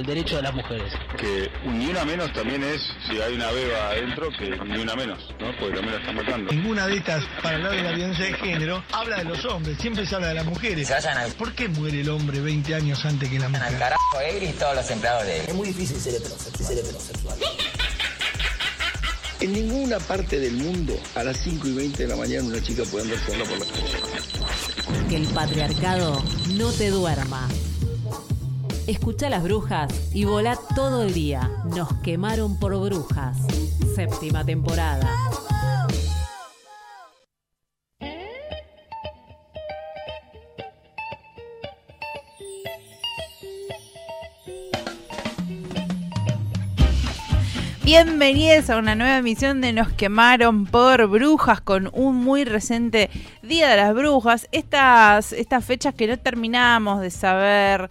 ¿Qué 0.00 0.06
pasa 0.06 0.06
con 0.06 0.06
el 0.06 0.06
derecho 0.06 0.36
de 0.36 0.42
las 0.42 0.54
mujeres? 0.54 0.92
que 1.18 1.50
ni 1.64 1.86
una 1.86 2.04
menos 2.04 2.32
también 2.32 2.62
es, 2.62 2.80
si 3.08 3.20
hay 3.20 3.34
una 3.34 3.50
beba 3.50 3.88
adentro, 3.90 4.28
que 4.38 4.50
ni 4.50 4.78
una 4.78 4.94
menos, 4.96 5.18
¿no? 5.38 5.50
Porque 5.58 5.76
también 5.76 5.94
la 5.94 6.00
están 6.00 6.16
matando. 6.16 6.52
Ninguna 6.52 6.86
de 6.86 6.96
estas, 6.96 7.24
para 7.42 7.56
hablar 7.56 7.72
de 7.72 7.82
la 7.82 7.92
violencia 7.92 8.24
de 8.26 8.32
género, 8.34 8.84
habla 8.92 9.18
de 9.18 9.24
los 9.24 9.44
hombres, 9.44 9.76
siempre 9.78 10.06
se 10.06 10.14
habla 10.14 10.28
de 10.28 10.34
las 10.34 10.46
mujeres. 10.46 10.88
Se 10.88 10.94
vayan 10.94 11.18
al, 11.18 11.32
¿Por 11.32 11.54
qué 11.54 11.68
muere 11.68 12.00
el 12.00 12.08
hombre 12.08 12.40
20 12.40 12.74
años 12.74 13.04
antes 13.04 13.28
que 13.28 13.38
la 13.38 13.46
al 13.46 13.52
mujer? 13.52 13.78
carajo 13.78 14.20
él 14.26 14.42
y 14.44 14.52
todos 14.52 14.74
los 14.76 14.90
empleados 14.90 15.26
de 15.26 15.40
él. 15.40 15.44
Es 15.48 15.54
muy 15.54 15.68
difícil 15.68 15.96
ser 15.96 16.14
heterosexual. 16.14 16.66
Ser 16.68 16.78
heterosexual. 16.78 17.38
En 19.40 19.52
ninguna 19.54 19.98
parte 20.00 20.38
del 20.38 20.52
mundo 20.54 20.98
a 21.14 21.24
las 21.24 21.38
5 21.38 21.66
y 21.68 21.72
20 21.74 22.02
de 22.02 22.08
la 22.08 22.16
mañana 22.16 22.44
una 22.44 22.62
chica 22.62 22.82
puede 22.90 23.04
andar 23.04 23.18
sola 23.26 23.44
por 23.44 23.58
la 23.58 23.64
calle. 23.66 25.08
Que 25.08 25.16
el 25.16 25.26
patriarcado 25.28 26.22
no 26.52 26.70
te 26.72 26.90
duerma. 26.90 27.48
Escucha 28.90 29.30
las 29.30 29.44
brujas 29.44 29.88
y 30.12 30.24
volá 30.24 30.58
todo 30.74 31.04
el 31.04 31.14
día. 31.14 31.48
Nos 31.76 31.94
quemaron 32.02 32.58
por 32.58 32.76
brujas. 32.76 33.38
Séptima 33.94 34.44
temporada. 34.44 35.08
Bienvenidos 47.84 48.70
a 48.70 48.76
una 48.76 48.96
nueva 48.96 49.18
emisión 49.18 49.60
de 49.60 49.72
Nos 49.72 49.92
quemaron 49.92 50.66
por 50.66 51.06
brujas 51.06 51.60
con 51.60 51.90
un 51.92 52.16
muy 52.16 52.44
reciente 52.44 53.08
Día 53.40 53.68
de 53.68 53.76
las 53.76 53.94
Brujas. 53.94 54.48
Estas, 54.50 55.32
estas 55.32 55.64
fechas 55.64 55.94
que 55.94 56.08
no 56.08 56.18
terminamos 56.18 57.00
de 57.00 57.10
saber 57.10 57.88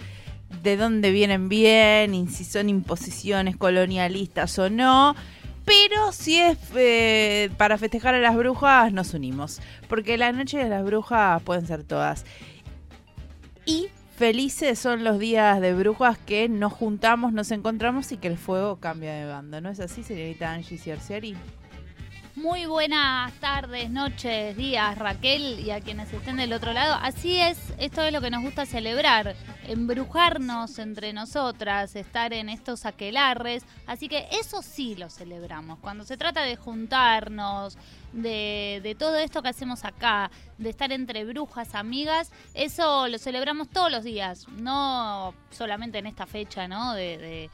de 0.64 0.78
dónde 0.78 1.12
vienen 1.12 1.50
bien 1.50 2.14
y 2.14 2.28
si 2.28 2.44
son 2.44 2.70
imposiciones 2.70 3.58
colonialistas 3.58 4.58
o 4.60 4.70
no. 4.70 5.16
Pero 5.66 6.12
si 6.12 6.40
es 6.40 6.58
eh, 6.76 7.52
para 7.58 7.78
festejar 7.78 8.16
a 8.16 8.20
las 8.20 8.36
brujas, 8.36 8.92
nos 8.92 9.14
unimos. 9.14 9.62
Porque 9.88 10.18
la 10.18 10.32
noche 10.32 10.58
de 10.58 10.70
las 10.70 10.84
brujas 10.84 11.42
pueden 11.44 11.68
ser 11.68 11.84
todas. 11.84 12.26
Y 13.66 13.88
felices 14.18 14.80
son 14.80 15.04
los 15.04 15.20
días 15.20 15.62
de 15.62 15.74
brujas 15.74 16.18
que 16.18 16.50
nos 16.50 16.74
juntamos, 16.74 17.34
nos 17.34 17.52
encontramos 17.52 18.12
y 18.12 18.18
que 18.18 18.28
el 18.28 18.38
fuego 18.38 18.78
cambia 18.78 19.14
de 19.14 19.26
bando. 19.26 19.62
¿No 19.62 19.70
es 19.70 19.80
así, 19.80 20.04
señorita 20.04 20.52
Angie 20.52 20.78
Cierciari? 20.78 21.36
Muy 22.40 22.66
buenas 22.68 23.34
tardes, 23.42 23.90
noches, 23.90 24.56
días, 24.56 24.98
Raquel 24.98 25.60
y 25.60 25.72
a 25.72 25.82
quienes 25.82 26.14
estén 26.14 26.38
del 26.38 26.54
otro 26.54 26.72
lado. 26.72 26.96
Así 27.02 27.36
es, 27.36 27.58
esto 27.80 28.02
es 28.02 28.14
lo 28.14 28.22
que 28.22 28.30
nos 28.30 28.44
gusta 28.44 28.66
celebrar, 28.66 29.36
embrujarnos 29.68 30.80
entre 30.80 31.12
nosotras, 31.12 31.98
estar 31.98 32.32
en 32.32 32.48
estos 32.48 32.86
aquelarres. 32.86 33.66
Así 33.88 34.08
que 34.08 34.30
eso 34.32 34.62
sí 34.62 34.96
lo 34.96 35.10
celebramos. 35.10 35.80
Cuando 35.80 36.06
se 36.06 36.16
trata 36.16 36.44
de 36.44 36.56
juntarnos, 36.56 37.78
de, 38.14 38.96
todo 38.98 39.18
esto 39.18 39.42
que 39.42 39.50
hacemos 39.50 39.84
acá, 39.84 40.32
de 40.58 40.70
estar 40.70 40.94
entre 40.94 41.26
brujas, 41.26 41.76
amigas, 41.76 42.32
eso 42.54 43.10
lo 43.10 43.18
celebramos 43.18 43.68
todos 43.68 43.92
los 43.92 44.06
días, 44.06 44.48
no 44.48 45.34
solamente 45.52 45.98
en 45.98 46.08
esta 46.08 46.26
fecha, 46.26 46.70
¿no? 46.70 46.94
De 46.94 47.50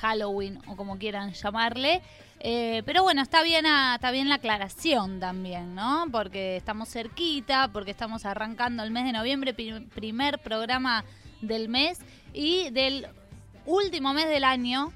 Halloween 0.00 0.60
o 0.66 0.76
como 0.76 0.96
quieran 0.96 1.34
llamarle. 1.34 2.00
Eh, 2.42 2.82
pero 2.86 3.02
bueno, 3.02 3.20
está 3.20 3.42
bien, 3.42 3.66
a- 3.66 3.96
está 3.96 4.10
bien 4.10 4.28
la 4.30 4.36
aclaración 4.36 5.20
también, 5.20 5.74
¿no? 5.74 6.06
Porque 6.10 6.56
estamos 6.56 6.88
cerquita, 6.88 7.68
porque 7.72 7.90
estamos 7.90 8.24
arrancando 8.24 8.82
el 8.82 8.90
mes 8.90 9.04
de 9.04 9.12
noviembre, 9.12 9.52
pri- 9.52 9.80
primer 9.94 10.38
programa 10.38 11.04
del 11.42 11.68
mes 11.68 11.98
y 12.32 12.70
del 12.70 13.06
último 13.66 14.14
mes 14.14 14.26
del 14.28 14.44
año 14.44 14.90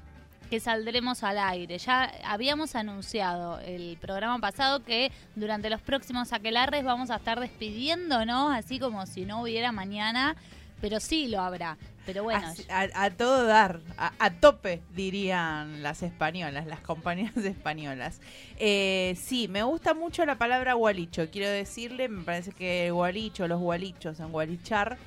que 0.49 0.59
saldremos 0.59 1.23
al 1.23 1.37
aire. 1.37 1.77
Ya 1.77 2.11
habíamos 2.25 2.75
anunciado 2.75 3.59
el 3.59 3.97
programa 4.01 4.39
pasado 4.39 4.83
que 4.83 5.11
durante 5.35 5.69
los 5.69 5.81
próximos 5.81 6.33
aquelarres 6.33 6.83
vamos 6.83 7.11
a 7.11 7.17
estar 7.17 7.39
despidiéndonos, 7.39 8.55
así 8.55 8.79
como 8.79 9.05
si 9.05 9.25
no 9.25 9.41
hubiera 9.41 9.71
mañana, 9.71 10.35
pero 10.81 10.99
sí 10.99 11.27
lo 11.27 11.41
habrá. 11.41 11.77
Pero 12.05 12.23
bueno, 12.23 12.45
a, 12.69 12.87
a 13.03 13.09
todo 13.11 13.45
dar, 13.45 13.79
a, 13.97 14.13
a 14.19 14.29
tope, 14.29 14.81
dirían 14.95 15.81
las 15.81 16.03
españolas, 16.03 16.67
las 16.67 16.81
compañeras 16.81 17.37
españolas. 17.45 18.21
Eh, 18.57 19.15
sí, 19.19 19.47
me 19.47 19.63
gusta 19.63 19.93
mucho 19.93 20.25
la 20.25 20.37
palabra 20.37 20.73
gualicho. 20.75 21.29
Quiero 21.31 21.49
decirle, 21.49 22.07
me 22.07 22.23
parece 22.23 22.51
que 22.51 22.87
el 22.87 22.93
gualicho, 22.93 23.47
los 23.47 23.59
gualichos 23.59 24.19
en 24.19 24.31
gualichar, 24.31 24.97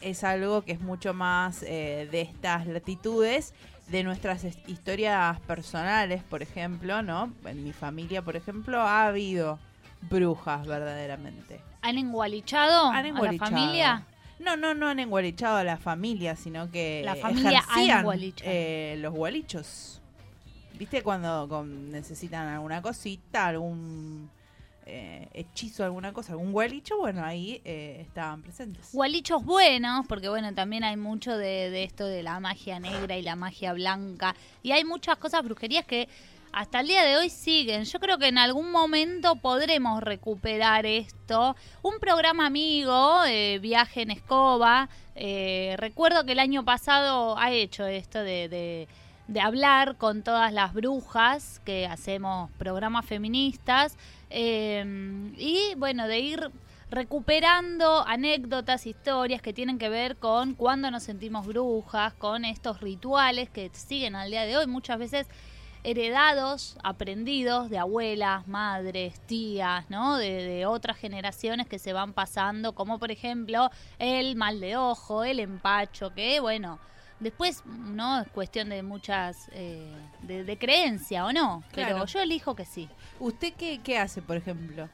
es 0.00 0.22
algo 0.22 0.62
que 0.62 0.72
es 0.72 0.80
mucho 0.80 1.12
más 1.14 1.62
eh, 1.62 2.08
de 2.12 2.20
estas 2.20 2.66
latitudes, 2.66 3.52
de 3.88 4.04
nuestras 4.04 4.44
es- 4.44 4.58
historias 4.68 5.40
personales, 5.40 6.22
por 6.22 6.42
ejemplo, 6.42 7.02
¿no? 7.02 7.32
En 7.46 7.64
mi 7.64 7.72
familia, 7.72 8.22
por 8.22 8.36
ejemplo, 8.36 8.80
ha 8.80 9.06
habido 9.06 9.58
brujas 10.02 10.66
verdaderamente. 10.66 11.60
¿han 11.82 11.98
engualichado, 11.98 12.86
Han 12.88 12.96
a 12.96 13.02
la 13.02 13.08
engualichado. 13.08 13.50
familia? 13.50 14.06
No, 14.38 14.56
no, 14.56 14.74
no 14.74 14.88
han 14.88 14.98
engualichado 14.98 15.56
a 15.56 15.64
la 15.64 15.76
familia, 15.76 16.36
sino 16.36 16.70
que 16.70 17.02
La 17.04 17.14
familia 17.16 17.60
ejercían, 17.60 18.06
eh, 18.42 18.96
los 18.98 19.14
gualichos. 19.14 20.00
¿Viste 20.78 21.02
cuando 21.02 21.46
con- 21.48 21.90
necesitan 21.92 22.48
alguna 22.48 22.82
cosita, 22.82 23.46
algún 23.46 24.28
eh, 24.86 25.28
hechizo, 25.32 25.84
alguna 25.84 26.12
cosa, 26.12 26.32
algún 26.32 26.50
gualicho? 26.52 26.98
Bueno, 26.98 27.24
ahí 27.24 27.60
eh, 27.64 27.98
estaban 28.00 28.42
presentes. 28.42 28.90
Gualichos 28.92 29.44
buenos, 29.44 30.04
porque 30.08 30.28
bueno, 30.28 30.52
también 30.52 30.82
hay 30.82 30.96
mucho 30.96 31.38
de, 31.38 31.70
de 31.70 31.84
esto 31.84 32.04
de 32.06 32.22
la 32.24 32.40
magia 32.40 32.80
negra 32.80 33.16
y 33.16 33.22
la 33.22 33.36
magia 33.36 33.72
blanca. 33.72 34.34
Y 34.64 34.72
hay 34.72 34.84
muchas 34.84 35.16
cosas, 35.18 35.44
brujerías 35.44 35.86
que 35.86 36.08
hasta 36.54 36.80
el 36.80 36.86
día 36.86 37.02
de 37.02 37.16
hoy 37.16 37.30
siguen. 37.30 37.84
Yo 37.84 37.98
creo 37.98 38.16
que 38.18 38.28
en 38.28 38.38
algún 38.38 38.70
momento 38.70 39.34
podremos 39.36 40.00
recuperar 40.02 40.86
esto. 40.86 41.56
Un 41.82 41.98
programa 41.98 42.46
amigo, 42.46 43.24
eh, 43.26 43.58
Viaje 43.60 44.02
en 44.02 44.12
Escoba, 44.12 44.88
eh, 45.16 45.74
recuerdo 45.78 46.24
que 46.24 46.32
el 46.32 46.38
año 46.38 46.64
pasado 46.64 47.36
ha 47.38 47.50
hecho 47.50 47.86
esto 47.86 48.20
de, 48.20 48.48
de, 48.48 48.88
de 49.26 49.40
hablar 49.40 49.96
con 49.96 50.22
todas 50.22 50.52
las 50.52 50.74
brujas, 50.74 51.60
que 51.64 51.86
hacemos 51.86 52.50
programas 52.52 53.04
feministas, 53.04 53.96
eh, 54.30 55.32
y 55.36 55.74
bueno, 55.76 56.06
de 56.06 56.20
ir 56.20 56.50
recuperando 56.88 58.06
anécdotas, 58.06 58.86
historias 58.86 59.42
que 59.42 59.52
tienen 59.52 59.78
que 59.78 59.88
ver 59.88 60.16
con 60.16 60.54
cuando 60.54 60.92
nos 60.92 61.02
sentimos 61.02 61.46
brujas, 61.46 62.14
con 62.14 62.44
estos 62.44 62.80
rituales 62.80 63.50
que 63.50 63.70
siguen 63.72 64.14
al 64.14 64.30
día 64.30 64.44
de 64.44 64.56
hoy, 64.56 64.68
muchas 64.68 65.00
veces 65.00 65.26
heredados, 65.84 66.76
aprendidos 66.82 67.70
de 67.70 67.78
abuelas, 67.78 68.48
madres, 68.48 69.20
tías, 69.26 69.88
¿no? 69.90 70.16
De, 70.16 70.42
de 70.42 70.66
otras 70.66 70.96
generaciones 70.96 71.66
que 71.68 71.78
se 71.78 71.92
van 71.92 72.12
pasando, 72.12 72.74
como 72.74 72.98
por 72.98 73.10
ejemplo 73.10 73.70
el 73.98 74.34
mal 74.36 74.60
de 74.60 74.76
ojo, 74.76 75.24
el 75.24 75.40
empacho, 75.40 76.12
que 76.14 76.40
bueno, 76.40 76.78
después 77.20 77.62
no 77.66 78.20
es 78.20 78.28
cuestión 78.28 78.68
de 78.70 78.82
muchas, 78.82 79.48
eh, 79.52 79.92
de, 80.22 80.44
de 80.44 80.58
creencia 80.58 81.24
o 81.26 81.32
no, 81.32 81.62
pero 81.74 81.88
Claro. 81.90 82.06
yo 82.06 82.20
elijo 82.20 82.54
que 82.56 82.64
sí. 82.64 82.88
¿Usted 83.20 83.52
qué, 83.56 83.80
qué 83.82 83.98
hace, 83.98 84.20
por 84.22 84.36
ejemplo? 84.36 84.88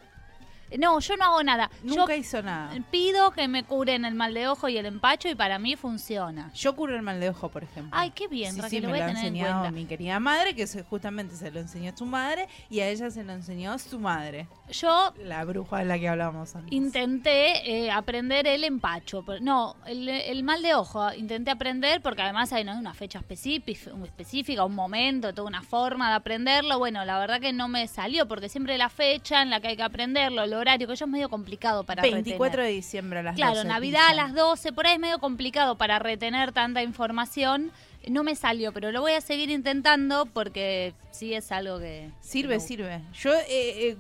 No, 0.79 0.99
yo 1.01 1.17
no 1.17 1.25
hago 1.25 1.43
nada. 1.43 1.71
Nunca 1.83 2.07
yo 2.15 2.15
hizo 2.21 2.43
nada. 2.43 2.71
pido 2.91 3.31
que 3.33 3.49
me 3.49 3.65
curen 3.65 4.05
el 4.05 4.15
mal 4.15 4.35
de 4.35 4.49
ojo 4.49 4.69
y 4.69 4.77
el 4.79 4.87
empacho 4.87 5.29
y 5.29 5.35
para 5.35 5.59
mí 5.59 5.77
funciona. 5.77 6.51
Yo 6.55 6.75
curo 6.77 6.95
el 6.95 7.03
mal 7.03 7.21
de 7.21 7.29
ojo, 7.31 7.49
por 7.49 7.65
ejemplo. 7.65 7.91
Ay, 7.97 8.11
qué 8.11 8.29
bien, 8.29 8.55
Sí, 8.55 8.61
Raquel, 8.61 8.71
sí, 8.79 8.81
lo 8.87 8.89
me 8.89 8.93
voy 8.93 8.99
lo 9.01 9.05
a 9.07 9.11
en 9.11 9.17
enseñado 9.17 9.61
cuenta. 9.61 9.71
mi 9.73 9.87
querida 9.87 10.21
madre, 10.21 10.55
que 10.55 10.67
justamente 10.89 11.35
se 11.37 11.51
lo 11.51 11.61
enseñó 11.61 11.93
su 11.97 12.07
madre 12.07 12.49
y 12.69 12.81
a 12.81 12.89
ella 12.89 13.11
se 13.11 13.25
lo 13.25 13.33
enseñó 13.33 13.79
su 13.79 13.99
madre. 13.99 14.47
Yo 14.71 15.13
La 15.25 15.45
bruja 15.45 15.79
de 15.79 15.85
la 15.87 15.99
que 15.99 16.09
hablábamos 16.09 16.55
antes. 16.55 16.73
intenté 16.73 17.85
eh, 17.87 17.91
aprender 17.91 18.47
el 18.47 18.65
empacho. 18.65 19.23
pero- 19.25 19.41
No, 19.41 19.77
el, 19.87 20.09
el 20.09 20.43
mal 20.43 20.63
de 20.63 20.75
ojo. 20.75 21.13
Intenté 21.15 21.51
aprender 21.51 22.01
porque 22.03 22.23
además 22.23 22.53
hay 22.53 22.65
¿no? 22.65 22.79
una 22.79 22.95
fecha 22.95 23.19
específica, 23.19 23.91
específica, 24.05 24.65
un 24.65 24.75
momento, 24.75 25.33
toda 25.35 25.49
una 25.49 25.63
forma 25.63 26.09
de 26.11 26.15
aprenderlo. 26.17 26.79
Bueno, 26.79 27.05
la 27.05 27.19
verdad 27.19 27.41
que 27.41 27.53
no 27.53 27.69
me 27.69 27.87
salió 27.89 28.27
porque 28.29 28.49
siempre 28.49 28.79
la 28.79 28.89
fecha 28.89 29.43
en 29.43 29.51
la 29.51 29.61
que 29.61 29.69
hay 29.69 29.77
que 29.77 29.83
aprenderlo, 29.83 30.43
el 30.45 30.55
horario, 30.61 30.87
que 30.87 30.95
eso 30.95 31.05
es 31.07 31.11
medio 31.11 31.29
complicado 31.29 31.85
para 31.85 32.03
24 32.03 32.45
retener. 32.47 32.67
de 32.67 32.73
diciembre 32.73 33.19
a 33.21 33.23
las 33.25 33.35
Claro, 33.37 33.57
12 33.57 33.69
Navidad 33.69 34.09
a 34.09 34.15
las 34.15 34.35
12, 34.35 34.73
por 34.73 34.87
ahí 34.87 34.95
es 34.95 34.99
medio 35.01 35.19
complicado 35.19 35.77
para 35.77 35.99
retener 35.99 36.53
tanta 36.53 36.83
información. 36.83 37.73
No 38.09 38.23
me 38.25 38.35
salió, 38.35 38.73
pero 38.73 38.93
lo 38.93 39.01
voy 39.03 39.13
a 39.13 39.21
seguir 39.21 39.51
intentando 39.51 40.25
porque 40.27 40.95
sí 41.11 41.35
es 41.35 41.53
algo 41.53 41.79
que... 41.79 42.11
Sirve, 42.21 42.55
que 42.55 42.61
sirve. 42.61 43.03
Yo 43.13 43.35
eh, 43.35 43.45
eh, 43.49 43.97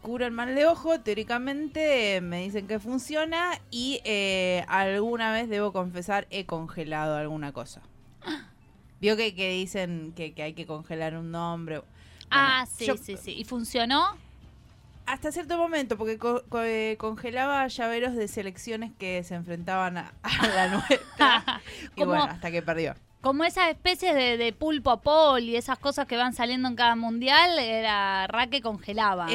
curo 0.00 0.24
el 0.24 0.32
mal 0.32 0.54
de 0.54 0.64
ojo, 0.66 1.00
teóricamente 1.00 2.16
eh, 2.16 2.20
me 2.22 2.42
dicen 2.44 2.66
que 2.66 2.78
funciona 2.78 3.60
y 3.70 4.00
eh, 4.04 4.64
alguna 4.68 5.32
vez, 5.32 5.48
debo 5.50 5.72
confesar, 5.72 6.26
he 6.30 6.46
congelado 6.46 7.16
alguna 7.16 7.52
cosa. 7.52 7.82
Vio 9.00 9.16
que, 9.16 9.34
que 9.34 9.50
dicen 9.50 10.12
que, 10.16 10.32
que 10.32 10.42
hay 10.44 10.52
que 10.54 10.64
congelar 10.64 11.16
un 11.16 11.30
nombre. 11.32 11.78
Bueno, 11.80 11.92
Ah, 12.30 12.64
sí, 12.66 12.86
yo- 12.86 12.96
sí, 12.96 13.16
sí. 13.16 13.32
¿Y 13.36 13.44
funcionó? 13.44 14.16
Hasta 15.06 15.32
cierto 15.32 15.58
momento, 15.58 15.98
porque 15.98 16.16
co- 16.18 16.42
co- 16.48 16.62
eh, 16.62 16.96
congelaba 16.98 17.66
llaveros 17.68 18.14
de 18.14 18.28
selecciones 18.28 18.92
que 18.98 19.22
se 19.24 19.34
enfrentaban 19.34 19.96
a, 19.98 20.12
a 20.22 20.46
la 20.48 20.68
nuestra. 20.88 21.60
y 21.96 22.04
bueno, 22.04 22.24
hasta 22.24 22.50
que 22.50 22.62
perdió. 22.62 22.94
Como 23.20 23.44
esas 23.44 23.68
especies 23.68 24.14
de, 24.14 24.36
de 24.36 24.52
pulpo 24.52 24.90
a 24.90 25.00
pol 25.00 25.42
y 25.42 25.54
esas 25.56 25.78
cosas 25.78 26.06
que 26.06 26.16
van 26.16 26.32
saliendo 26.34 26.68
en 26.68 26.74
cada 26.74 26.96
mundial, 26.96 27.58
era 27.58 28.26
Raque 28.26 28.60
congelaba. 28.60 29.30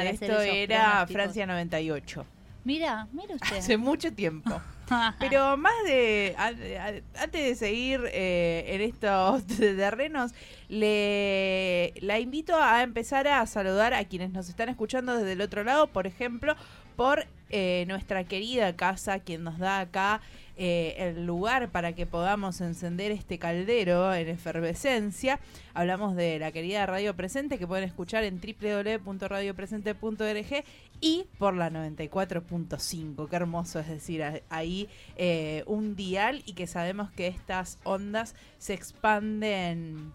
Hacer 0.00 0.30
esto 0.30 0.40
era. 0.62 1.06
Francia 1.14 1.46
98. 1.46 2.26
Mira, 2.64 3.08
mira 3.12 3.34
usted. 3.34 3.56
Hace 3.58 3.76
mucho 3.76 4.12
tiempo. 4.12 4.60
Pero 5.18 5.56
más 5.56 5.74
de. 5.84 6.34
Antes 6.38 7.44
de 7.44 7.54
seguir 7.54 8.00
eh, 8.12 8.64
en 8.68 8.80
estos 8.80 9.46
terrenos, 9.58 10.32
le 10.68 11.94
la 12.00 12.18
invito 12.18 12.56
a 12.56 12.82
empezar 12.82 13.28
a 13.28 13.46
saludar 13.46 13.94
a 13.94 14.04
quienes 14.04 14.30
nos 14.30 14.48
están 14.48 14.68
escuchando 14.68 15.16
desde 15.16 15.32
el 15.32 15.40
otro 15.40 15.64
lado, 15.64 15.86
por 15.88 16.06
ejemplo, 16.06 16.56
por 16.96 17.26
eh, 17.50 17.84
nuestra 17.88 18.24
querida 18.24 18.76
casa, 18.76 19.20
quien 19.20 19.44
nos 19.44 19.58
da 19.58 19.80
acá 19.80 20.20
eh, 20.60 20.96
el 20.98 21.24
lugar 21.24 21.70
para 21.70 21.92
que 21.92 22.04
podamos 22.04 22.60
encender 22.60 23.12
este 23.12 23.38
caldero 23.38 24.12
en 24.12 24.28
efervescencia. 24.28 25.38
Hablamos 25.72 26.16
de 26.16 26.40
la 26.40 26.50
querida 26.50 26.84
Radio 26.84 27.14
Presente 27.14 27.58
que 27.58 27.68
pueden 27.68 27.84
escuchar 27.84 28.24
en 28.24 28.40
www.radiopresente.org 28.40 30.64
y 31.00 31.26
por 31.38 31.54
la 31.54 31.70
94.5. 31.70 33.28
Qué 33.28 33.36
hermoso 33.36 33.78
es 33.78 33.86
decir, 33.86 34.42
ahí 34.48 34.88
eh, 35.16 35.62
un 35.66 35.94
dial 35.94 36.42
y 36.44 36.54
que 36.54 36.66
sabemos 36.66 37.12
que 37.12 37.28
estas 37.28 37.78
ondas 37.84 38.34
se 38.58 38.74
expanden 38.74 40.12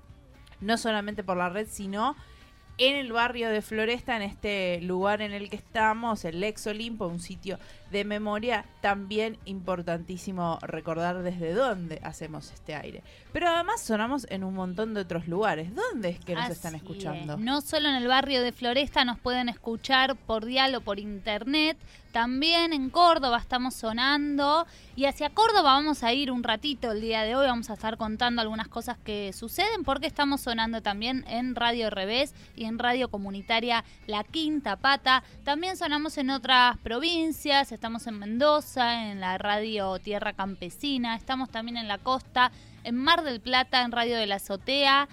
no 0.60 0.78
solamente 0.78 1.24
por 1.24 1.38
la 1.38 1.48
red, 1.48 1.69
sino 1.69 2.18
en 2.78 2.96
el 2.96 3.12
barrio 3.12 3.50
de 3.50 3.62
Floresta, 3.62 4.16
en 4.16 4.24
este 4.24 4.81
lugar 4.81 5.22
en 5.22 5.31
el 5.31 5.50
que 5.50 5.56
estamos, 5.56 6.25
el 6.25 6.40
Lex 6.40 6.68
Olimpo, 6.68 7.08
un 7.08 7.20
sitio 7.20 7.60
de 7.92 8.04
memoria, 8.04 8.66
también 8.81 9.38
importantísimo 9.46 10.58
recordar 10.64 11.22
desde 11.22 11.54
dónde 11.54 12.00
hacemos 12.04 12.52
este 12.52 12.74
aire. 12.74 13.04
Pero 13.31 13.48
además 13.50 13.81
sonamos 13.81 14.25
en 14.30 14.44
un 14.44 14.56
montón 14.56 14.94
de 14.94 15.02
otros 15.02 15.28
lugares. 15.28 15.74
¿Dónde 15.75 16.10
es 16.10 16.20
que 16.20 16.34
nos 16.34 16.46
Así 16.46 16.54
están 16.54 16.75
escuchando? 16.75 17.34
es. 17.34 17.40
No 17.40 17.62
solo 17.62 17.90
en 17.90 17.96
el 17.96 18.08
barrio 18.08 18.42
de 18.42 18.52
Floresta 18.52 19.06
nos 19.06 19.20
pueden 19.20 19.50
escuchar 19.50 20.16
por 20.16 20.46
dial 20.46 20.74
o 20.75 20.81
por 20.81 21.00
internet, 21.00 21.78
también 22.13 22.74
en 22.74 22.92
Córdoba 22.92 23.39
estamos 23.39 23.74
sonando. 23.74 24.65
Y 24.95 25.06
hacia 25.06 25.31
Córdoba 25.31 25.74
vamos 25.74 26.04
a 26.04 26.13
ir 26.13 26.31
un 26.31 26.44
ratito 26.44 26.92
el 26.92 27.01
día 27.01 27.24
de 27.24 27.36
hoy, 27.36 27.48
vamos 27.48 27.71
a 27.71 27.74
estar 27.74 27.98
contando 27.98 28.42
algunas 28.42 28.68
cosas 28.68 28.98
que 29.04 29.33
suceden 29.33 29.83
porque 29.83 30.06
estamos 30.06 30.42
sonando 30.42 30.81
también 30.81 31.25
en 31.27 31.56
Radio 31.56 31.89
Revés 31.89 32.36
y 32.56 32.65
en 32.65 32.77
Radio 32.77 33.10
Comunitaria 33.10 33.83
La 34.06 34.24
Quinta 34.24 34.75
Pata. 34.75 35.24
También 35.44 35.75
sonamos 35.75 36.18
en 36.19 36.30
otras 36.30 36.77
provincias, 36.77 37.71
estamos 37.71 38.06
en 38.06 38.19
Mendoza, 38.19 39.10
en 39.12 39.19
la 39.19 39.39
Radio 39.39 39.98
Tierra 39.98 40.33
Campesina, 40.33 41.15
estamos 41.15 41.50
también 41.50 41.77
en 41.77 41.88
la 41.88 41.98
costa, 41.98 42.51
en 42.83 42.95
Mar 42.95 43.24
del 43.24 43.42
Plata, 43.42 43.81
en 43.81 43.92
Radio 43.92 44.15
de 44.18 44.27
la 44.27 44.36
Azotea. 44.36 45.10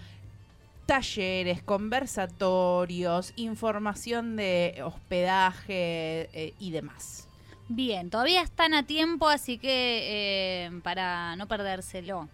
talleres, 0.85 1.62
conversatorios, 1.62 3.33
información 3.37 4.37
de 4.37 4.82
hospedaje 4.85 6.29
eh, 6.35 6.53
y 6.59 6.73
demás. 6.73 7.27
Bien, 7.69 8.11
todavía 8.11 8.43
están 8.43 8.75
a 8.75 8.82
tiempo, 8.85 9.29
así 9.29 9.56
que 9.56 10.67
eh, 10.67 10.71
para 10.82 11.37
no 11.37 11.49
perdérselo. 11.49 12.29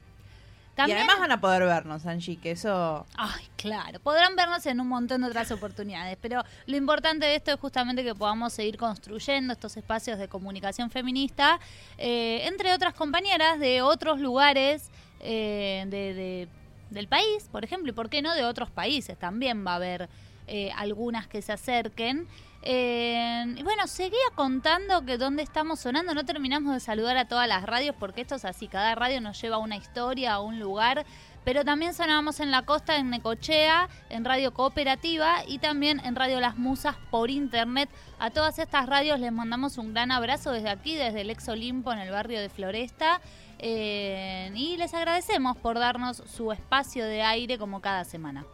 También, 0.83 0.99
Y 0.99 1.01
además 1.01 1.19
van 1.21 1.33
a 1.33 1.41
poder 1.41 1.63
vernos, 1.65 2.07
Angie, 2.07 2.37
que 2.37 2.53
eso... 2.53 3.07
Ay, 3.17 3.45
claro, 3.57 3.99
podrán 4.01 4.37
vernos 4.37 4.65
en 4.67 4.81
un 4.81 4.89
montón 4.89 5.23
de 5.23 5.29
otras 5.29 5.51
oportunidades, 5.51 6.17
pero 6.21 6.43
lo 6.67 6.77
importante 6.77 7.27
de 7.27 7.37
esto 7.37 7.51
es 7.53 7.61
justamente 7.61 8.05
que 8.05 8.15
podamos 8.15 8.53
seguir 8.53 8.77
construyendo 8.77 9.53
estos 9.53 9.77
espacios 9.77 10.19
de 10.19 10.29
comunicación 10.29 10.91
feminista, 10.91 11.59
eh, 11.99 12.47
entre 12.47 12.73
otras 12.73 12.95
compañeras 12.95 13.59
de 13.59 13.83
otros 13.83 14.21
lugares 14.21 14.91
eh, 15.21 15.85
de, 15.89 16.15
de- 16.15 16.49
del 16.91 17.09
país, 17.09 17.49
por 17.51 17.65
ejemplo, 17.65 17.91
y 17.91 17.95
por 17.95 18.11
qué 18.11 18.21
no 18.21 18.35
de 18.35 18.45
otros 18.45 18.71
países, 18.71 19.17
también 19.19 19.67
va 19.67 19.73
a 19.73 19.77
haber 19.77 20.09
eh, 20.47 20.71
algunas 20.77 21.27
que 21.27 21.43
se 21.43 21.53
acerquen. 21.53 22.27
Eh, 22.65 23.45
y 23.57 23.63
bueno, 23.65 23.89
seguía 23.89 24.19
contando 24.37 25.05
que 25.05 25.19
dónde 25.19 25.43
estamos 25.43 25.81
sonando, 25.81 26.15
no 26.15 26.25
terminamos 26.25 26.73
de 26.73 26.81
saludar 26.81 27.17
a 27.17 27.25
todas 27.25 27.49
las 27.49 27.65
radios 27.65 27.97
porque 27.99 28.21
esto 28.21 28.37
es 28.37 28.45
así, 28.45 28.69
cada 28.69 28.95
radio 28.95 29.21
nos 29.21 29.41
lleva 29.41 29.57
a 29.57 29.59
una 29.59 29.77
historia, 29.77 30.35
a 30.35 30.41
un 30.41 30.61
lugar, 30.61 31.05
pero 31.45 31.65
también 31.65 31.93
sonábamos 31.93 32.39
en 32.39 32.53
la 32.53 32.63
costa, 32.63 32.99
en 32.99 33.11
Necochea, 33.11 33.89
en 34.11 34.25
Radio 34.25 34.55
Cooperativa 34.55 35.43
y 35.45 35.59
también 35.59 36.01
en 36.05 36.15
Radio 36.15 36.39
Las 36.39 36.57
Musas 36.57 36.95
por 37.11 37.31
internet. 37.31 37.91
A 38.21 38.31
todas 38.31 38.61
estas 38.61 38.87
radios 38.87 39.19
les 39.19 39.33
mandamos 39.33 39.77
un 39.77 39.93
gran 39.93 40.13
abrazo 40.13 40.53
desde 40.53 40.71
aquí, 40.71 40.95
desde 40.95 41.23
el 41.23 41.31
Ex 41.31 41.49
Olimpo 41.49 41.93
en 41.93 41.99
el 41.99 42.13
barrio 42.13 42.41
de 42.41 42.49
Floresta. 42.49 43.21
eh, 43.59 44.51
y 44.55 44.77
les 44.77 44.93
agradecemos 44.93 45.57
por 45.57 45.79
darnos 45.79 46.17
su 46.27 46.51
espacio 46.51 47.05
de 47.07 47.23
aire 47.23 47.59
como 47.59 47.81
cada 47.81 48.05
semana. 48.05 48.45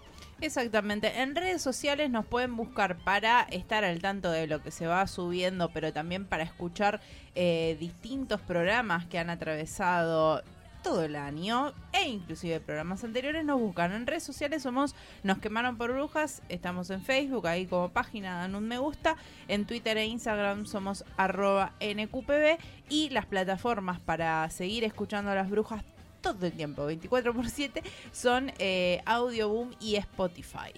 Exactamente. 0.41 1.21
En 1.21 1.35
redes 1.35 1.63
sociales 1.63 2.11
nos 2.11 2.25
pueden 2.25 2.55
buscar 2.55 2.97
para 2.99 3.43
estar 3.43 3.85
al 3.85 4.01
tanto 4.01 4.31
de 4.31 4.47
lo 4.47 4.63
que 4.63 4.71
se 4.71 4.87
va 4.87 5.07
subiendo, 5.09 5.71
pero 5.71 5.93
también 5.93 6.27
para 6.27 6.45
escuchar 6.45 7.01
eh, 7.35 7.77
distintos 7.81 8.41
programas 8.41 9.05
que 9.07 9.19
han 9.19 9.31
atravesado 9.31 10.43
todo 10.85 11.03
el 11.03 11.17
año 11.17 11.73
e 11.93 12.09
inclusive 12.09 12.61
programas 12.61 13.03
anteriores 13.03 13.45
nos 13.45 13.59
buscan 13.59 13.93
en 13.93 14.07
redes 14.07 14.23
sociales 14.23 14.63
somos 14.63 14.95
nos 15.25 15.39
quemaron 15.39 15.77
por 15.77 15.93
brujas 15.93 16.41
estamos 16.49 16.89
en 16.91 17.03
Facebook 17.03 17.49
ahí 17.49 17.67
como 17.67 17.89
página 17.89 18.39
dan 18.39 18.55
un 18.55 18.69
me 18.69 18.79
gusta 18.79 19.17
en 19.49 19.67
Twitter 19.67 19.99
e 19.99 20.07
Instagram 20.07 20.67
somos 20.67 21.05
arroba 21.17 21.73
nqpb 21.81 22.59
y 22.89 23.11
las 23.11 23.27
plataformas 23.27 23.99
para 23.99 24.49
seguir 24.51 24.85
escuchando 24.85 25.33
a 25.33 25.35
las 25.35 25.51
brujas 25.51 25.83
todo 26.21 26.47
el 26.47 26.53
tiempo 26.53 26.87
24 26.87 27.35
por 27.35 27.49
7 27.49 27.83
son 28.13 28.53
eh, 28.59 29.03
Audioboom 29.07 29.71
y 29.81 29.97
Spotify 29.97 30.73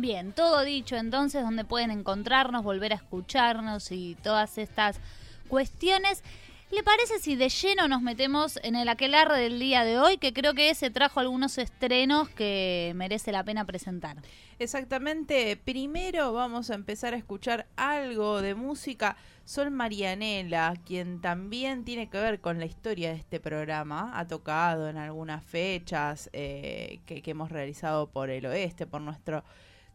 Bien, 0.00 0.32
todo 0.32 0.62
dicho 0.64 0.96
entonces, 0.96 1.42
donde 1.42 1.62
pueden 1.66 1.90
encontrarnos, 1.90 2.64
volver 2.64 2.92
a 2.92 2.96
escucharnos 2.96 3.92
y 3.92 4.16
todas 4.22 4.56
estas 4.56 4.98
cuestiones. 5.46 6.22
¿Le 6.70 6.84
parece 6.84 7.18
si 7.18 7.34
de 7.34 7.48
lleno 7.48 7.88
nos 7.88 8.00
metemos 8.00 8.60
en 8.62 8.76
el 8.76 8.88
aquelarre 8.88 9.40
del 9.40 9.58
día 9.58 9.82
de 9.82 9.98
hoy? 9.98 10.18
Que 10.18 10.32
creo 10.32 10.54
que 10.54 10.72
se 10.76 10.88
trajo 10.88 11.18
algunos 11.18 11.58
estrenos 11.58 12.28
que 12.28 12.92
merece 12.94 13.32
la 13.32 13.42
pena 13.42 13.64
presentar. 13.64 14.18
Exactamente. 14.60 15.56
Primero 15.56 16.32
vamos 16.32 16.70
a 16.70 16.74
empezar 16.76 17.12
a 17.12 17.16
escuchar 17.16 17.66
algo 17.74 18.40
de 18.40 18.54
música. 18.54 19.16
Sol 19.44 19.72
Marianela, 19.72 20.74
quien 20.86 21.20
también 21.20 21.84
tiene 21.84 22.08
que 22.08 22.18
ver 22.18 22.40
con 22.40 22.60
la 22.60 22.66
historia 22.66 23.10
de 23.10 23.16
este 23.16 23.40
programa, 23.40 24.12
ha 24.16 24.28
tocado 24.28 24.88
en 24.88 24.96
algunas 24.96 25.42
fechas 25.42 26.30
eh, 26.32 27.00
que, 27.04 27.20
que 27.20 27.32
hemos 27.32 27.50
realizado 27.50 28.06
por 28.10 28.30
el 28.30 28.46
oeste, 28.46 28.86
por 28.86 29.00
nuestro 29.00 29.42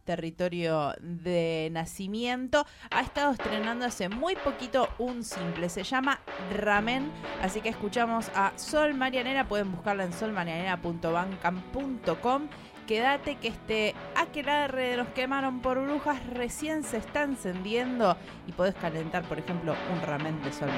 territorio 0.06 0.94
de 1.00 1.68
nacimiento. 1.72 2.64
Ha 2.90 3.02
estado 3.02 3.32
estrenando 3.32 3.84
hace 3.84 4.08
muy 4.08 4.36
poquito 4.36 4.88
un 4.98 5.22
simple, 5.22 5.68
se 5.68 5.82
llama 5.82 6.20
Ramen, 6.56 7.12
así 7.42 7.60
que 7.60 7.68
escuchamos 7.68 8.30
a 8.34 8.54
Sol 8.56 8.94
Marianela, 8.94 9.46
pueden 9.46 9.70
buscarla 9.72 10.04
en 10.04 10.14
solmarianela.bancam.com. 10.14 12.48
Quédate 12.86 13.36
que 13.36 13.48
este 13.48 13.94
aquelarre 14.14 14.96
nos 14.96 15.08
quemaron 15.08 15.60
por 15.60 15.82
brujas 15.82 16.24
recién 16.28 16.82
se 16.84 16.98
está 16.98 17.24
encendiendo 17.24 18.16
y 18.46 18.52
podés 18.52 18.76
calentar, 18.76 19.24
por 19.24 19.40
ejemplo, 19.40 19.74
un 19.92 20.00
ramen 20.02 20.40
de 20.42 20.52
Sol 20.52 20.70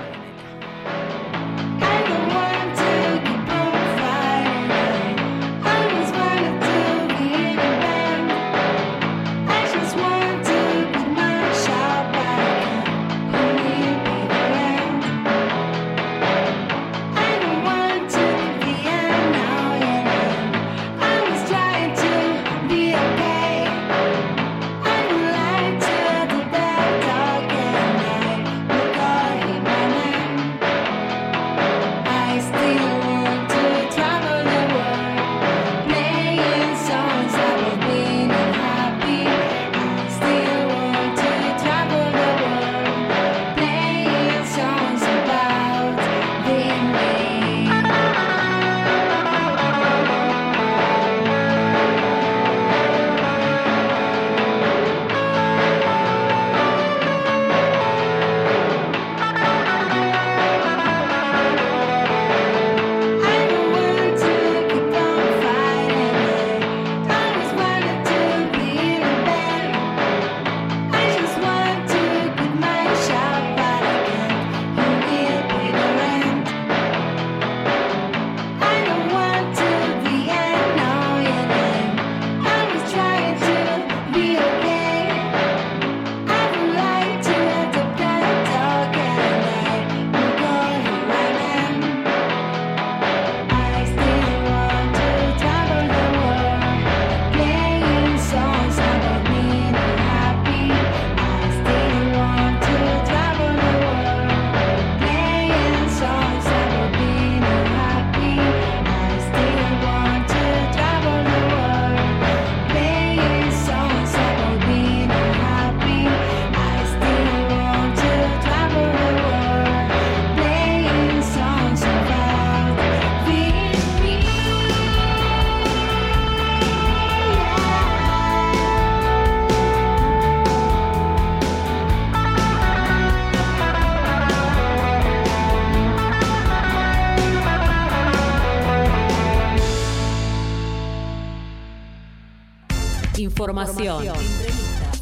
Información. 143.68 144.16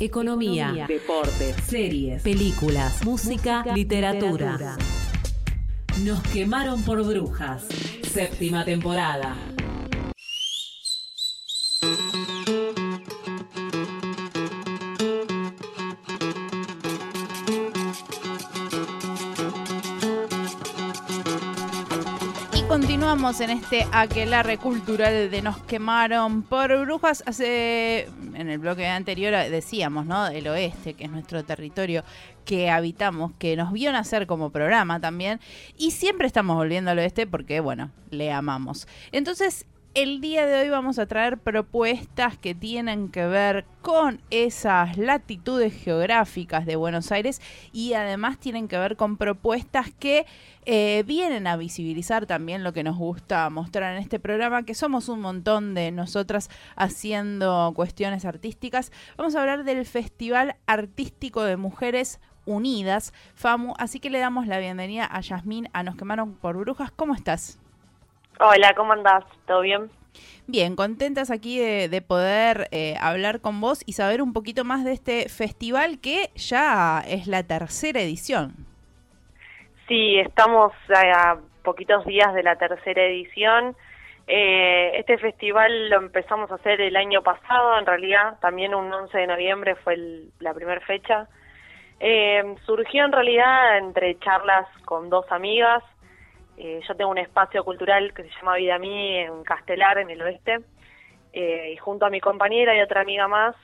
Economía, 0.01 0.87
deportes, 0.89 1.55
series, 1.69 2.21
películas, 2.23 3.05
música, 3.05 3.65
literatura. 3.73 4.77
Nos 6.03 6.21
quemaron 6.25 6.83
por 6.83 7.05
brujas. 7.05 7.65
Séptima 8.03 8.65
temporada. 8.65 9.37
Y 22.53 22.63
continuamos 22.67 23.41
en 23.41 23.51
este 23.51 23.87
aquelarre 23.93 24.59
cultural 24.59 25.31
de 25.31 25.41
Nos 25.41 25.59
quemaron 25.59 26.43
por 26.43 26.77
brujas. 26.81 27.23
Hace 27.27 28.09
en 28.37 28.51
el 28.51 28.59
bloque 28.59 28.87
anterior 28.87 29.33
decíamos, 29.51 30.07
¿no? 30.07 30.27
El 30.29 30.47
oeste, 30.49 30.95
que 30.95 31.05
es 31.05 31.11
nuestro 31.11 31.45
territorio 31.45 32.05
que 32.45 32.71
habitamos, 32.71 33.33
que 33.39 33.57
nos 33.57 33.73
vio 33.73 33.93
nacer 33.93 34.27
como 34.27 34.51
programa 34.51 35.01
también. 35.01 35.41
Y 35.77 35.91
siempre 35.91 36.27
estamos 36.27 36.57
volviendo 36.57 36.91
al 36.91 36.99
oeste 36.99 37.27
porque, 37.27 37.61
bueno, 37.61 37.91
le 38.11 38.31
amamos. 38.33 38.87
Entonces, 39.13 39.67
el 39.97 40.21
día 40.21 40.45
de 40.45 40.61
hoy 40.61 40.69
vamos 40.69 40.99
a 40.99 41.07
traer 41.07 41.39
propuestas 41.39 42.37
que 42.37 42.55
tienen 42.55 43.09
que 43.09 43.27
ver 43.27 43.65
con 43.81 44.21
esas 44.29 44.99
latitudes 44.99 45.73
geográficas 45.73 46.67
de 46.67 46.77
Buenos 46.77 47.11
Aires 47.13 47.41
y 47.73 47.95
además 47.95 48.39
tienen 48.39 48.69
que 48.69 48.77
ver 48.77 48.97
con 48.99 49.17
propuestas 49.17 49.91
que 49.99 50.27
eh, 50.67 51.03
vienen 51.07 51.47
a 51.47 51.57
visibilizar 51.57 52.27
también 52.27 52.63
lo 52.63 52.75
que 52.75 52.83
nos 52.83 52.99
gusta 52.99 53.49
mostrar 53.49 53.97
en 53.97 54.03
este 54.03 54.21
programa, 54.21 54.65
que 54.65 54.75
somos 54.75 55.09
un 55.09 55.23
montón 55.23 55.73
de 55.73 55.91
nosotras 55.93 56.51
haciendo 56.77 57.73
cuestiones 57.75 58.27
artísticas. 58.27 58.93
Vamos 59.17 59.35
a 59.35 59.41
hablar 59.41 59.65
del 59.65 59.87
Festival 59.87 60.57
Artístico 60.67 61.43
de 61.43 61.57
Mujeres 61.57 62.21
Unidas, 62.45 63.15
FAMU, 63.35 63.73
así 63.79 63.99
que 63.99 64.11
le 64.11 64.19
damos 64.19 64.47
la 64.47 64.59
bienvenida 64.59 65.09
a 65.11 65.23
Yasmín, 65.23 65.71
a 65.73 65.83
Nos 65.83 65.97
Quemaron 65.97 66.35
por 66.35 66.59
Brujas. 66.59 66.91
¿Cómo 66.91 67.15
estás? 67.15 67.59
Hola, 68.39 68.75
¿cómo 68.75 68.93
andás? 68.93 69.25
¿Todo 69.47 69.63
bien? 69.63 69.91
Bien, 70.47 70.77
contentas 70.77 71.31
aquí 71.31 71.59
de, 71.59 72.03
poder 72.03 72.69
eh, 72.71 72.95
hablar 73.01 73.41
con 73.41 73.61
vos 73.61 73.83
y 73.87 73.95
saber 73.95 74.21
un 74.23 74.33
poquito 74.33 74.63
más 74.63 74.85
de 74.85 74.93
este 74.93 75.29
festival 75.29 75.99
que 76.01 76.31
ya 76.35 77.03
es 77.07 77.27
la 77.27 77.43
tercera 77.43 78.01
edición. 78.01 78.55
Sí, 79.89 80.19
estamos 80.19 80.73
a 80.95 81.39
poquitos 81.63 82.05
días 82.05 82.33
de 82.35 82.43
la 82.43 82.57
tercera 82.57 83.03
edición. 83.05 83.75
Eh, 84.29 84.99
este 84.99 85.19
festival 85.19 85.89
lo 85.89 85.99
empezamos 85.99 86.51
a 86.51 86.57
hacer 86.57 86.81
el 86.81 86.97
año 86.97 87.23
pasado, 87.23 87.79
en 87.79 87.87
realidad, 87.87 88.39
también 88.41 88.75
un 88.75 88.93
11 88.93 89.17
de 89.17 89.27
noviembre 89.27 89.75
fue 89.77 89.97
la 90.41 90.53
primera 90.53 90.81
fecha. 90.83 91.29
Eh, 91.99 92.55
surgió 92.67 93.05
en 93.05 93.13
realidad 93.13 93.79
entre 93.79 94.19
charlas 94.19 94.67
con 94.85 95.09
dos 95.09 95.25
amigas, 95.31 95.83
eh, 96.57 96.81
yo 96.87 96.95
tengo 96.95 97.11
un 97.11 97.19
espacio 97.19 97.65
cultural 97.65 98.15
que 98.15 98.23
se 98.23 98.31
llama 98.31 98.57
Vida 98.57 98.79
Mí 98.79 99.19
en 99.19 99.45
Castelar, 99.45 99.99
en 99.99 100.11
el 100.11 100.23
oeste, 100.23 100.61
eh, 101.33 101.73
y 101.73 101.77
junto 101.77 102.07
a 102.07 102.11
mi 102.11 102.21
compañera 102.21 102.75
y 102.75 102.81
otra 102.81 103.03
amiga 103.03 103.29
más, 103.29 103.55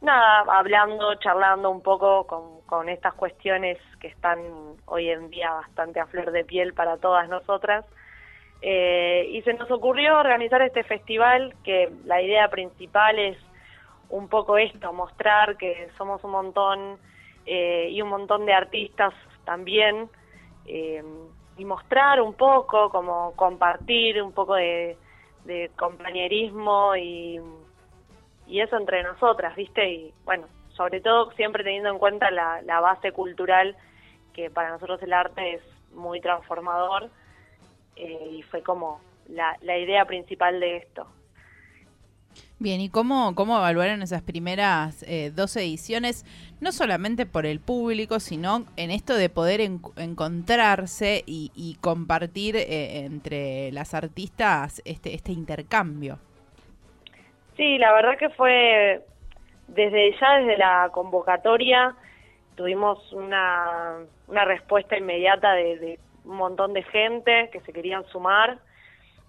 nada, 0.00 0.44
hablando, 0.48 1.14
charlando 1.16 1.70
un 1.70 1.82
poco 1.82 2.26
con, 2.26 2.62
con 2.62 2.88
estas 2.88 3.12
cuestiones 3.14 3.78
que 4.00 4.08
están 4.08 4.38
hoy 4.86 5.10
en 5.10 5.28
día 5.28 5.52
bastante 5.52 6.00
a 6.00 6.06
flor 6.06 6.32
de 6.32 6.44
piel 6.44 6.72
para 6.72 6.96
todas 6.96 7.28
nosotras. 7.28 7.84
Eh, 8.62 9.26
y 9.30 9.42
se 9.42 9.52
nos 9.54 9.70
ocurrió 9.70 10.18
organizar 10.18 10.62
este 10.62 10.84
festival 10.84 11.54
que 11.64 11.92
la 12.04 12.22
idea 12.22 12.48
principal 12.48 13.18
es 13.18 13.36
un 14.08 14.28
poco 14.28 14.56
esto, 14.56 14.92
mostrar 14.92 15.56
que 15.56 15.88
somos 15.98 16.22
un 16.24 16.30
montón 16.30 16.98
y 17.44 18.00
un 18.00 18.08
montón 18.08 18.46
de 18.46 18.52
artistas 18.52 19.12
también 19.44 20.08
y 21.62 21.64
mostrar 21.64 22.20
un 22.20 22.34
poco, 22.34 22.90
como 22.90 23.34
compartir 23.36 24.20
un 24.20 24.32
poco 24.32 24.56
de, 24.56 24.98
compañerismo 25.76 26.96
y, 26.96 27.40
y 28.48 28.60
eso 28.60 28.76
entre 28.76 29.04
nosotras, 29.04 29.54
¿viste? 29.54 29.88
Y 29.88 30.14
bueno, 30.24 30.48
sobre 30.76 31.00
todo 31.00 31.30
siempre 31.32 31.62
teniendo 31.62 31.90
en 31.90 31.98
cuenta 31.98 32.32
la, 32.32 32.62
la 32.62 32.80
base 32.80 33.12
cultural, 33.12 33.76
que 34.32 34.50
para 34.50 34.70
nosotros 34.70 35.00
el 35.04 35.12
arte 35.12 35.54
es 35.54 35.62
muy 35.92 36.20
transformador 36.20 37.10
eh, 37.94 38.38
y 38.38 38.42
fue 38.42 38.62
como 38.62 39.00
la, 39.28 39.56
la 39.60 39.78
idea 39.78 40.04
principal 40.04 40.58
de 40.58 40.78
esto. 40.78 41.06
Bien, 42.58 42.80
¿y 42.80 42.88
cómo, 42.88 43.36
cómo 43.36 43.56
evaluaron 43.58 44.02
esas 44.02 44.22
primeras 44.22 45.04
eh, 45.04 45.30
dos 45.32 45.54
ediciones? 45.56 46.24
No 46.62 46.70
solamente 46.70 47.26
por 47.26 47.44
el 47.44 47.58
público, 47.58 48.20
sino 48.20 48.66
en 48.76 48.90
esto 48.92 49.14
de 49.14 49.28
poder 49.28 49.60
en- 49.60 49.80
encontrarse 49.96 51.24
y, 51.26 51.50
y 51.56 51.74
compartir 51.80 52.54
eh, 52.56 53.04
entre 53.04 53.72
las 53.72 53.94
artistas 53.94 54.80
este, 54.84 55.12
este 55.14 55.32
intercambio. 55.32 56.18
Sí, 57.56 57.78
la 57.78 57.92
verdad 57.92 58.16
que 58.16 58.30
fue 58.30 59.04
desde 59.66 60.12
ya 60.20 60.38
desde 60.38 60.56
la 60.56 60.88
convocatoria 60.92 61.96
tuvimos 62.54 63.12
una, 63.12 63.96
una 64.28 64.44
respuesta 64.44 64.96
inmediata 64.96 65.54
de, 65.54 65.78
de 65.78 65.98
un 66.24 66.36
montón 66.36 66.74
de 66.74 66.82
gente 66.84 67.50
que 67.52 67.60
se 67.62 67.72
querían 67.72 68.04
sumar. 68.06 68.58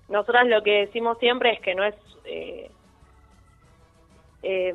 Nosotras 0.08 0.46
lo 0.46 0.62
que 0.62 0.86
decimos 0.86 1.18
siempre 1.18 1.54
es 1.54 1.60
que 1.62 1.74
no 1.74 1.84
es 1.84 1.96
eh, 2.26 2.70
eh, 4.44 4.74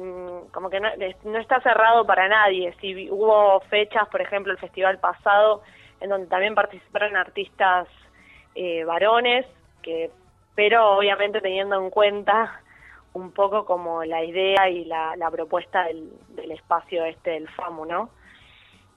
como 0.52 0.70
que 0.70 0.80
no, 0.80 0.88
es- 0.88 1.24
no 1.24 1.38
está 1.38 1.60
cerrado 1.60 2.06
para 2.06 2.26
nadie. 2.28 2.74
Si 2.80 3.10
hubo 3.10 3.60
fechas, 3.68 4.08
por 4.08 4.20
ejemplo, 4.20 4.52
el 4.52 4.58
festival 4.58 4.98
pasado, 4.98 5.62
en 6.00 6.10
donde 6.10 6.26
también 6.26 6.54
participaron 6.54 7.16
artistas 7.16 7.86
eh, 8.54 8.84
varones, 8.84 9.46
que 9.82 10.10
pero 10.54 10.96
obviamente 10.96 11.40
teniendo 11.40 11.76
en 11.76 11.90
cuenta 11.90 12.60
un 13.12 13.30
poco 13.32 13.64
como 13.64 14.04
la 14.04 14.24
idea 14.24 14.68
y 14.68 14.84
la, 14.86 15.14
la 15.16 15.30
propuesta 15.30 15.84
del, 15.84 16.10
del 16.30 16.50
espacio 16.52 17.04
este 17.04 17.30
del 17.32 17.48
FAMU, 17.50 17.84
¿no? 17.84 18.10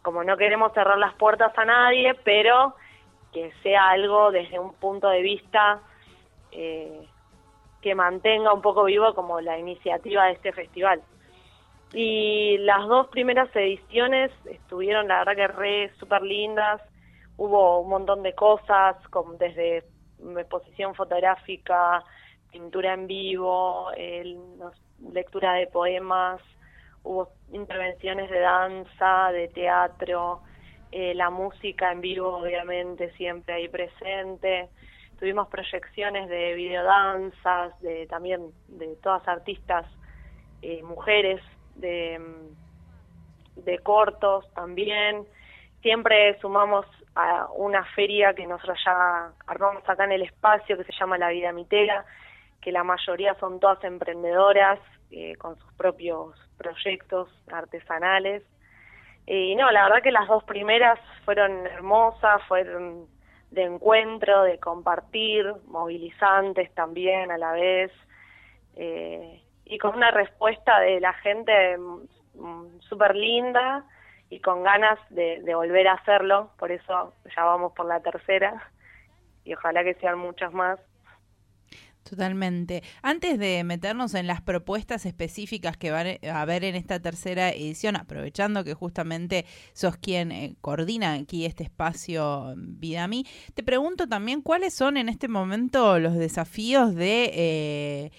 Como 0.01 0.23
no 0.23 0.37
queremos 0.37 0.73
cerrar 0.73 0.97
las 0.97 1.13
puertas 1.15 1.55
a 1.57 1.65
nadie, 1.65 2.15
pero 2.23 2.75
que 3.31 3.51
sea 3.61 3.89
algo 3.89 4.31
desde 4.31 4.57
un 4.59 4.73
punto 4.73 5.07
de 5.09 5.21
vista 5.21 5.79
eh, 6.51 7.07
que 7.81 7.95
mantenga 7.95 8.53
un 8.53 8.61
poco 8.61 8.83
vivo 8.85 9.13
como 9.13 9.41
la 9.41 9.57
iniciativa 9.57 10.25
de 10.25 10.33
este 10.33 10.53
festival. 10.53 11.01
Y 11.93 12.57
las 12.59 12.88
dos 12.88 13.07
primeras 13.07 13.53
ediciones 13.55 14.31
estuvieron, 14.45 15.07
la 15.07 15.19
verdad 15.19 15.35
que 15.35 15.47
re 15.47 15.91
súper 16.00 16.21
lindas, 16.21 16.81
hubo 17.38 17.79
un 17.81 17.89
montón 17.89 18.23
de 18.23 18.33
cosas, 18.33 18.95
como 19.09 19.33
desde 19.33 19.83
exposición 20.38 20.95
fotográfica, 20.95 22.03
pintura 22.51 22.93
en 22.93 23.07
vivo, 23.07 23.91
el- 23.97 24.38
lectura 25.11 25.53
de 25.53 25.67
poemas, 25.67 26.41
hubo 27.03 27.29
intervenciones 27.51 28.29
de 28.29 28.39
danza, 28.39 29.31
de 29.31 29.47
teatro, 29.50 30.43
eh, 30.91 31.13
la 31.15 31.29
música 31.29 31.91
en 31.91 32.01
vivo 32.01 32.38
obviamente 32.38 33.11
siempre 33.13 33.55
ahí 33.55 33.67
presente, 33.69 34.69
tuvimos 35.21 35.47
proyecciones 35.49 36.27
de 36.29 36.55
videodanzas, 36.55 37.79
de 37.81 38.07
también 38.07 38.51
de 38.67 38.95
todas 39.03 39.25
artistas 39.27 39.85
eh, 40.63 40.81
mujeres, 40.81 41.39
de, 41.75 42.17
mm, 42.17 43.63
de 43.63 43.77
cortos 43.79 44.51
también, 44.55 45.27
siempre 45.83 46.39
sumamos 46.39 46.87
a 47.13 47.48
una 47.55 47.85
feria 47.93 48.33
que 48.33 48.48
nosotros 48.48 48.79
ya 48.83 49.31
armamos 49.46 49.87
acá 49.87 50.05
en 50.05 50.13
el 50.13 50.24
espacio 50.24 50.75
que 50.75 50.85
se 50.85 50.93
llama 51.00 51.19
La 51.19 51.29
Vida 51.29 51.51
Mitera, 51.51 52.03
que 52.59 52.72
la 52.72 52.83
mayoría 52.83 53.35
son 53.35 53.59
todas 53.59 53.83
emprendedoras 53.83 54.79
eh, 55.11 55.35
con 55.35 55.55
sus 55.59 55.72
propios 55.74 56.33
proyectos 56.57 57.29
artesanales. 57.51 58.41
Y 59.27 59.53
no, 59.53 59.69
la 59.69 59.83
verdad 59.83 60.01
que 60.01 60.11
las 60.11 60.27
dos 60.27 60.43
primeras 60.46 61.00
fueron 61.25 61.67
hermosas, 61.67 62.41
fueron 62.48 63.05
de 63.51 63.64
encuentro, 63.64 64.44
de 64.44 64.59
compartir, 64.59 65.46
movilizantes 65.68 66.74
también 66.74 67.31
a 67.31 67.37
la 67.37 67.51
vez, 67.51 67.92
eh, 68.75 69.42
y 69.66 69.77
con 69.77 69.96
una 69.96 70.11
respuesta 70.11 70.79
de 70.79 71.00
la 71.00 71.14
gente 71.14 71.77
mm, 71.77 72.79
súper 72.79 73.16
linda 73.16 73.85
y 74.29 74.40
con 74.40 74.64
ganas 74.64 74.98
de, 75.09 75.42
de 75.42 75.55
volver 75.55 75.87
a 75.87 75.94
hacerlo, 75.94 76.51
por 76.57 76.72
eso 76.72 77.14
ya 77.35 77.44
vamos 77.44 77.74
por 77.74 77.85
la 77.85 78.01
tercera 78.01 78.72
y 79.44 79.53
ojalá 79.53 79.83
que 79.83 79.96
sean 79.96 80.18
muchas 80.18 80.53
más. 80.53 80.79
Totalmente. 82.03 82.83
Antes 83.03 83.37
de 83.37 83.64
meternos 83.64 84.16
en 84.16 84.27
las 84.27 84.42
propuestas 84.42 85.05
específicas 85.05 85.77
que 85.77 85.92
van 85.92 86.07
a 86.24 86.42
haber 86.42 86.64
en 86.64 86.75
esta 86.75 87.00
tercera 87.00 87.51
edición, 87.51 87.96
aprovechando 87.96 88.64
que 88.64 88.74
justamente 88.74 89.46
sos 89.74 89.98
quien 89.98 90.31
eh, 90.31 90.55
coordina 90.61 91.14
aquí 91.14 91.46
este 91.46 91.64
espacio 91.64 92.53
Vidami, 92.57 93.25
te 93.53 93.64
pregunto 93.64 94.07
también 94.07 94.42
cuáles 94.42 94.74
son 94.74 94.98
en 94.98 95.09
este 95.09 95.27
momento 95.27 96.00
los 96.00 96.16
desafíos 96.16 96.96
de 96.96 97.31
eh, 97.33 98.11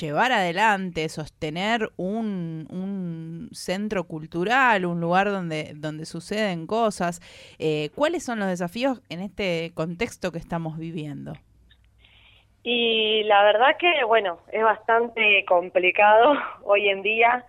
llevar 0.00 0.32
adelante, 0.32 1.08
sostener 1.08 1.92
un, 1.96 3.48
centro 3.52 4.04
cultural, 4.06 4.84
un 4.84 5.00
lugar 5.00 5.30
donde, 5.30 5.74
donde 5.76 6.06
suceden 6.06 6.66
cosas. 6.66 7.20
Eh, 7.58 7.90
¿Cuáles 7.94 8.22
son 8.24 8.38
los 8.38 8.48
desafíos 8.48 9.00
en 9.08 9.20
este 9.20 9.72
contexto 9.74 10.32
que 10.32 10.38
estamos 10.38 10.78
viviendo? 10.78 11.34
Y 12.62 13.22
la 13.24 13.42
verdad 13.44 13.76
que, 13.78 14.04
bueno, 14.04 14.38
es 14.52 14.62
bastante 14.62 15.44
complicado 15.46 16.34
hoy 16.64 16.88
en 16.88 17.02
día. 17.02 17.44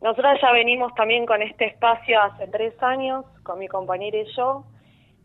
Nosotros 0.00 0.38
ya 0.40 0.52
venimos 0.52 0.94
también 0.94 1.26
con 1.26 1.42
este 1.42 1.66
espacio 1.66 2.20
hace 2.20 2.48
tres 2.48 2.74
años, 2.82 3.24
con 3.42 3.58
mi 3.58 3.68
compañera 3.68 4.18
y 4.18 4.26
yo. 4.34 4.64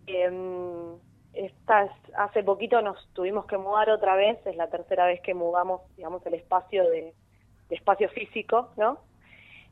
Eh, 0.05 0.29
estas, 1.33 1.91
hace 2.15 2.43
poquito 2.43 2.81
nos 2.81 2.97
tuvimos 3.13 3.45
que 3.45 3.57
mudar 3.57 3.89
otra 3.89 4.15
vez, 4.15 4.39
es 4.45 4.55
la 4.55 4.69
tercera 4.69 5.05
vez 5.05 5.21
que 5.21 5.33
mudamos, 5.33 5.81
digamos, 5.95 6.25
el 6.25 6.33
espacio 6.33 6.83
de, 6.89 7.13
de 7.69 7.75
espacio 7.75 8.09
físico, 8.09 8.69
¿no? 8.75 8.99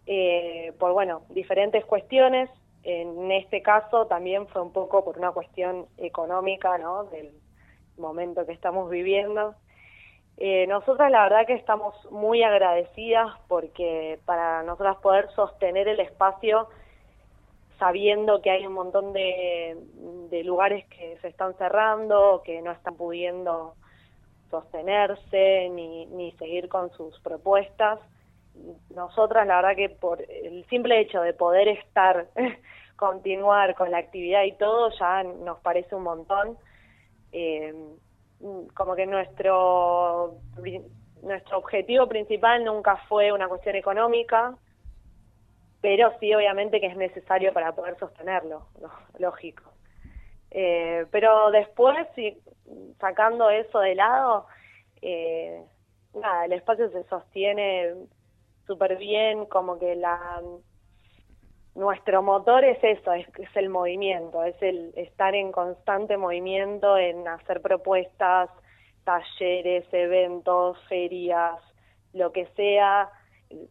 Eh, 0.05 0.73
por, 0.79 0.93
bueno, 0.93 1.23
diferentes 1.29 1.83
cuestiones. 1.85 2.49
En 2.83 3.31
este 3.31 3.63
caso 3.63 4.05
también 4.05 4.47
fue 4.47 4.61
un 4.61 4.71
poco 4.71 5.03
por 5.03 5.17
una 5.17 5.31
cuestión 5.31 5.87
económica, 5.97 6.77
¿no? 6.77 7.05
Del, 7.05 7.31
momento 7.97 8.45
que 8.45 8.53
estamos 8.53 8.89
viviendo. 8.89 9.55
Eh, 10.37 10.67
nosotras 10.67 11.09
la 11.11 11.23
verdad 11.23 11.47
que 11.47 11.53
estamos 11.53 11.95
muy 12.11 12.43
agradecidas 12.43 13.31
porque 13.47 14.19
para 14.25 14.63
nosotras 14.63 14.97
poder 14.97 15.29
sostener 15.31 15.87
el 15.87 16.01
espacio 16.01 16.67
sabiendo 17.79 18.41
que 18.41 18.51
hay 18.51 18.67
un 18.67 18.73
montón 18.73 19.13
de, 19.13 19.77
lugares 20.43 20.85
que 20.87 21.17
se 21.21 21.29
están 21.29 21.55
cerrando, 21.55 22.41
que 22.45 22.61
no 22.61 22.71
están 22.71 22.95
pudiendo 22.95 23.73
sostenerse 24.51 25.69
ni, 25.69 26.05
ni 26.07 26.31
seguir 26.33 26.69
con 26.69 26.91
sus 26.91 27.19
propuestas. 27.21 27.99
Nosotras 28.93 29.47
la 29.47 29.55
verdad 29.57 29.75
que 29.75 29.89
por 29.89 30.21
el 30.21 30.65
simple 30.69 30.99
hecho 30.99 31.21
de 31.21 31.33
poder 31.33 31.69
estar, 31.69 32.27
continuar 32.95 33.75
con 33.75 33.91
la 33.91 33.97
actividad 33.97 34.43
y 34.43 34.51
todo 34.53 34.91
ya 34.99 35.23
nos 35.23 35.59
parece 35.59 35.95
un 35.95 36.03
montón 36.03 36.57
eh, 37.37 37.73
como 38.73 38.95
que 38.95 39.05
nuestro 39.05 40.37
nuestro 41.21 41.57
objetivo 41.57 42.07
principal 42.07 42.63
nunca 42.63 42.97
fue 43.09 43.31
una 43.31 43.47
cuestión 43.49 43.75
económica, 43.75 44.55
pero 45.81 46.13
sí 46.19 46.33
obviamente 46.33 46.79
que 46.79 46.87
es 46.87 46.95
necesario 46.95 47.51
para 47.51 47.73
poder 47.73 47.97
sostenerlo, 47.99 48.67
lógico. 49.19 49.63
Eh, 50.51 51.05
pero 51.11 51.51
después, 51.51 52.07
si, 52.15 52.37
sacando 52.99 53.49
eso 53.49 53.79
de 53.79 53.95
lado, 53.95 54.45
eh, 55.01 55.61
nada, 56.13 56.45
el 56.45 56.53
espacio 56.53 56.89
se 56.91 57.03
sostiene 57.05 57.95
súper 58.65 58.97
bien, 58.97 59.45
como 59.47 59.77
que 59.77 59.95
la 59.95 60.41
nuestro 61.75 62.23
motor 62.23 62.63
es 62.63 62.81
eso, 62.81 63.11
es, 63.11 63.27
es, 63.37 63.49
el 63.55 63.69
movimiento, 63.69 64.43
es 64.43 64.55
el 64.61 64.93
estar 64.95 65.35
en 65.35 65.51
constante 65.51 66.15
movimiento, 66.17 66.97
en 66.97 67.27
hacer 67.27 67.61
propuestas, 67.61 68.49
talleres, 69.03 69.85
eventos, 69.91 70.77
ferias, 70.87 71.59
lo 72.13 72.31
que 72.31 72.47
sea, 72.55 73.09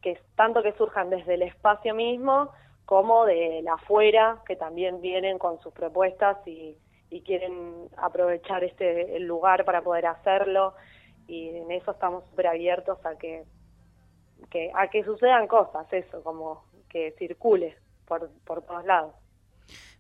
que 0.03 0.19
tanto 0.37 0.62
que 0.62 0.73
surjan 0.75 1.09
desde 1.09 1.35
el 1.35 1.43
espacio 1.43 1.95
mismo 1.95 2.51
como 2.85 3.25
de 3.25 3.62
la 3.62 3.75
afuera, 3.75 4.43
que 4.47 4.57
también 4.57 5.01
vienen 5.01 5.38
con 5.38 5.59
sus 5.61 5.73
propuestas 5.73 6.37
y, 6.47 6.77
quieren 7.25 7.87
aprovechar 7.97 8.64
este 8.64 9.17
el 9.17 9.23
lugar 9.23 9.64
para 9.64 9.83
poder 9.83 10.07
hacerlo. 10.07 10.75
Y 11.29 11.51
en 11.51 11.71
eso 11.71 11.93
estamos 11.93 12.25
súper 12.25 12.49
abiertos 12.49 12.99
a 13.07 13.17
que, 13.17 13.45
que 14.51 14.73
a 14.75 14.88
que 14.88 15.05
sucedan 15.05 15.47
cosas, 15.47 15.87
eso, 15.93 16.25
como 16.25 16.64
que 16.88 17.12
circule 17.12 17.77
por, 18.07 18.31
por 18.45 18.62
todos 18.62 18.85
lados. 18.85 19.14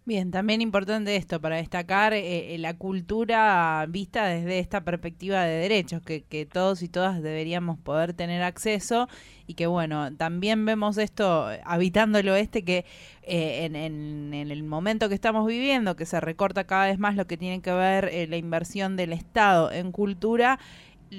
Bien, 0.06 0.30
también 0.30 0.60
importante 0.60 1.16
esto 1.16 1.40
para 1.40 1.56
destacar 1.56 2.12
eh, 2.12 2.54
eh, 2.54 2.58
la 2.58 2.76
cultura 2.76 3.86
vista 3.88 4.26
desde 4.26 4.58
esta 4.58 4.82
perspectiva 4.82 5.44
de 5.44 5.54
derechos, 5.54 6.02
que, 6.02 6.46
todos 6.52 6.82
y 6.82 6.88
todas 6.90 7.22
deberíamos 7.22 7.78
poder 7.78 8.12
tener 8.12 8.42
acceso 8.42 9.08
y 9.46 9.54
que 9.54 9.66
bueno, 9.66 10.14
también 10.14 10.66
vemos 10.66 10.98
esto 10.98 11.48
habitando 11.64 12.18
el 12.18 12.28
oeste 12.28 12.64
que 12.64 12.84
eh, 13.22 13.64
en, 13.64 13.76
en, 13.76 14.34
el 14.50 14.62
momento 14.64 15.08
que 15.08 15.14
estamos 15.14 15.46
viviendo, 15.46 15.96
que 15.96 16.04
se 16.04 16.20
recorta 16.20 16.64
cada 16.64 16.86
vez 16.86 16.98
más 16.98 17.16
lo 17.16 17.26
que 17.26 17.38
tiene 17.38 17.62
que 17.62 17.72
ver 17.72 18.10
eh, 18.12 18.26
la 18.26 18.36
inversión 18.36 18.96
del 18.96 19.14
Estado 19.14 19.72
en 19.72 19.92
cultura, 19.92 20.58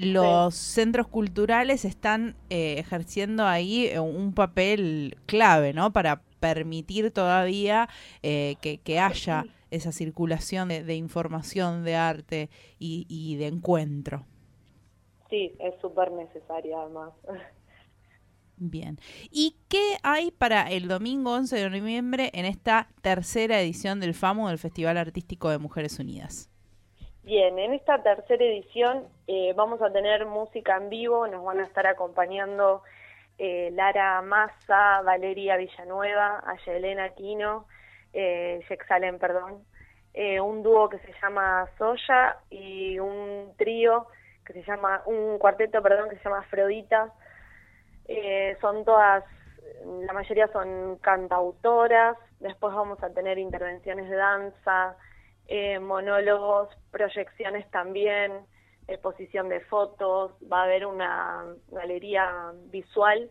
los 0.00 0.54
sí. 0.54 0.74
centros 0.74 1.08
culturales 1.08 1.84
están 1.84 2.36
eh, 2.50 2.76
ejerciendo 2.78 3.44
ahí 3.44 3.90
un 3.98 4.32
papel 4.34 5.16
clave, 5.26 5.72
¿no? 5.72 5.92
Para 5.92 6.22
permitir 6.40 7.10
todavía 7.10 7.88
eh, 8.22 8.56
que, 8.60 8.78
que, 8.78 9.00
haya 9.00 9.44
esa 9.70 9.92
circulación 9.92 10.68
de, 10.68 10.84
de 10.84 10.94
información, 10.94 11.84
de 11.84 11.96
arte 11.96 12.50
y, 12.78 13.06
y, 13.08 13.36
de 13.36 13.46
encuentro. 13.46 14.24
Sí, 15.30 15.54
es 15.58 15.74
súper 15.80 16.12
necesaria 16.12 16.80
además. 16.80 17.12
Bien. 18.58 18.98
¿Y 19.30 19.56
qué 19.68 19.98
hay 20.02 20.30
para 20.30 20.70
el 20.70 20.88
domingo 20.88 21.32
11 21.32 21.56
de 21.56 21.70
noviembre 21.70 22.30
en 22.32 22.46
esta 22.46 22.88
tercera 23.02 23.60
edición 23.60 24.00
del 24.00 24.14
FAMU 24.14 24.48
del 24.48 24.58
Festival 24.58 24.96
Artístico 24.96 25.50
de 25.50 25.58
Mujeres 25.58 25.98
Unidas? 25.98 26.48
Bien, 27.26 27.58
en 27.58 27.74
esta 27.74 28.00
tercera 28.04 28.44
edición 28.44 29.08
eh, 29.26 29.52
vamos 29.56 29.82
a 29.82 29.90
tener 29.90 30.26
música 30.26 30.76
en 30.76 30.88
vivo, 30.88 31.26
nos 31.26 31.42
van 31.42 31.58
a 31.58 31.64
estar 31.64 31.84
acompañando 31.84 32.84
eh, 33.36 33.70
Lara 33.72 34.22
Massa, 34.22 35.02
Valeria 35.02 35.56
Villanueva, 35.56 36.44
Ayelena 36.46 37.02
Aquino, 37.02 37.66
eh, 38.12 38.64
perdón, 39.18 39.64
eh, 40.14 40.40
un 40.40 40.62
dúo 40.62 40.88
que 40.88 41.00
se 41.00 41.12
llama 41.20 41.68
Soya 41.76 42.36
y 42.48 43.00
un 43.00 43.54
trío 43.56 44.06
que 44.44 44.52
se 44.52 44.62
llama, 44.62 45.02
un 45.06 45.36
cuarteto, 45.38 45.82
perdón, 45.82 46.08
que 46.08 46.18
se 46.18 46.22
llama 46.22 46.38
Afrodita. 46.38 47.12
Eh, 48.06 48.56
son 48.60 48.84
todas, 48.84 49.24
la 49.84 50.12
mayoría 50.12 50.46
son 50.52 50.98
cantautoras, 50.98 52.16
después 52.38 52.72
vamos 52.72 53.02
a 53.02 53.10
tener 53.12 53.36
intervenciones 53.36 54.08
de 54.08 54.14
danza, 54.14 54.96
eh, 55.48 55.78
monólogos, 55.78 56.68
proyecciones 56.90 57.70
también, 57.70 58.32
exposición 58.88 59.48
de 59.48 59.60
fotos, 59.60 60.32
va 60.50 60.60
a 60.60 60.64
haber 60.64 60.86
una 60.86 61.44
galería 61.68 62.52
visual 62.70 63.30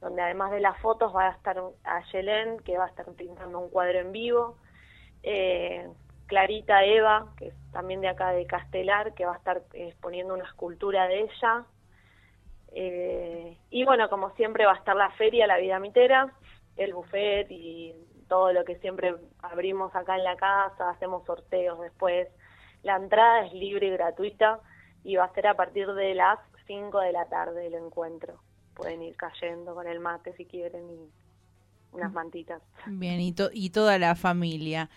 donde 0.00 0.22
además 0.22 0.50
de 0.50 0.60
las 0.60 0.78
fotos 0.80 1.14
va 1.14 1.28
a 1.28 1.32
estar 1.32 1.60
Ayelén, 1.84 2.58
que 2.60 2.76
va 2.76 2.84
a 2.84 2.88
estar 2.88 3.06
pintando 3.14 3.58
un 3.58 3.70
cuadro 3.70 3.98
en 3.98 4.12
vivo, 4.12 4.56
eh, 5.22 5.88
Clarita 6.26 6.84
Eva, 6.84 7.32
que 7.38 7.48
es 7.48 7.54
también 7.72 8.00
de 8.00 8.08
acá 8.08 8.30
de 8.30 8.46
Castelar, 8.46 9.14
que 9.14 9.24
va 9.24 9.34
a 9.34 9.38
estar 9.38 9.62
exponiendo 9.72 10.34
una 10.34 10.44
escultura 10.44 11.08
de 11.08 11.20
ella, 11.20 11.64
eh, 12.72 13.56
y 13.70 13.84
bueno, 13.84 14.10
como 14.10 14.30
siempre 14.30 14.66
va 14.66 14.72
a 14.72 14.76
estar 14.76 14.96
la 14.96 15.10
feria, 15.12 15.46
la 15.46 15.56
vida 15.56 15.78
mitera, 15.78 16.32
el 16.76 16.92
buffet 16.92 17.50
y 17.50 17.94
todo 18.28 18.52
lo 18.52 18.64
que 18.64 18.76
siempre 18.76 19.14
abrimos 19.40 19.94
acá 19.94 20.16
en 20.16 20.24
la 20.24 20.36
casa, 20.36 20.90
hacemos 20.90 21.24
sorteos 21.24 21.80
después. 21.80 22.28
La 22.82 22.96
entrada 22.96 23.46
es 23.46 23.52
libre 23.52 23.88
y 23.88 23.90
gratuita 23.90 24.60
y 25.04 25.16
va 25.16 25.24
a 25.24 25.34
ser 25.34 25.46
a 25.46 25.54
partir 25.54 25.92
de 25.92 26.14
las 26.14 26.38
5 26.66 27.00
de 27.00 27.12
la 27.12 27.26
tarde 27.26 27.66
el 27.66 27.74
encuentro. 27.74 28.40
Pueden 28.74 29.02
ir 29.02 29.16
cayendo 29.16 29.74
con 29.74 29.86
el 29.86 30.00
mate 30.00 30.34
si 30.36 30.44
quieren 30.44 30.90
y 30.90 31.10
unas 31.92 32.12
mantitas. 32.12 32.62
Bien, 32.86 33.20
y, 33.20 33.32
to 33.32 33.48
y 33.52 33.70
toda 33.70 33.98
la 33.98 34.14
familia. 34.14 34.90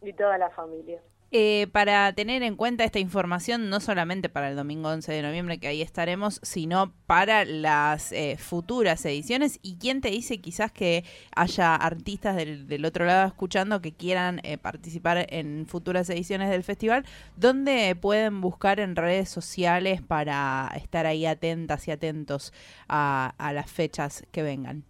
Y 0.00 0.12
toda 0.12 0.38
la 0.38 0.50
familia. 0.50 1.00
Eh, 1.32 1.66
para 1.72 2.12
tener 2.12 2.44
en 2.44 2.54
cuenta 2.54 2.84
esta 2.84 3.00
información, 3.00 3.68
no 3.68 3.80
solamente 3.80 4.28
para 4.28 4.48
el 4.48 4.56
domingo 4.56 4.88
11 4.90 5.12
de 5.12 5.22
noviembre, 5.22 5.58
que 5.58 5.66
ahí 5.66 5.82
estaremos, 5.82 6.38
sino 6.42 6.92
para 7.06 7.44
las 7.44 8.12
eh, 8.12 8.36
futuras 8.38 9.04
ediciones. 9.04 9.58
¿Y 9.60 9.76
quién 9.76 10.00
te 10.00 10.10
dice 10.10 10.38
quizás 10.40 10.70
que 10.70 11.04
haya 11.34 11.74
artistas 11.74 12.36
del, 12.36 12.84
otro 12.84 13.06
lado 13.06 13.26
escuchando 13.26 13.80
que 13.80 13.92
quieran 13.92 14.40
eh, 14.44 14.56
participar 14.56 15.26
en 15.30 15.66
futuras 15.66 16.08
ediciones 16.10 16.48
del 16.48 16.62
festival? 16.62 17.04
¿Dónde 17.36 17.96
pueden 17.96 18.40
buscar 18.40 18.78
en 18.78 18.94
redes 18.94 19.28
sociales 19.28 20.02
para 20.02 20.70
estar 20.76 21.06
ahí 21.06 21.26
atentas 21.26 21.88
y 21.88 21.90
atentos 21.90 22.52
a 22.88 23.52
las 23.52 23.70
fechas 23.70 24.24
que 24.30 24.42
vengan? 24.42 24.84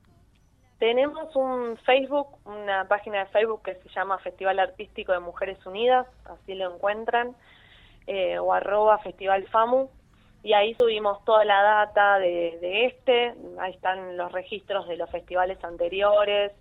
Tenemos 0.79 1.35
un 1.35 1.79
Facebook, 1.79 2.29
una 2.45 2.87
página 2.87 3.21
de 3.21 3.27
Facebook 3.27 3.63
que 3.63 3.77
se 3.77 3.89
llama 3.89 4.19
Festival 4.19 4.59
Artístico 4.59 5.13
de 5.13 5.21
Mujeres 5.21 5.65
Unidas, 5.65 6.07
así 6.27 6.55
lo 6.55 6.75
encuentran, 6.75 7.35
eh, 8.07 8.39
o 8.39 8.53
arroba 8.53 8.99
Festival 8.99 9.47
y 10.43 10.53
ahí 10.53 10.75
subimos 10.75 11.25
toda 11.25 11.45
la 11.45 11.63
data 11.63 12.19
de, 12.19 12.87
este, 12.87 13.35
ahí 13.59 13.73
están 13.73 14.17
los 14.17 14.31
registros 14.31 14.87
de 14.87 14.97
los 14.97 15.11
festivales 15.11 15.63
anteriores, 15.65 16.53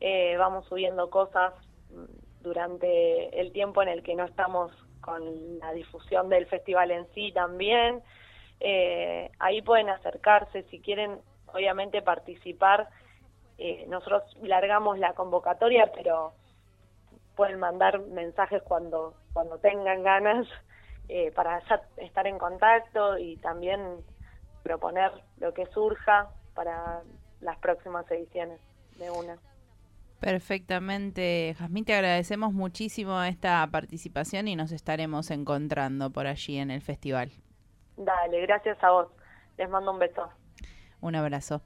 eh, 0.00 0.36
vamos 0.38 0.64
subiendo 0.66 1.10
cosas 1.10 1.52
durante 2.40 3.38
el 3.40 3.52
tiempo 3.52 3.82
en 3.82 3.88
el 3.88 4.02
que 4.02 4.14
no 4.14 4.24
estamos 4.24 4.72
con 5.00 5.58
la 5.58 5.72
difusión 5.72 6.28
del 6.28 6.46
festival 6.46 6.92
en 6.92 7.06
sí 7.14 7.32
también, 7.32 8.00
eh, 8.60 9.30
ahí 9.40 9.60
pueden 9.60 9.90
acercarse 9.90 10.62
si 10.70 10.80
quieren 10.80 11.18
obviamente 11.52 12.00
participar 12.00 12.88
eh, 13.58 13.86
nosotros 13.88 14.22
largamos 14.42 14.98
la 14.98 15.14
convocatoria, 15.14 15.90
pero 15.94 16.34
pueden 17.36 17.58
mandar 17.58 18.00
mensajes 18.00 18.62
cuando, 18.62 19.14
cuando 19.32 19.58
tengan 19.58 20.02
ganas 20.02 20.46
eh, 21.08 21.32
para 21.32 21.60
ya 21.68 21.82
estar 21.98 22.26
en 22.26 22.38
contacto 22.38 23.18
y 23.18 23.36
también 23.38 23.80
proponer 24.62 25.12
lo 25.38 25.54
que 25.54 25.66
surja 25.66 26.30
para 26.54 27.02
las 27.40 27.58
próximas 27.58 28.10
ediciones 28.10 28.60
de 28.98 29.10
una. 29.10 29.38
Perfectamente, 30.20 31.54
Jazmín, 31.58 31.84
te 31.84 31.94
agradecemos 31.94 32.52
muchísimo 32.54 33.22
esta 33.22 33.66
participación 33.70 34.48
y 34.48 34.56
nos 34.56 34.72
estaremos 34.72 35.30
encontrando 35.30 36.10
por 36.10 36.26
allí 36.26 36.58
en 36.58 36.70
el 36.70 36.80
festival. 36.80 37.30
Dale, 37.98 38.40
gracias 38.40 38.82
a 38.82 38.90
vos. 38.90 39.08
Les 39.58 39.68
mando 39.68 39.92
un 39.92 39.98
beso. 39.98 40.28
Un 41.00 41.14
abrazo. 41.14 41.60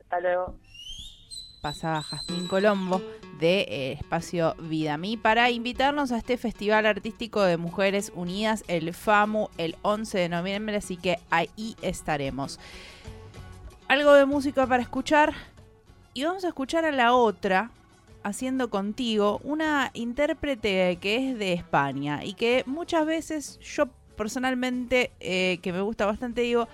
Hasta 0.00 0.20
luego 0.20 0.56
pasaba 1.62 2.02
Jazmín 2.02 2.48
Colombo 2.48 3.00
de 3.38 3.60
eh, 3.60 3.92
Espacio 3.92 4.56
Vida 4.58 4.98
Mí 4.98 5.16
para 5.16 5.48
invitarnos 5.50 6.10
a 6.10 6.18
este 6.18 6.36
Festival 6.36 6.86
Artístico 6.86 7.40
de 7.42 7.56
Mujeres 7.56 8.12
Unidas, 8.16 8.64
el 8.66 8.92
FAMU, 8.92 9.48
el 9.58 9.76
11 9.82 10.18
de 10.18 10.28
noviembre, 10.28 10.76
así 10.76 10.96
que 10.96 11.20
ahí 11.30 11.76
estaremos. 11.80 12.58
Algo 13.86 14.12
de 14.14 14.26
música 14.26 14.66
para 14.66 14.82
escuchar 14.82 15.34
y 16.14 16.24
vamos 16.24 16.44
a 16.44 16.48
escuchar 16.48 16.84
a 16.84 16.90
la 16.90 17.14
otra 17.14 17.70
haciendo 18.24 18.68
contigo 18.68 19.40
una 19.44 19.92
intérprete 19.94 20.98
que 21.00 21.30
es 21.30 21.38
de 21.38 21.52
España 21.52 22.24
y 22.24 22.34
que 22.34 22.64
muchas 22.66 23.06
veces 23.06 23.60
yo 23.60 23.86
personalmente, 24.16 25.12
eh, 25.20 25.60
que 25.62 25.72
me 25.72 25.80
gusta 25.80 26.06
bastante, 26.06 26.40
digo, 26.40 26.66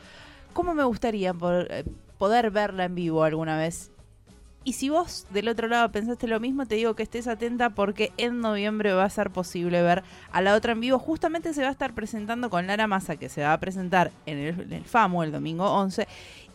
¿cómo 0.54 0.72
me 0.72 0.84
gustaría 0.84 1.34
eh, 1.68 1.84
poder 2.16 2.50
verla 2.50 2.84
en 2.84 2.94
vivo 2.94 3.22
alguna 3.22 3.58
vez? 3.58 3.92
Y 4.64 4.74
si 4.74 4.90
vos 4.90 5.26
del 5.30 5.48
otro 5.48 5.68
lado 5.68 5.90
pensaste 5.92 6.26
lo 6.26 6.40
mismo, 6.40 6.66
te 6.66 6.74
digo 6.74 6.94
que 6.94 7.02
estés 7.02 7.26
atenta 7.26 7.70
porque 7.70 8.12
en 8.18 8.40
noviembre 8.40 8.92
va 8.92 9.04
a 9.04 9.10
ser 9.10 9.30
posible 9.30 9.82
ver 9.82 10.02
a 10.30 10.42
la 10.42 10.54
otra 10.54 10.72
en 10.72 10.80
vivo. 10.80 10.98
Justamente 10.98 11.54
se 11.54 11.62
va 11.62 11.68
a 11.68 11.72
estar 11.72 11.94
presentando 11.94 12.50
con 12.50 12.66
Lara 12.66 12.86
Massa, 12.86 13.16
que 13.16 13.28
se 13.28 13.42
va 13.42 13.52
a 13.54 13.60
presentar 13.60 14.10
en 14.26 14.38
el, 14.38 14.60
en 14.60 14.72
el 14.72 14.84
FAMU 14.84 15.22
el 15.22 15.32
domingo 15.32 15.64
11. 15.64 16.06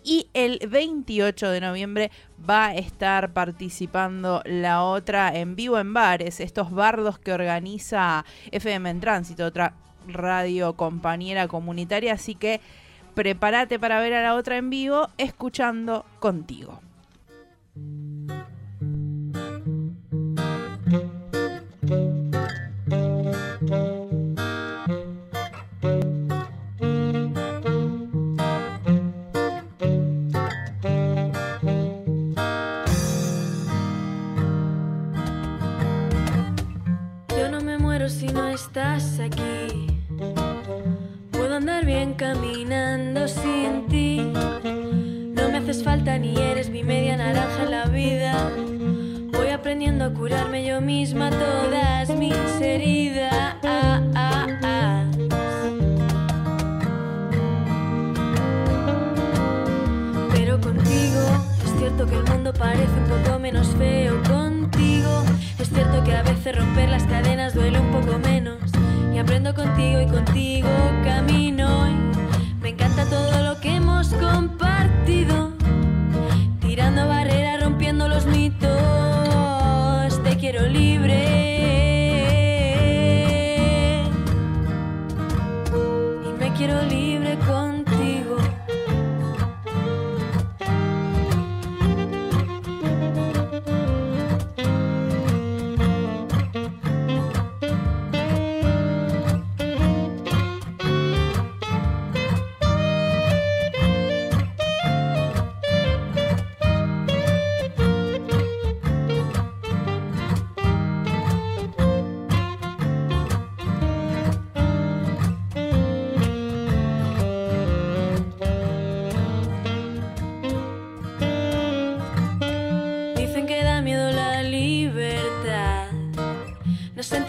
Y 0.03 0.27
el 0.33 0.59
28 0.67 1.49
de 1.49 1.61
noviembre 1.61 2.11
va 2.47 2.67
a 2.67 2.75
estar 2.75 3.31
participando 3.31 4.41
la 4.45 4.83
otra 4.83 5.33
en 5.33 5.55
vivo 5.55 5.79
en 5.79 5.93
bares, 5.93 6.41
estos 6.41 6.71
bardos 6.71 7.17
que 7.17 7.31
organiza 7.31 8.25
FM 8.51 8.89
en 8.89 8.99
Tránsito, 8.99 9.45
otra 9.45 9.73
radio 10.07 10.73
compañera 10.73 11.47
comunitaria. 11.47 12.13
Así 12.13 12.35
que 12.35 12.59
prepárate 13.15 13.79
para 13.79 13.99
ver 14.01 14.13
a 14.13 14.23
la 14.23 14.35
otra 14.35 14.57
en 14.57 14.69
vivo 14.69 15.07
escuchando 15.17 16.05
contigo. 16.19 16.81
Mm-hmm. 17.77 18.02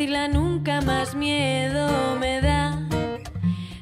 Nunca 0.04 0.82
más 0.82 1.14
miedo 1.14 1.88
me 2.20 2.42
da. 2.42 2.78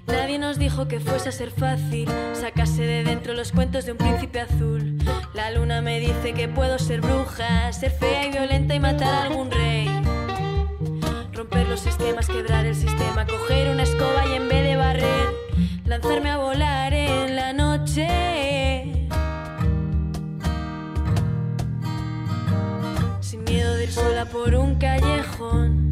Nadie 0.07 0.39
nos 0.39 0.57
dijo 0.57 0.87
que 0.87 1.01
fuese 1.01 1.31
a 1.31 1.33
ser 1.33 1.51
fácil 1.51 2.09
sacarse 2.33 2.83
de 2.83 3.03
dentro 3.03 3.35
los 3.35 3.51
cuentos 3.51 3.87
de 3.87 3.93
un 3.93 3.99
príncipe 3.99 4.41
azul. 4.41 4.99
La 5.35 5.51
luna 5.51 5.83
me 5.83 5.99
dice 5.99 6.33
que 6.33 6.47
puedo 6.47 6.79
ser 6.79 7.01
bruja, 7.01 7.73
ser 7.73 7.91
fea 7.91 8.29
y 8.29 8.31
violenta 8.31 8.73
y 8.73 8.79
matar 8.79 9.15
a 9.15 9.23
algún 9.25 9.51
rey. 9.51 9.89
Romper 11.33 11.69
los 11.69 11.87
esquemas, 11.87 12.29
quebrar 12.29 12.67
el 12.67 12.77
sistema, 12.77 13.27
coger 13.27 13.71
una 13.71 13.83
escoba 13.83 14.25
y 14.31 14.35
en 14.37 14.49
vez 14.49 14.63
de 14.63 14.77
barrer, 14.77 15.29
lanzarme 15.87 16.31
a 16.31 16.37
volar 16.37 16.95
en 16.95 17.35
la 17.35 17.53
noche. 17.53 18.07
Sin 23.21 23.43
miedo 23.43 23.75
de 23.75 23.85
ir 23.85 23.91
sola 23.91 24.25
por 24.25 24.55
un 24.55 24.77
callejón. 24.77 25.92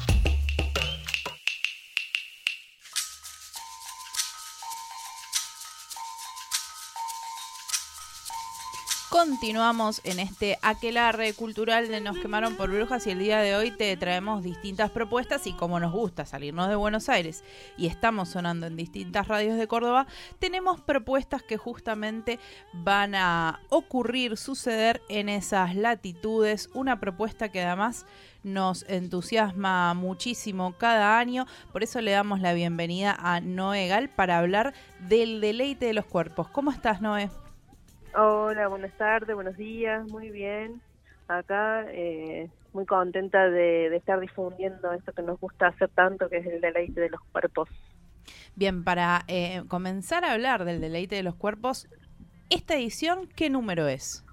Continuamos 9.21 10.01
en 10.03 10.19
este 10.19 10.57
aquelarre 10.63 11.33
cultural 11.33 11.89
de 11.89 12.01
Nos 12.01 12.17
quemaron 12.17 12.55
por 12.55 12.71
brujas 12.71 13.05
y 13.05 13.11
el 13.11 13.19
día 13.19 13.37
de 13.37 13.55
hoy 13.55 13.69
te 13.69 13.95
traemos 13.95 14.41
distintas 14.41 14.89
propuestas 14.89 15.45
y 15.45 15.53
como 15.53 15.79
nos 15.79 15.91
gusta 15.91 16.25
salirnos 16.25 16.69
de 16.69 16.75
Buenos 16.75 17.07
Aires 17.07 17.43
y 17.77 17.85
estamos 17.85 18.29
sonando 18.29 18.65
en 18.65 18.75
distintas 18.75 19.27
radios 19.27 19.59
de 19.59 19.67
Córdoba, 19.67 20.07
tenemos 20.39 20.81
propuestas 20.81 21.43
que 21.43 21.57
justamente 21.57 22.39
van 22.73 23.13
a 23.13 23.59
ocurrir, 23.69 24.37
suceder 24.37 25.03
en 25.07 25.29
esas 25.29 25.75
latitudes, 25.75 26.71
una 26.73 26.99
propuesta 26.99 27.49
que 27.49 27.61
además 27.61 28.07
nos 28.41 28.89
entusiasma 28.89 29.93
muchísimo 29.93 30.73
cada 30.79 31.19
año, 31.19 31.45
por 31.71 31.83
eso 31.83 32.01
le 32.01 32.09
damos 32.09 32.39
la 32.39 32.53
bienvenida 32.53 33.15
a 33.19 33.39
Noé 33.39 33.87
Gal 33.87 34.09
para 34.09 34.39
hablar 34.39 34.73
del 35.07 35.41
deleite 35.41 35.85
de 35.85 35.93
los 35.93 36.05
cuerpos. 36.05 36.49
¿Cómo 36.49 36.71
estás, 36.71 37.01
Noé? 37.01 37.29
Hola, 38.13 38.67
buenas 38.67 38.95
tardes, 38.95 39.35
buenos 39.35 39.55
días, 39.57 40.05
muy 40.05 40.31
bien. 40.31 40.81
Acá 41.27 41.85
eh, 41.91 42.51
muy 42.73 42.85
contenta 42.85 43.49
de, 43.49 43.89
de 43.89 43.97
estar 43.97 44.19
difundiendo 44.19 44.91
esto 44.93 45.13
que 45.13 45.21
nos 45.23 45.39
gusta 45.39 45.67
hacer 45.67 45.89
tanto, 45.95 46.29
que 46.29 46.37
es 46.37 46.45
el 46.45 46.61
deleite 46.61 46.99
de 47.01 47.09
los 47.09 47.21
cuerpos. 47.31 47.69
Bien, 48.55 48.83
para 48.83 49.23
eh, 49.27 49.63
comenzar 49.67 50.23
a 50.25 50.33
hablar 50.33 50.65
del 50.65 50.81
deleite 50.81 51.15
de 51.15 51.23
los 51.23 51.35
cuerpos, 51.35 51.87
esta 52.49 52.75
edición, 52.75 53.27
¿qué 53.35 53.49
número 53.49 53.87
es? 53.87 54.25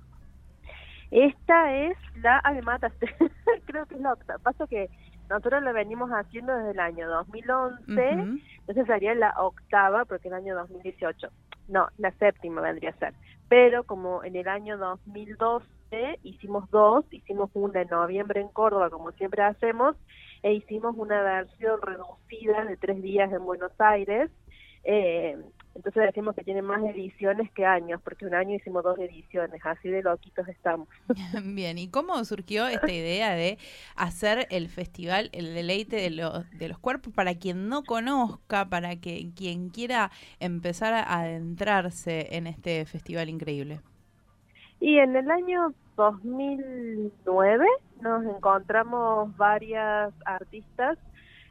Esta 1.11 1.75
es 1.75 1.97
la, 2.15 2.41
ah, 2.45 2.53
me 2.53 2.63
mataste, 2.63 3.07
creo 3.67 3.87
que 3.87 3.95
es 3.95 4.01
la 4.01 4.13
octava. 4.13 4.39
Pasa 4.41 4.67
que 4.69 4.91
nosotros 5.31 5.63
lo 5.63 5.73
venimos 5.73 6.11
haciendo 6.11 6.55
desde 6.57 6.73
el 6.73 6.81
año 6.81 7.09
2011, 7.09 7.79
Ujú. 7.89 8.41
entonces 8.67 8.87
sería 8.87 9.15
la 9.15 9.35
octava, 9.39 10.05
porque 10.05 10.29
el 10.29 10.35
año 10.35 10.55
2018. 10.57 11.29
No, 11.67 11.89
la 11.99 12.13
séptima 12.13 12.61
vendría 12.63 12.91
a 12.91 12.99
ser. 12.99 13.15
Pero 13.49 13.85
como 13.85 14.23
en 14.25 14.37
el 14.37 14.49
año 14.49 14.77
2012 14.77 15.67
hicimos 16.23 16.71
dos, 16.71 17.05
hicimos 17.11 17.51
una 17.55 17.83
en 17.83 17.89
noviembre 17.89 18.41
en 18.41 18.49
Córdoba, 18.49 18.91
como 18.91 19.13
siempre 19.13 19.43
hacemos, 19.43 19.97
e 20.43 20.53
hicimos 20.53 20.95
una 20.97 21.23
versión 21.23 21.81
reducida 21.81 22.65
de 22.65 22.77
tres 22.77 23.03
días 23.03 23.33
en 23.33 23.45
Buenos 23.45 23.73
Aires. 23.79 24.31
Eh, 24.85 25.37
entonces 25.79 26.03
decimos 26.03 26.35
que 26.35 26.43
tiene 26.43 26.61
más 26.61 26.83
ediciones 26.83 27.49
que 27.53 27.65
años, 27.65 28.01
porque 28.03 28.27
un 28.27 28.35
año 28.35 28.57
hicimos 28.57 28.83
dos 28.83 28.99
ediciones, 28.99 29.65
así 29.65 29.89
de 29.89 30.03
loquitos 30.03 30.49
estamos. 30.49 30.89
Bien, 31.45 31.79
¿y 31.79 31.89
cómo 31.89 32.25
surgió 32.25 32.67
esta 32.67 32.91
idea 32.91 33.31
de 33.37 33.59
hacer 33.95 34.49
el 34.51 34.69
festival 34.69 35.31
El 35.33 35.55
Deleite 35.55 35.95
de, 35.95 36.11
los 36.11 36.51
de 36.51 36.69
los 36.69 36.79
Cuerpos 36.81 37.15
para 37.15 37.37
quien 37.37 37.69
no 37.69 37.85
conozca, 37.85 38.69
para 38.69 38.97
que 38.97 39.31
quien 39.37 39.69
quiera 39.69 40.11
empezar 40.41 40.95
a 40.95 41.21
adentrarse 41.21 42.37
en 42.37 42.49
este 42.49 42.85
festival 42.85 43.29
increíble? 43.29 43.81
Y 44.81 44.99
en 44.99 45.15
el 45.15 45.31
año 45.31 45.73
2009 45.97 47.67
nos 48.01 48.25
encontramos 48.25 49.37
varias 49.37 50.13
artistas 50.25 50.99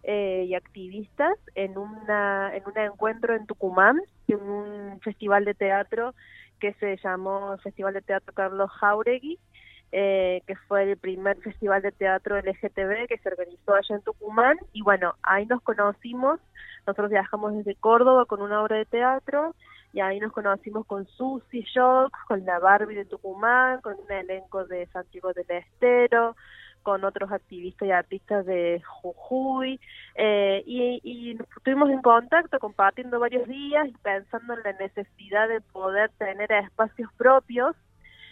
eh, 0.10 0.46
y 0.48 0.56
activistas 0.56 1.38
en, 1.54 1.78
una, 1.78 2.56
en 2.56 2.64
un 2.66 2.78
encuentro 2.78 3.36
en 3.36 3.46
Tucumán, 3.46 4.00
en 4.30 4.42
un 4.42 5.02
festival 5.02 5.44
de 5.44 5.54
teatro 5.54 6.16
que 6.62 6.72
se 6.76 6.96
llamó 7.04 7.58
Festival 7.58 7.94
de 7.94 8.02
Teatro 8.02 8.34
Carlos 8.34 8.72
Jauregui, 8.72 9.38
eh, 9.92 10.44
que 10.48 10.56
fue 10.56 10.84
el 10.84 10.98
primer 10.98 11.36
festival 11.42 11.82
de 11.82 11.92
teatro 11.92 12.38
LGTB 12.38 13.08
que 13.10 13.18
se 13.22 13.28
organizó 13.28 13.74
allá 13.74 13.96
en 13.96 14.02
Tucumán. 14.02 14.58
Y 14.72 14.82
bueno, 14.82 15.14
ahí 15.24 15.46
nos 15.46 15.62
conocimos, 15.62 16.40
nosotros 16.86 17.10
viajamos 17.10 17.54
desde 17.56 17.76
Córdoba 17.76 18.26
con 18.26 18.42
una 18.42 18.62
obra 18.62 18.78
de 18.78 18.86
teatro 18.86 19.56
y 19.92 20.00
ahí 20.00 20.22
nos 20.22 20.32
conocimos 20.32 20.86
con 20.86 21.06
Susie 21.06 21.66
Shock, 21.74 22.16
con 22.30 22.46
la 22.46 22.60
Barbie 22.60 22.96
de 22.96 23.06
Tucumán, 23.06 23.82
con 23.82 23.96
un 24.00 24.10
elenco 24.10 24.64
de 24.64 24.86
Santiago 24.88 25.34
del 25.34 25.50
Estero, 25.50 26.38
con 26.88 27.04
otros 27.04 27.30
activistas 27.34 27.86
y 27.86 27.92
artistas 27.92 28.46
de 28.46 28.82
Jujuy, 28.82 29.78
eh, 30.16 30.64
y, 30.66 31.02
y 31.04 31.38
estuvimos 31.58 31.90
en 31.90 32.02
contacto 32.02 32.60
compartiendo 32.60 33.20
varios 33.20 33.46
días 33.46 33.90
y 33.90 33.92
pensando 34.02 34.54
en 34.54 34.64
la 34.64 34.72
necesidad 34.72 35.50
de 35.50 35.60
poder 35.60 36.12
tener 36.18 36.50
espacios 36.50 37.12
propios 37.18 37.76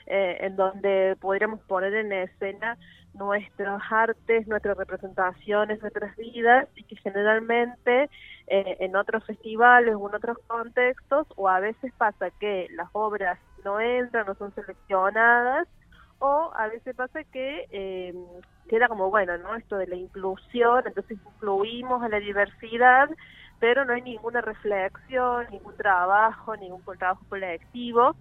eh, 0.05 0.37
en 0.39 0.55
donde 0.55 1.17
podríamos 1.19 1.59
poner 1.63 1.95
en 1.95 2.13
escena 2.13 2.77
nuestras 3.13 3.81
artes, 3.91 4.47
nuestras 4.47 4.77
representaciones, 4.77 5.81
nuestras 5.81 6.15
vidas, 6.15 6.69
y 6.77 6.83
que 6.83 6.95
generalmente 6.95 8.09
eh, 8.47 8.77
en 8.79 8.95
otros 8.95 9.25
festivales 9.25 9.95
o 9.95 10.07
en 10.07 10.15
otros 10.15 10.37
contextos, 10.47 11.27
o 11.35 11.49
a 11.49 11.59
veces 11.59 11.91
pasa 11.97 12.29
que 12.39 12.67
las 12.71 12.87
obras 12.93 13.37
no 13.65 13.81
entran, 13.81 14.25
no 14.25 14.35
son 14.35 14.55
seleccionadas, 14.55 15.67
o 16.19 16.51
a 16.55 16.67
veces 16.67 16.95
pasa 16.95 17.23
que 17.25 17.67
eh, 17.69 18.13
queda 18.69 18.87
como, 18.87 19.09
bueno, 19.09 19.37
¿no? 19.37 19.55
Esto 19.55 19.77
de 19.77 19.87
la 19.87 19.95
inclusión, 19.95 20.83
entonces 20.85 21.17
incluimos 21.25 22.03
a 22.03 22.09
la 22.09 22.19
diversidad, 22.19 23.09
pero 23.59 23.85
no 23.85 23.93
hay 23.93 24.01
ninguna 24.01 24.41
reflexión, 24.41 25.47
ningún 25.51 25.75
trabajo, 25.75 26.55
ningún 26.55 26.81
trabajo 26.97 27.23
colectivo. 27.29 28.15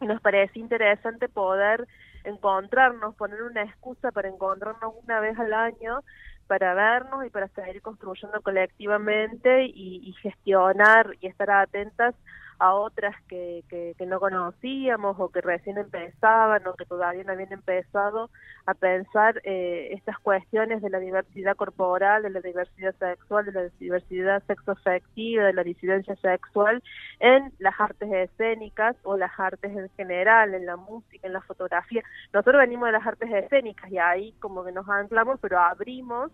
Y 0.00 0.06
nos 0.06 0.20
parece 0.20 0.58
interesante 0.58 1.28
poder 1.28 1.86
encontrarnos, 2.24 3.14
poner 3.16 3.42
una 3.42 3.62
excusa 3.62 4.10
para 4.12 4.28
encontrarnos 4.28 4.94
una 5.02 5.20
vez 5.20 5.38
al 5.38 5.52
año 5.52 6.00
para 6.46 6.74
vernos 6.74 7.24
y 7.24 7.30
para 7.30 7.46
seguir 7.48 7.80
construyendo 7.80 8.40
colectivamente 8.42 9.66
y 9.66 10.12
gestionar 10.20 11.16
y 11.20 11.28
estar 11.28 11.48
atentas 11.50 12.14
a 12.60 12.74
otras 12.74 13.16
que, 13.26 13.64
que, 13.68 14.06
no 14.06 14.20
conocíamos 14.20 15.18
o 15.18 15.30
que 15.30 15.40
recién 15.40 15.78
empezaban 15.78 16.66
o 16.66 16.74
que 16.74 16.84
todavía 16.84 17.24
no 17.24 17.32
habían 17.32 17.52
empezado 17.52 18.28
a 18.66 18.74
pensar 18.74 19.40
eh, 19.44 19.88
estas 19.92 20.18
cuestiones 20.18 20.82
de 20.82 20.90
la 20.90 21.00
diversidad 21.00 21.56
corporal, 21.56 22.22
de 22.22 22.30
la 22.30 22.40
diversidad 22.40 22.94
sexual, 22.98 23.46
de 23.46 23.52
la 23.52 23.62
diversidad 23.80 24.42
sexoafectiva, 24.46 25.44
de 25.44 25.54
la 25.54 25.64
disidencia 25.64 26.14
sexual 26.16 26.82
en 27.18 27.50
las 27.58 27.80
artes 27.80 28.12
escénicas 28.12 28.94
o 29.04 29.16
las 29.16 29.32
artes 29.40 29.74
en 29.74 29.88
general, 29.96 30.52
en 30.52 30.66
la 30.66 30.76
música, 30.76 31.26
en 31.26 31.32
la 31.32 31.40
fotografía. 31.40 32.02
Nosotros 32.34 32.60
venimos 32.60 32.88
de 32.88 32.92
las 32.92 33.06
artes 33.06 33.30
escénicas 33.32 33.90
y 33.90 33.96
ahí 33.96 34.32
como 34.38 34.64
que 34.64 34.72
nos 34.72 34.86
anclamos, 34.86 35.40
pero 35.40 35.58
abrimos 35.58 36.30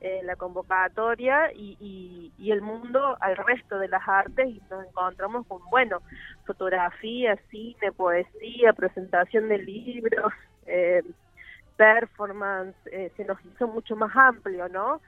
eh, 0.00 0.20
la 0.24 0.36
convocatoria 0.36 1.50
y, 1.54 2.30
y, 2.38 2.50
el 2.50 2.60
mundo 2.60 3.16
al 3.20 3.36
resto 3.36 3.78
de 3.78 3.88
las 3.88 4.06
artes 4.06 4.46
y 4.46 4.62
nos 4.70 4.86
encontramos 4.86 5.46
con, 5.46 5.60
bueno, 5.70 6.02
fotografía, 6.44 7.36
cine, 7.50 7.92
poesía, 7.96 8.72
presentación 8.74 9.48
de 9.48 9.58
libros, 9.58 10.32
eh, 10.66 11.02
performance, 11.76 12.76
eh, 12.92 13.10
se 13.16 13.24
nos 13.24 13.42
hizo 13.46 13.68
mucho 13.68 13.96
más 13.96 14.14
amplio, 14.14 14.68
¿no? 14.68 15.00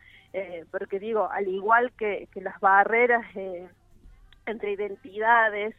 porque 0.70 0.98
digo, 1.00 1.28
al 1.30 1.48
igual 1.48 1.90
que, 1.98 2.28
que 2.32 2.40
las 2.40 2.60
barreras 2.60 3.24
entre 4.46 4.72
identidades 4.72 5.74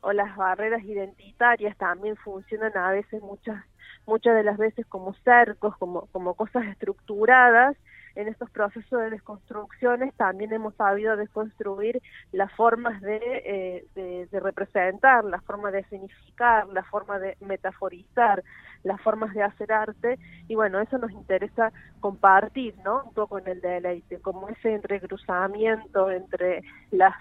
o 0.00 0.12
las 0.12 0.34
barreras 0.36 0.82
identitarias 0.82 1.76
también 1.76 2.16
funcionan 2.16 2.76
a 2.76 2.90
veces 2.90 3.22
muchas 3.22 3.62
muchas 4.06 4.34
de 4.34 4.42
las 4.42 4.56
veces 4.56 4.86
como 4.86 5.14
cercos, 5.22 5.76
como, 5.76 6.06
como 6.06 6.34
cosas 6.34 6.66
estructuradas 6.66 7.76
en 8.14 8.28
estos 8.28 8.50
procesos 8.50 9.00
de 9.00 9.10
desconstrucciones 9.10 10.14
también 10.14 10.52
hemos 10.52 10.74
sabido 10.74 11.16
desconstruir 11.16 12.02
las 12.32 12.52
formas 12.52 13.00
de, 13.00 13.86
eh, 13.94 14.26
de, 14.30 14.40
representar, 14.40 15.24
la 15.24 15.40
forma 15.40 15.70
de 15.70 15.84
significar, 15.84 16.66
la 16.68 16.82
forma 16.84 17.18
de 17.18 17.36
metaforizar, 17.40 18.42
las 18.82 19.00
formas 19.00 19.34
de 19.34 19.42
hacer 19.42 19.72
arte 19.72 20.18
y 20.48 20.54
bueno, 20.54 20.80
eso 20.80 20.98
nos 20.98 21.10
interesa 21.12 21.72
compartir, 22.00 22.74
¿no? 22.84 23.04
Un 23.04 23.14
poco 23.14 23.38
en 23.38 23.48
el 23.48 23.60
deleite, 23.60 24.20
como 24.20 24.48
ese 24.48 24.74
entrecruzamiento 24.74 26.10
entre 26.10 26.62
las, 26.90 27.14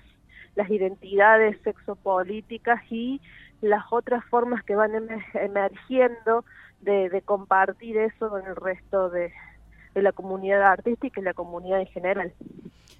las 0.56 0.70
identidades 0.70 1.62
sexopolíticas 1.64 2.82
y 2.90 3.22
las 3.62 3.86
otras 3.92 4.24
formas 4.26 4.64
que 4.64 4.76
van 4.76 4.92
emergiendo 5.34 6.46
de, 6.82 7.10
de 7.10 7.22
compartir 7.22 7.98
eso 7.98 8.30
con 8.30 8.46
el 8.46 8.56
resto 8.56 9.10
de, 9.10 9.34
de 10.00 10.04
la 10.04 10.12
comunidad 10.12 10.64
artística 10.64 11.20
y 11.20 11.24
la 11.24 11.34
comunidad 11.34 11.80
en 11.80 11.88
general. 11.88 12.34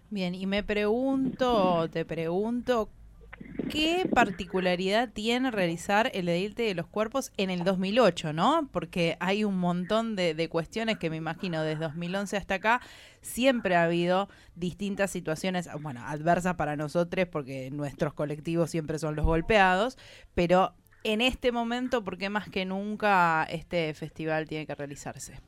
Bien, 0.10 0.36
y 0.36 0.46
me 0.46 0.64
pregunto, 0.64 1.88
te 1.90 2.04
pregunto, 2.04 2.90
¿qué 3.70 4.10
particularidad 4.12 5.10
tiene 5.10 5.52
realizar 5.52 6.10
el 6.14 6.30
edilte 6.30 6.64
de 6.64 6.76
los 6.76 6.88
cuerpos 6.88 7.32
en 7.38 7.50
el 7.50 7.64
2008, 7.64 8.34
no? 8.34 8.68
Porque 8.72 9.18
hay 9.20 9.44
un 9.44 9.58
montón 9.58 10.16
de, 10.16 10.34
de, 10.34 10.50
cuestiones 10.50 10.98
que 10.98 11.10
me 11.10 11.18
imagino 11.18 11.62
desde 11.62 11.82
2011 11.82 12.38
hasta 12.38 12.56
acá 12.56 12.82
siempre 13.22 13.76
ha 13.76 13.84
habido 13.84 14.30
distintas 14.56 15.12
situaciones, 15.12 15.70
bueno, 15.82 16.02
adversas 16.06 16.56
para 16.56 16.76
nosotros 16.76 17.28
porque 17.32 17.70
nuestros 17.72 18.14
colectivos 18.14 18.72
siempre 18.72 18.98
son 18.98 19.16
los 19.16 19.26
golpeados, 19.26 19.98
pero 20.34 20.74
en 21.04 21.22
este 21.22 21.52
momento, 21.52 22.04
¿por 22.04 22.18
qué 22.18 22.30
más 22.30 22.50
que 22.50 22.66
nunca 22.66 23.46
este 23.50 23.94
festival 23.94 24.48
tiene 24.48 24.66
que 24.66 24.76
realizarse? 24.76 25.40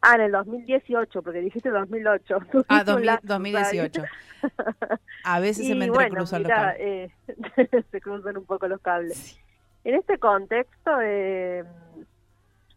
Ah, 0.00 0.14
en 0.14 0.20
el 0.20 0.32
2018, 0.32 1.22
porque 1.22 1.40
dijiste 1.40 1.70
2008. 1.70 2.38
Ah, 2.68 2.84
2018. 2.84 4.02
A 5.24 5.40
veces 5.40 5.66
se 5.66 5.74
me 5.74 5.86
entrecruzan 5.86 6.42
los 6.44 6.52
cables. 6.52 6.76
Eh, 6.80 7.10
se 7.90 8.00
cruzan 8.00 8.36
un 8.36 8.44
poco 8.44 8.68
los 8.68 8.80
cables. 8.80 9.40
En 9.84 9.94
este 9.94 10.18
contexto, 10.18 11.00
eh, 11.02 11.64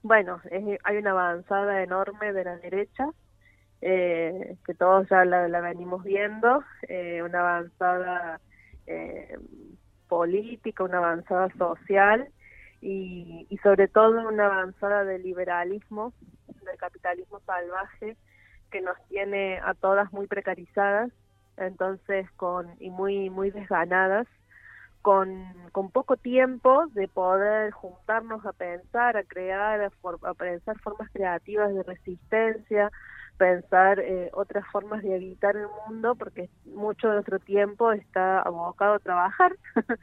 bueno, 0.04 0.42
hay 0.84 0.98
una 0.98 1.12
avanzada 1.12 1.84
enorme 1.84 2.34
de 2.34 2.44
la 2.44 2.58
derecha, 2.58 3.08
eh, 3.82 4.56
que 4.66 4.74
todos 4.74 5.08
ya 5.10 5.26
la, 5.26 5.48
la 5.48 5.62
venimos 5.62 6.04
viendo, 6.04 6.64
eh, 6.88 7.22
una 7.24 7.40
avanzada 7.40 8.40
eh, 8.88 9.38
política, 10.08 10.84
una 10.84 10.98
avanzada 10.98 11.50
social 11.58 12.28
y, 12.82 13.46
y 13.50 13.58
sobre 13.58 13.88
todo 13.88 14.28
una 14.28 14.48
avanzada 14.48 15.04
de 15.04 15.20
liberalismo 15.20 16.14
del 16.66 16.78
capitalismo 16.78 17.40
salvaje 17.42 18.18
que 18.72 18.82
nos 18.82 18.98
tiene 19.10 19.60
a 19.60 19.74
todas 19.74 20.12
muy 20.14 20.28
precarizadas, 20.28 21.12
entonces 21.58 22.30
con 22.38 22.68
y 22.80 22.90
muy 22.90 23.30
muy 23.30 23.52
desganadas, 23.52 24.28
con, 25.02 25.46
con 25.72 25.90
poco 25.90 26.16
tiempo 26.16 26.86
de 26.94 27.08
poder 27.08 27.72
juntarnos 27.72 28.46
a 28.46 28.54
pensar, 28.54 29.18
a 29.18 29.24
crear, 29.24 29.82
a, 29.82 30.34
pensar 30.34 30.80
formas 30.80 31.10
creativas 31.12 31.74
de 31.74 31.84
resistencia, 31.84 32.92
pensar 33.38 34.00
eh, 34.00 34.30
otras 34.34 34.66
formas 34.72 35.02
de 35.02 35.16
evitar 35.16 35.58
el 35.58 35.68
mundo, 35.88 36.16
porque 36.16 36.50
mucho 36.66 37.08
de 37.08 37.16
nuestro 37.16 37.40
tiempo 37.40 37.92
está 37.92 38.42
abocado 38.42 38.96
a 38.96 39.00
trabajar 39.00 39.56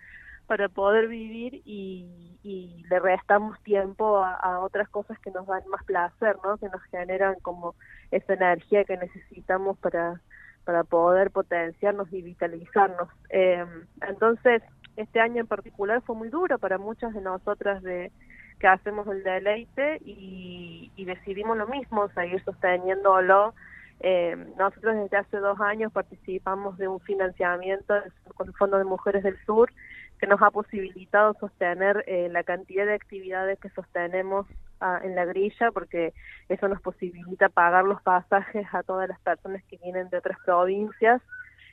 para 0.49 0.71
poder 0.71 1.09
vivir 1.09 1.61
y, 1.67 2.39
y 2.43 2.83
le 2.89 2.99
restamos 3.01 3.63
tiempo 3.65 4.17
a, 4.25 4.61
otras 4.61 4.89
cosas 4.89 5.19
que 5.19 5.31
nos 5.31 5.47
dan 5.47 5.63
más 5.69 5.85
placer, 5.85 6.37
¿no? 6.43 6.57
Que 6.57 6.71
nos 6.71 6.83
generan 6.85 7.35
como 7.43 7.75
esa 8.11 8.33
energía 8.33 8.85
que 8.85 8.97
necesitamos 8.97 9.77
para, 9.79 10.22
para 10.64 10.85
poder 10.85 11.31
potenciarnos 11.31 12.11
y 12.11 12.22
vitalizarnos. 12.22 13.11
Eh, 13.29 13.62
entonces, 14.09 14.62
este 14.97 15.20
año 15.20 15.43
en 15.43 15.47
particular 15.47 16.01
fue 16.01 16.16
muy 16.16 16.31
duro 16.31 16.59
para 16.59 16.79
muchas 16.79 17.12
de 17.12 17.20
nosotras 17.20 17.83
de 17.83 18.11
que 18.59 18.66
hacemos 18.66 19.07
el 19.09 19.22
deleite 19.22 19.99
y, 20.03 20.91
y 20.97 21.05
decidimos 21.05 21.59
lo 21.59 21.66
mismo, 21.66 22.09
seguir 22.14 22.43
sosteniéndolo. 22.43 23.53
Eh, 24.01 24.35
nosotros 24.57 24.97
desde 24.97 25.18
hace 25.18 25.37
dos 25.37 25.61
años 25.61 25.93
participamos 25.93 26.79
de 26.79 26.89
un 26.89 27.01
financiamiento 27.01 27.95
con 28.35 28.47
el 28.47 28.55
Fondo 28.55 28.79
de 28.79 28.85
Mujeres 28.85 29.22
del 29.22 29.37
Sur 29.45 29.70
que 30.19 30.27
nos 30.27 30.43
ha 30.43 30.51
posibilitado 30.51 31.35
sostener 31.35 32.05
eh, 32.07 32.29
la 32.31 32.43
cantidad 32.43 32.87
de 32.87 32.95
actividades 32.95 33.59
que 33.61 33.71
sostenemos 33.71 34.47
ah, 34.81 35.01
en 35.03 35.14
la 35.14 35.25
grilla, 35.25 35.71
porque 35.73 36.12
eso 36.49 36.69
nos 36.69 36.81
posibilita 36.81 37.49
pagar 37.49 37.85
los 37.85 38.03
pasajes 38.03 38.66
a 38.73 38.83
todas 38.83 39.09
las 39.09 39.21
personas 39.21 39.62
que 39.64 39.79
vienen 39.79 40.09
de 40.11 40.19
otras 40.19 40.39
provincias 40.45 41.23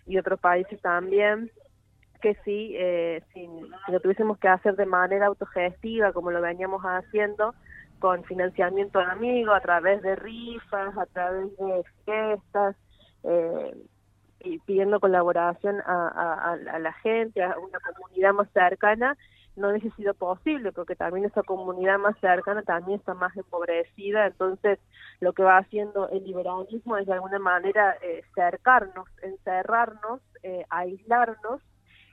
y 0.06 0.18
otros 0.18 0.40
países 0.40 0.80
también, 0.82 1.52
que 2.22 2.36
sí, 2.46 2.76
eh, 2.78 3.22
si, 3.34 3.48
lo 3.88 4.00
tuviésemos 4.00 4.38
que 4.38 4.48
hacer 4.48 4.76
de 4.76 4.86
manera 4.86 5.28
autogestiva, 5.28 6.14
como 6.14 6.32
lo 6.32 6.42
veníamos 6.42 6.84
haciendo, 6.84 7.54
con 8.00 8.24
financiamiento 8.26 9.00
de 9.00 9.06
amigos, 9.06 9.56
a 9.56 9.62
través 9.62 10.02
de 10.02 10.16
rifas, 10.16 10.98
a 10.98 11.06
través 11.08 11.56
de 11.58 11.84
fiestas, 12.04 12.76
eh, 13.24 13.76
pidiendo 14.66 15.00
colaboración 15.00 15.82
a, 15.86 16.08
a, 16.08 16.52
a 16.54 16.80
la 16.80 16.94
gente, 16.94 17.44
a 17.44 17.58
una 17.58 17.80
comunidad 17.80 18.34
más 18.34 18.50
cercana, 18.54 19.18
no 19.56 19.70
hubiese 19.70 19.90
sido 19.92 20.14
posible 20.14 20.72
porque 20.72 20.96
también 20.96 21.26
esa 21.26 21.44
comunidad 21.44 21.98
más 21.98 22.18
cercana 22.20 22.62
también 22.64 23.00
está 23.00 23.14
más 23.14 23.36
empobrecida, 23.38 24.28
entonces 24.28 24.80
lo 25.20 25.34
que 25.34 25.44
va 25.44 25.58
haciendo 25.58 26.10
el 26.10 26.24
liberalismo 26.24 26.98
es 26.98 27.06
de 27.06 27.14
alguna 27.14 27.40
manera 27.40 27.96
eh, 28.02 28.24
cercarnos, 28.34 29.08
encerrarnos, 29.22 30.22
eh, 30.44 30.66
aislarnos 30.70 31.62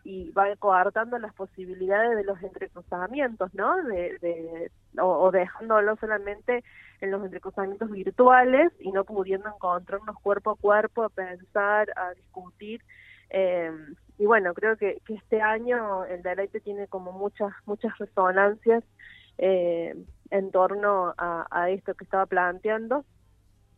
y 0.05 0.31
va 0.33 0.55
coartando 0.57 1.19
las 1.19 1.33
posibilidades 1.35 2.17
de 2.17 2.25
los 2.25 2.43
entrecruzamientos, 2.43 3.55
¿no? 3.55 3.77
De, 3.85 4.19
de, 4.19 4.71
o, 5.01 5.31
dejándolo 5.31 5.97
solamente 5.97 6.65
en 7.01 7.11
los 7.11 7.23
entrecruzamientos 7.25 7.91
virtuales 7.91 8.73
y 8.81 8.91
no 8.91 9.05
pudiendo 9.05 9.49
encontrarnos 9.49 10.19
cuerpo 10.21 10.53
a 10.53 10.57
cuerpo 10.57 11.05
a 11.05 11.09
pensar, 11.09 11.93
a 11.97 12.15
discutir. 12.15 12.83
Eh, 13.31 13.71
y 14.19 14.27
bueno, 14.27 14.55
creo 14.55 14.77
que, 14.77 15.01
que 15.07 15.15
este 15.15 15.41
año 15.41 16.05
el 16.05 16.23
deleite 16.23 16.61
tiene 16.61 16.89
como 16.89 17.13
muchas, 17.13 17.53
muchas 17.65 17.97
resonancias 17.99 18.85
eh, 19.39 19.95
en 20.31 20.51
torno 20.51 21.15
a 21.17 21.71
esto 21.71 21.95
que 21.95 22.05
estaba 22.05 22.27
planteando. 22.27 23.05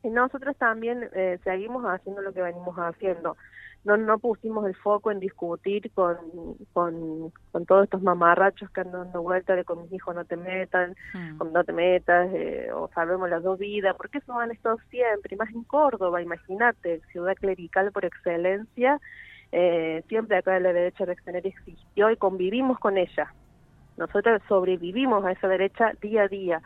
Y 0.05 0.11
nosotros 0.11 0.57
también 0.57 1.09
eh, 1.15 1.39
seguimos 1.43 1.85
haciendo 1.85 2.23
lo 2.23 2.33
que 2.33 2.43
venimos 2.43 2.77
haciendo 2.77 3.37
no, 3.85 3.99
no 3.99 4.19
pusimos 4.19 4.67
el 4.67 4.75
foco 4.75 5.11
en 5.11 5.21
discutir 5.21 5.91
con, 5.93 6.17
con, 6.73 7.31
con 7.53 7.67
todos 7.67 7.85
estos 7.85 8.03
mamarrachos 8.03 8.71
que 8.71 8.81
andan 8.81 9.05
dando 9.05 9.23
vuelta 9.23 9.55
de 9.55 9.65
con 9.65 9.83
mis 9.83 9.93
hijos 9.93 10.15
no 10.15 10.25
te 10.25 10.37
metan, 10.37 10.97
con 11.37 11.53
no 11.53 11.65
te 11.65 11.73
metas, 11.73 12.31
eh, 12.33 12.71
o 12.73 12.89
sabemos 12.95 13.29
las 13.29 13.43
dos 13.43 13.59
vidas, 13.59 13.95
porque 13.97 14.19
eso 14.19 14.39
han 14.39 14.51
estado 14.51 14.79
siempre, 14.91 15.35
y 15.35 15.39
más 15.39 15.51
en 15.51 15.65
Córdoba, 15.65 16.23
imagínate, 16.23 17.03
ciudad 17.13 17.35
clerical 17.35 17.93
por 17.93 18.07
excelencia, 18.07 19.01
eh, 19.53 20.03
siempre 20.09 20.39
acá 20.39 20.59
la 20.59 20.73
derecha 20.73 21.05
reaccionaria 21.05 21.51
existió 21.51 22.11
y 22.11 22.17
convivimos 22.17 22.79
con 22.79 22.97
ella. 22.97 23.35
Nosotros 23.99 24.43
sobrevivimos 24.49 25.25
a 25.25 25.33
esa 25.33 25.47
derecha 25.47 25.93
día 26.01 26.23
a 26.23 26.29
día. 26.29 26.63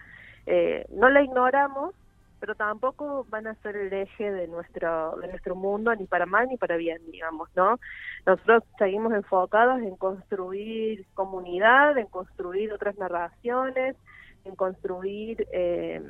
Eh, 0.46 0.86
no 0.94 1.10
la 1.10 1.20
ignoramos, 1.20 1.94
pero 2.40 2.54
tampoco 2.54 3.26
van 3.28 3.46
a 3.46 3.54
ser 3.56 3.76
el 3.76 3.92
eje 3.92 4.30
de 4.30 4.48
nuestro 4.48 5.16
de 5.16 5.28
nuestro 5.28 5.54
mundo 5.54 5.94
ni 5.94 6.06
para 6.06 6.26
mal 6.26 6.48
ni 6.48 6.56
para 6.56 6.76
bien 6.76 7.00
digamos 7.10 7.48
no 7.56 7.78
nosotros 8.26 8.62
seguimos 8.78 9.12
enfocados 9.12 9.80
en 9.80 9.96
construir 9.96 11.06
comunidad 11.14 11.98
en 11.98 12.06
construir 12.06 12.72
otras 12.72 12.96
narraciones 12.98 13.96
en 14.44 14.54
construir 14.54 15.46
eh, 15.52 16.02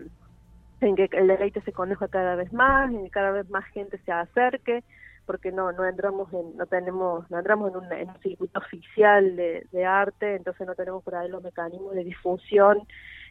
en 0.81 0.97
que 0.97 1.09
el 1.13 1.27
deleite 1.27 1.61
se 1.63 1.73
conozca 1.73 2.09
cada 2.09 2.37
vez 2.37 2.53
más 2.53 2.91
en 2.91 3.05
que 3.05 3.11
cada 3.11 3.31
vez 3.31 3.49
más 3.51 3.65
gente 3.67 3.99
se 4.05 4.13
acerque 4.13 4.85
porque 5.27 5.53
no 5.53 5.73
no 5.73 5.85
entramos 5.85 6.33
en 6.33 6.57
no 6.57 6.67
tenemos 6.67 7.31
no 7.31 7.39
entramos 7.39 7.71
en 7.71 7.77
un, 7.77 7.93
en 7.93 8.11
un 8.11 8.21
circuito 8.21 8.59
oficial 8.61 9.37
de, 9.37 9.67
de 9.73 9.85
arte 9.85 10.37
entonces 10.37 10.67
no 10.67 10.75
tenemos 10.75 11.03
por 11.03 11.15
ahí 11.15 11.29
los 11.29 11.43
mecanismos 11.43 11.95
de 11.95 12.05
difusión 12.05 12.87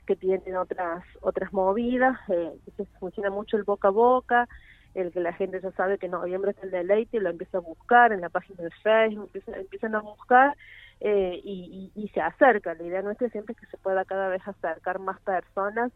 que 0.08 0.16
tienen 0.16 0.55
otras 0.55 1.03
otras 1.22 1.53
movidas, 1.53 2.18
eh, 2.30 2.58
funciona 2.99 3.30
mucho 3.30 3.58
el 3.58 3.64
boca 3.64 3.89
a 3.89 3.91
boca, 3.91 4.49
el 4.95 5.12
que 5.12 5.20
la 5.20 5.34
gente 5.34 5.62
ya 5.62 5.72
sabe 5.74 5.99
que 5.99 6.08
noviembre 6.08 6.51
es 6.51 6.64
el 6.64 6.72
deleite 6.72 7.18
y 7.18 7.20
lo 7.20 7.30
empieza 7.30 7.60
a 7.60 7.62
buscar 7.62 8.12
en 8.12 8.22
la 8.22 8.30
página 8.30 8.64
de 8.64 8.72
Facebook, 8.82 9.30
empiezan, 9.47 9.93
a 9.93 9.99
buscar 9.99 10.58
eh, 11.01 11.39
y, 11.43 11.91
y, 11.93 12.08
se 12.08 12.22
acerca. 12.22 12.74
La 12.74 12.84
idea 12.84 13.01
nuestra 13.03 13.30
siempre 13.30 13.53
es 13.53 13.60
que 13.60 13.68
se 13.68 13.78
pueda 13.78 14.05
cada 14.05 14.30
vez 14.30 14.41
acercar 14.47 14.97
más 14.97 15.20
personas 15.22 15.91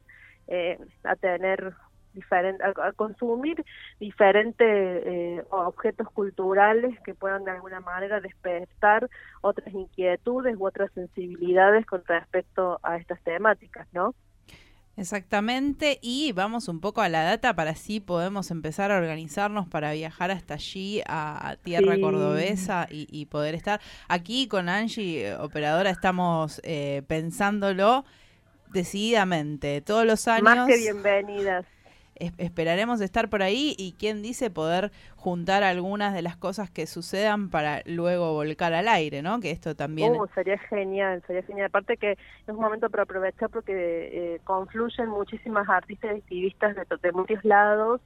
eh, 0.47 0.77
a 1.03 1.15
tener 1.15 1.73
diferente, 2.13 2.63
a, 2.63 2.91
consumir 2.93 3.63
diferentes 3.99 4.67
eh, 4.67 5.43
objetos 5.49 6.09
culturales 6.11 6.99
que 7.01 7.13
puedan 7.13 7.43
de 7.43 7.51
alguna 7.51 7.79
manera 7.79 8.19
despertar 8.19 9.09
otras 9.41 9.73
inquietudes 9.73 10.55
u 10.57 10.65
otras 10.65 10.91
sensibilidades 10.93 11.85
con 11.85 12.03
respecto 12.05 12.79
a 12.83 12.97
estas 12.97 13.21
temáticas, 13.21 13.87
¿no? 13.93 14.13
Exactamente, 14.97 15.99
y 16.01 16.33
vamos 16.33 16.67
un 16.67 16.81
poco 16.81 17.01
a 17.01 17.07
la 17.07 17.23
data 17.23 17.55
para 17.55 17.71
así 17.71 18.01
podemos 18.01 18.51
empezar 18.51 18.91
a 18.91 18.97
organizarnos 18.97 19.67
para 19.67 19.93
viajar 19.93 20.31
hasta 20.31 20.55
allí, 20.55 21.01
a, 21.07 21.55
tierra 21.63 21.99
cordobesa 21.99 22.87
y, 22.89 23.25
poder 23.27 23.55
estar. 23.55 23.79
Aquí 24.09 24.47
con 24.47 24.67
Angie, 24.67 25.33
operadora, 25.35 25.89
estamos 25.89 26.59
eh, 26.63 27.03
pensándolo 27.07 28.03
decididamente, 28.73 29.81
todos 29.81 30.05
los 30.05 30.27
años. 30.27 30.43
Más 30.43 30.67
que 30.67 30.77
bienvenidas 30.77 31.65
esperaremos 32.37 33.01
estar 33.01 33.29
por 33.29 33.41
ahí 33.41 33.75
y 33.77 33.93
quién 33.97 34.21
dice 34.21 34.49
poder 34.49 34.91
juntar 35.15 35.63
algunas 35.63 36.13
de 36.13 36.21
las 36.21 36.37
cosas 36.37 36.69
que 36.69 36.87
sucedan 36.87 37.49
para 37.49 37.81
luego 37.85 38.33
volcar 38.33 38.73
al 38.73 38.87
aire, 38.87 39.21
¿no? 39.21 39.39
Que 39.39 39.51
esto 39.51 39.75
también... 39.75 40.13
Uh, 40.13 40.27
sería 40.35 40.57
genial, 40.57 41.23
sería 41.27 41.43
genial. 41.43 41.67
Aparte 41.67 41.97
que 41.97 42.11
es 42.11 42.19
un 42.47 42.59
momento 42.59 42.89
para 42.89 43.03
aprovechar 43.03 43.49
porque 43.49 43.73
eh, 43.73 44.41
confluyen 44.43 45.09
muchísimas 45.09 45.67
artistas 45.69 46.11
y 46.15 46.19
activistas 46.19 46.75
de 47.01 47.11
muchos 47.11 47.43
lados 47.43 48.01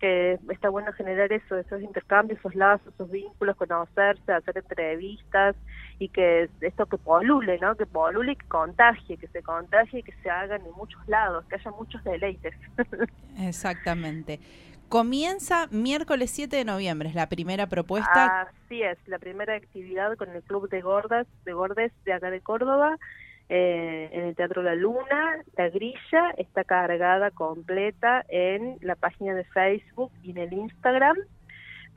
que 0.00 0.38
está 0.48 0.70
bueno 0.70 0.92
generar 0.94 1.30
eso, 1.30 1.58
esos 1.58 1.82
intercambios, 1.82 2.38
esos 2.40 2.54
lazos, 2.54 2.92
esos 2.94 3.10
vínculos, 3.10 3.54
conocerse, 3.56 4.32
hacer 4.32 4.56
entrevistas 4.56 5.54
y 5.98 6.08
que 6.08 6.48
esto 6.62 6.86
que 6.86 6.96
polule, 6.96 7.58
¿no? 7.60 7.76
Que 7.76 7.84
polule 7.84 8.32
y 8.32 8.36
que 8.36 8.48
contagie, 8.48 9.18
que 9.18 9.28
se 9.28 9.42
contagie 9.42 10.00
y 10.00 10.02
que 10.02 10.14
se 10.22 10.30
hagan 10.30 10.62
en 10.64 10.72
muchos 10.72 11.06
lados, 11.06 11.44
que 11.46 11.56
haya 11.56 11.70
muchos 11.72 12.02
deleites. 12.02 12.54
Exactamente. 13.38 14.40
Comienza 14.88 15.68
miércoles 15.70 16.30
7 16.32 16.56
de 16.56 16.64
noviembre, 16.64 17.10
es 17.10 17.14
la 17.14 17.28
primera 17.28 17.68
propuesta. 17.68 18.40
Así 18.40 18.82
es, 18.82 18.98
la 19.06 19.18
primera 19.18 19.54
actividad 19.54 20.16
con 20.16 20.30
el 20.30 20.42
Club 20.42 20.68
de 20.68 20.80
Gordas, 20.80 21.26
de 21.44 21.52
Gordes 21.52 21.92
de 22.04 22.12
acá 22.12 22.30
de 22.30 22.40
Córdoba 22.40 22.96
eh, 23.52 24.08
en 24.12 24.26
el 24.26 24.36
Teatro 24.36 24.62
La 24.62 24.76
Luna. 24.76 25.42
La 25.56 25.68
grilla 25.70 26.30
está 26.36 26.62
cargada 26.62 27.32
completa 27.32 28.24
en 28.28 28.78
la 28.80 28.94
página 28.94 29.34
de 29.34 29.42
Facebook 29.42 30.12
y 30.22 30.30
en 30.30 30.38
el 30.38 30.52
Instagram. 30.52 31.16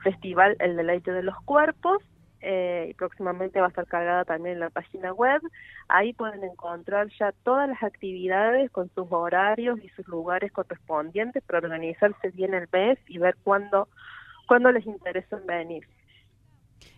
Festival 0.02 0.56
El 0.58 0.76
Deleite 0.76 1.12
de 1.12 1.22
los 1.22 1.36
Cuerpos. 1.44 2.02
Eh, 2.40 2.88
y 2.90 2.94
próximamente 2.94 3.60
va 3.60 3.66
a 3.66 3.68
estar 3.68 3.86
cargada 3.86 4.24
también 4.24 4.54
en 4.54 4.60
la 4.60 4.70
página 4.70 5.12
web. 5.12 5.40
Ahí 5.86 6.12
pueden 6.12 6.42
encontrar 6.42 7.08
ya 7.18 7.32
todas 7.44 7.68
las 7.68 7.82
actividades 7.84 8.70
con 8.72 8.90
sus 8.90 9.06
horarios 9.10 9.78
y 9.82 9.88
sus 9.90 10.06
lugares 10.08 10.50
correspondientes 10.50 11.42
para 11.44 11.60
organizarse 11.60 12.30
bien 12.30 12.52
el 12.52 12.68
mes 12.72 12.98
y 13.06 13.18
ver 13.18 13.36
cuándo, 13.44 13.88
cuándo 14.48 14.72
les 14.72 14.84
interesa 14.84 15.38
venir. 15.46 15.86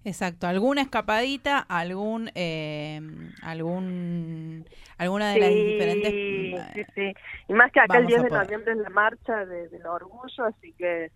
Exacto, 0.06 0.46
alguna 0.46 0.82
escapadita, 0.82 1.58
algún, 1.58 2.30
eh, 2.36 3.00
algún, 3.42 4.64
alguna 4.98 5.32
de 5.32 5.40
las 5.40 5.50
diferentes. 5.50 6.74
Sí, 6.74 6.84
sí, 6.94 7.12
y 7.48 7.52
más 7.52 7.72
que 7.72 7.80
acá 7.80 7.98
el 7.98 8.06
10 8.06 8.22
de 8.22 8.30
noviembre 8.30 8.72
es 8.74 8.78
la 8.78 8.90
marcha 8.90 9.44
del 9.44 9.84
orgullo, 9.84 10.44
así 10.44 10.72
que 10.74 11.10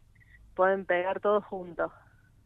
pueden 0.56 0.86
pegar 0.86 1.20
todos 1.20 1.44
juntos. 1.44 1.92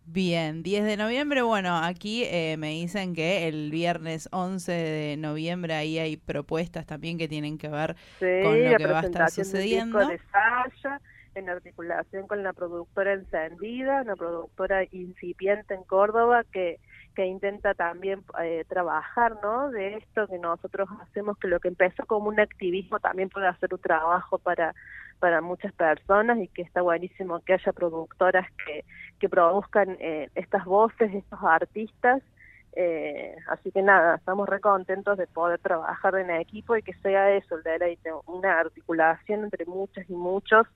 Bien, 0.04 0.62
10 0.62 0.84
de 0.84 0.98
noviembre, 0.98 1.40
bueno, 1.40 1.78
aquí 1.78 2.24
eh, 2.24 2.56
me 2.58 2.72
dicen 2.72 3.14
que 3.14 3.48
el 3.48 3.70
viernes 3.70 4.28
11 4.30 4.70
de 4.70 5.16
noviembre 5.16 5.72
ahí 5.72 5.98
hay 5.98 6.18
propuestas 6.18 6.84
también 6.84 7.16
que 7.16 7.26
tienen 7.26 7.56
que 7.56 7.68
ver 7.68 7.96
con 8.18 8.70
lo 8.70 8.76
que 8.76 8.86
va 8.86 9.00
a 9.00 9.04
estar 9.04 9.30
sucediendo 9.30 10.10
en 11.34 11.48
articulación 11.50 12.26
con 12.26 12.42
la 12.42 12.52
productora 12.52 13.14
Encendida, 13.14 14.02
una 14.02 14.16
productora 14.16 14.84
incipiente 14.92 15.74
en 15.74 15.84
Córdoba 15.84 16.44
que, 16.52 16.78
que 17.14 17.26
intenta 17.26 17.74
también 17.74 18.22
eh, 18.42 18.64
trabajar 18.68 19.36
¿no? 19.42 19.70
de 19.70 19.96
esto 19.96 20.26
que 20.26 20.38
nosotros 20.38 20.88
hacemos, 21.02 21.38
que 21.38 21.48
lo 21.48 21.60
que 21.60 21.68
empezó 21.68 22.04
como 22.06 22.28
un 22.28 22.40
activismo 22.40 22.98
también 23.00 23.28
puede 23.28 23.46
hacer 23.46 23.72
un 23.72 23.80
trabajo 23.80 24.38
para, 24.38 24.74
para 25.18 25.40
muchas 25.40 25.72
personas 25.72 26.38
y 26.38 26.48
que 26.48 26.62
está 26.62 26.82
buenísimo 26.82 27.40
que 27.40 27.54
haya 27.54 27.72
productoras 27.72 28.46
que, 28.64 28.84
que 29.18 29.28
produzcan 29.28 29.96
eh, 30.00 30.28
estas 30.34 30.64
voces, 30.64 31.14
estos 31.14 31.38
artistas. 31.42 32.22
Eh, 32.76 33.36
así 33.48 33.70
que 33.70 33.82
nada, 33.82 34.16
estamos 34.16 34.48
re 34.48 34.58
contentos 34.60 35.16
de 35.16 35.28
poder 35.28 35.60
trabajar 35.60 36.16
en 36.16 36.30
equipo 36.30 36.76
y 36.76 36.82
que 36.82 36.92
sea 36.94 37.30
eso, 37.30 37.56
el 37.56 37.62
deleite, 37.62 38.10
una 38.26 38.58
articulación 38.58 39.44
entre 39.44 39.64
muchas 39.64 40.10
y 40.10 40.14
muchos 40.14 40.66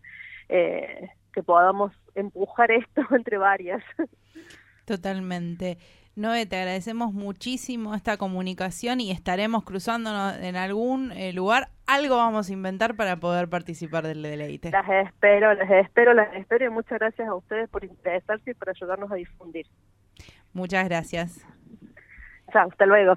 eh, 0.49 1.11
que 1.32 1.42
podamos 1.42 1.92
empujar 2.14 2.70
esto 2.70 3.03
entre 3.14 3.38
varias. 3.38 3.82
Totalmente. 4.84 5.78
Noé, 6.18 6.46
te 6.46 6.57
agradecemos 6.57 7.12
muchísimo 7.12 7.94
esta 7.94 8.16
comunicación 8.16 9.01
y 9.01 9.12
estaremos 9.12 9.62
cruzándonos 9.62 10.36
en 10.38 10.57
algún 10.57 11.12
eh, 11.12 11.32
lugar. 11.32 11.68
Algo 11.86 12.16
vamos 12.16 12.51
a 12.51 12.53
inventar 12.53 12.96
para 12.96 13.18
poder 13.18 13.49
participar 13.49 14.05
del 14.05 14.22
deleite. 14.22 14.72
Las 14.72 14.88
espero, 14.88 15.55
las 15.55 15.70
espero, 15.70 16.14
las 16.14 16.34
espero 16.34 16.64
y 16.64 16.70
muchas 16.70 16.99
gracias 16.99 17.28
a 17.28 17.34
ustedes 17.36 17.70
por 17.70 17.84
interesarse 17.84 18.51
y 18.51 18.55
por 18.55 18.70
ayudarnos 18.70 19.12
a 19.12 19.14
difundir. 19.14 19.66
Muchas 20.53 20.88
gracias. 20.88 21.46
Chao, 22.53 22.68
hasta 22.68 22.84
luego. 22.84 23.14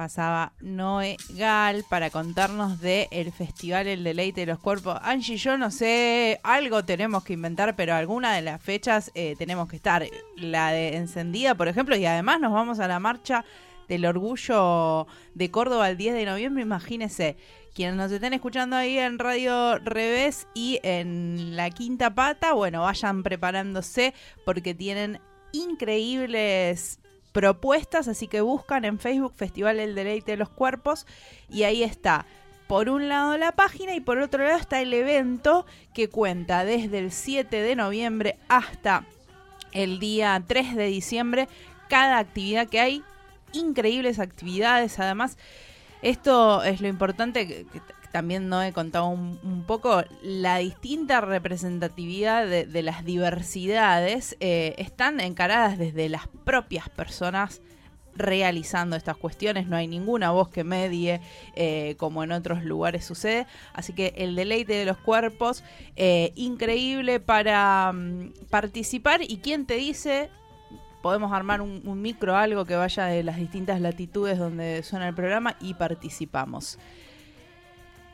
Pasaba 0.00 0.54
Noé 0.62 1.18
Gal 1.28 1.84
para 1.86 2.08
contarnos 2.08 2.80
de 2.80 3.06
el 3.10 3.32
festival 3.32 3.86
El 3.86 4.02
Deleite 4.02 4.40
de 4.40 4.46
los 4.46 4.58
Cuerpos. 4.58 4.96
Angie, 5.02 5.36
yo 5.36 5.58
no 5.58 5.70
sé, 5.70 6.40
algo 6.42 6.82
tenemos 6.86 7.22
que 7.22 7.34
inventar, 7.34 7.76
pero 7.76 7.94
alguna 7.94 8.34
de 8.34 8.40
las 8.40 8.62
fechas 8.62 9.10
eh, 9.14 9.34
tenemos 9.36 9.68
que 9.68 9.76
estar. 9.76 10.02
La 10.36 10.70
de 10.70 10.96
encendida, 10.96 11.54
por 11.54 11.68
ejemplo, 11.68 11.96
y 11.96 12.06
además 12.06 12.40
nos 12.40 12.50
vamos 12.50 12.80
a 12.80 12.88
la 12.88 12.98
marcha 12.98 13.44
del 13.90 14.06
orgullo 14.06 15.06
de 15.34 15.50
Córdoba 15.50 15.90
el 15.90 15.98
10 15.98 16.14
de 16.14 16.24
noviembre, 16.24 16.62
imagínense. 16.62 17.36
Quienes 17.74 17.96
nos 17.96 18.10
estén 18.10 18.32
escuchando 18.32 18.76
ahí 18.76 18.96
en 18.96 19.18
Radio 19.18 19.76
Revés 19.80 20.48
y 20.54 20.80
en 20.82 21.56
la 21.56 21.68
quinta 21.68 22.14
pata, 22.14 22.54
bueno, 22.54 22.80
vayan 22.80 23.22
preparándose 23.22 24.14
porque 24.46 24.74
tienen 24.74 25.20
increíbles 25.52 27.00
propuestas, 27.32 28.08
así 28.08 28.26
que 28.26 28.40
buscan 28.40 28.84
en 28.84 28.98
Facebook 28.98 29.34
Festival 29.34 29.78
El 29.78 29.94
Deleite 29.94 30.32
de 30.32 30.36
los 30.36 30.48
Cuerpos 30.48 31.06
y 31.48 31.64
ahí 31.64 31.82
está. 31.82 32.26
Por 32.66 32.88
un 32.88 33.08
lado 33.08 33.36
la 33.36 33.52
página 33.52 33.94
y 33.94 34.00
por 34.00 34.18
otro 34.18 34.44
lado 34.44 34.58
está 34.58 34.80
el 34.80 34.94
evento 34.94 35.66
que 35.92 36.08
cuenta 36.08 36.64
desde 36.64 36.98
el 36.98 37.10
7 37.10 37.62
de 37.62 37.76
noviembre 37.76 38.38
hasta 38.48 39.04
el 39.72 39.98
día 39.98 40.42
3 40.46 40.76
de 40.76 40.86
diciembre 40.86 41.48
cada 41.88 42.18
actividad 42.18 42.68
que 42.68 42.80
hay, 42.80 43.02
increíbles 43.52 44.20
actividades 44.20 44.98
además. 45.00 45.36
Esto 46.02 46.62
es 46.62 46.80
lo 46.80 46.88
importante 46.88 47.46
que, 47.46 47.66
que 47.66 47.80
también 48.10 48.48
no 48.48 48.62
he 48.62 48.72
contado 48.72 49.08
un, 49.08 49.38
un 49.42 49.64
poco, 49.64 50.02
la 50.22 50.58
distinta 50.58 51.20
representatividad 51.20 52.46
de, 52.46 52.82
las 52.82 53.04
diversidades 53.04 54.36
eh, 54.40 54.74
están 54.78 55.20
encaradas 55.20 55.78
desde 55.78 56.08
las 56.08 56.26
propias 56.44 56.88
personas 56.88 57.60
realizando 58.14 58.96
estas 58.96 59.16
cuestiones, 59.16 59.68
no 59.68 59.76
hay 59.76 59.86
ninguna 59.86 60.32
voz 60.32 60.48
que 60.48 60.64
medie 60.64 61.20
eh, 61.54 61.94
como 61.98 62.24
en 62.24 62.32
otros 62.32 62.64
lugares 62.64 63.04
sucede, 63.04 63.46
así 63.72 63.92
que 63.92 64.12
el 64.16 64.34
deleite 64.34 64.74
de 64.74 64.84
los 64.84 64.98
cuerpos, 64.98 65.62
eh, 65.96 66.32
increíble 66.34 67.20
para 67.20 67.92
mm, 67.92 68.32
participar. 68.50 69.22
Y 69.22 69.38
quién 69.38 69.64
te 69.64 69.74
dice 69.74 70.28
podemos 71.02 71.32
armar 71.32 71.62
un 71.62 72.02
micro, 72.02 72.36
algo 72.36 72.66
que 72.66 72.76
vaya 72.76 73.06
de 73.06 73.22
las 73.22 73.38
distintas 73.38 73.80
latitudes 73.80 74.38
donde 74.38 74.82
suena 74.82 75.08
el 75.08 75.14
programa 75.14 75.56
y 75.58 75.72
participamos. 75.72 76.78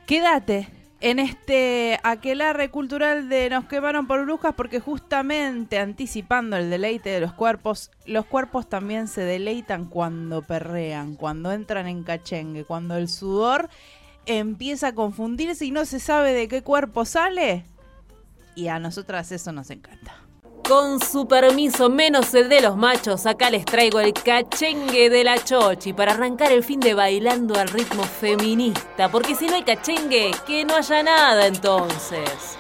Quédate 0.07 0.69
en 1.01 1.19
este 1.19 1.99
aquelarre 2.05 2.71
cultural 2.71 3.29
de 3.29 3.51
Nos 3.51 3.65
quemaron 3.65 4.07
por 4.07 4.25
brujas 4.25 4.55
porque 4.57 4.79
justamente 4.79 5.81
anticipando 5.81 6.57
el 6.57 6.71
deleite 6.71 7.11
de 7.11 7.21
los 7.21 7.33
cuerpos, 7.33 7.91
los 8.07 8.25
cuerpos 8.25 8.69
también 8.69 9.09
se 9.09 9.23
deleitan 9.23 9.87
cuando 9.87 10.43
perrean, 10.43 11.17
cuando 11.17 11.51
entran 11.51 11.89
en 11.89 12.05
cachengue, 12.05 12.65
cuando 12.65 12.97
el 12.97 13.09
sudor 13.09 13.69
empieza 14.27 14.89
a 14.89 14.95
confundirse 14.95 15.67
y 15.67 15.73
no 15.73 15.85
se 15.85 15.99
sabe 15.99 16.33
de 16.33 16.47
qué 16.47 16.63
cuerpo 16.63 17.05
sale. 17.05 17.65
Y 18.55 18.69
a 18.69 18.79
nosotras 18.79 19.33
eso 19.33 19.51
nos 19.51 19.71
encanta. 19.71 20.26
Con 20.65 21.01
su 21.01 21.27
permiso, 21.27 21.89
menos 21.89 22.35
el 22.35 22.49
de 22.49 22.61
los 22.61 22.77
machos, 22.77 23.25
acá 23.27 23.51
les 23.51 23.65
traigo 23.65 24.01
el 24.01 24.13
cachengue 24.13 25.09
de 25.11 25.23
la 25.23 25.43
chochi 25.43 25.93
para 25.93 26.13
arrancar 26.13 26.51
el 26.51 26.65
fin 26.65 26.81
de 26.81 26.95
bailando 26.95 27.59
al 27.59 27.69
ritmo 27.69 28.03
feminista, 28.03 29.09
porque 29.09 29.35
si 29.35 29.47
no 29.47 29.55
hay 29.55 29.63
cachengue, 29.63 30.33
que 30.47 30.65
no 30.65 30.75
haya 30.75 31.03
nada 31.03 31.47
entonces. 31.47 32.59